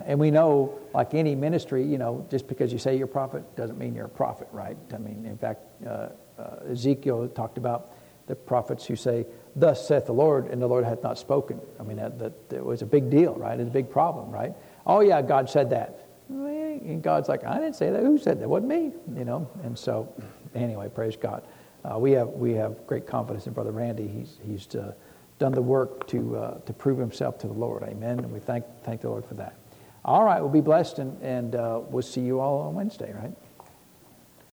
And 0.05 0.17
we 0.17 0.31
know, 0.31 0.79
like 0.93 1.13
any 1.13 1.35
ministry, 1.35 1.83
you 1.83 1.97
know, 1.97 2.25
just 2.31 2.47
because 2.47 2.71
you 2.71 2.79
say 2.79 2.95
you're 2.95 3.05
a 3.05 3.09
prophet 3.09 3.43
doesn't 3.57 3.77
mean 3.77 3.93
you're 3.93 4.05
a 4.05 4.09
prophet, 4.09 4.47
right? 4.53 4.77
I 4.93 4.97
mean, 4.97 5.25
in 5.25 5.37
fact, 5.37 5.59
uh, 5.85 6.09
uh, 6.39 6.71
Ezekiel 6.71 7.27
talked 7.27 7.57
about 7.57 7.91
the 8.27 8.35
prophets 8.35 8.85
who 8.85 8.95
say, 8.95 9.25
Thus 9.57 9.85
saith 9.85 10.05
the 10.05 10.13
Lord, 10.13 10.47
and 10.47 10.61
the 10.61 10.67
Lord 10.67 10.85
hath 10.85 11.03
not 11.03 11.17
spoken. 11.17 11.59
I 11.77 11.83
mean, 11.83 11.97
that, 11.97 12.19
that, 12.19 12.49
that 12.49 12.65
was 12.65 12.81
a 12.81 12.85
big 12.85 13.09
deal, 13.09 13.33
right? 13.33 13.59
It's 13.59 13.67
a 13.67 13.71
big 13.71 13.89
problem, 13.89 14.31
right? 14.31 14.53
Oh, 14.85 15.01
yeah, 15.01 15.21
God 15.21 15.49
said 15.49 15.71
that. 15.71 16.05
And 16.29 17.01
God's 17.01 17.27
like, 17.27 17.43
I 17.43 17.55
didn't 17.55 17.75
say 17.75 17.89
that. 17.89 18.01
Who 18.01 18.17
said 18.17 18.39
that? 18.39 18.43
It 18.43 18.49
wasn't 18.49 18.69
me, 18.69 18.93
you 19.13 19.25
know? 19.25 19.49
And 19.63 19.77
so, 19.77 20.13
anyway, 20.55 20.89
praise 20.89 21.17
God. 21.17 21.43
Uh, 21.89 21.97
we, 21.97 22.11
have, 22.11 22.27
we 22.29 22.53
have 22.53 22.85
great 22.85 23.07
confidence 23.07 23.47
in 23.47 23.53
Brother 23.53 23.71
Randy. 23.71 24.07
He's, 24.07 24.37
he's 24.45 24.75
uh, 24.75 24.93
done 25.39 25.53
the 25.53 25.61
work 25.61 26.07
to, 26.07 26.35
uh, 26.35 26.57
to 26.59 26.73
prove 26.73 26.97
himself 26.97 27.37
to 27.39 27.47
the 27.47 27.53
Lord. 27.53 27.83
Amen. 27.83 28.19
And 28.19 28.31
we 28.31 28.39
thank, 28.39 28.65
thank 28.83 29.01
the 29.01 29.09
Lord 29.09 29.25
for 29.25 29.35
that. 29.35 29.55
All 30.03 30.23
right, 30.23 30.39
we'll 30.39 30.49
be 30.49 30.61
blessed, 30.61 30.99
and, 30.99 31.21
and 31.21 31.55
uh, 31.55 31.81
we'll 31.89 32.01
see 32.01 32.21
you 32.21 32.39
all 32.39 32.61
on 32.61 32.75
Wednesday, 32.75 33.13
right? 33.13 33.33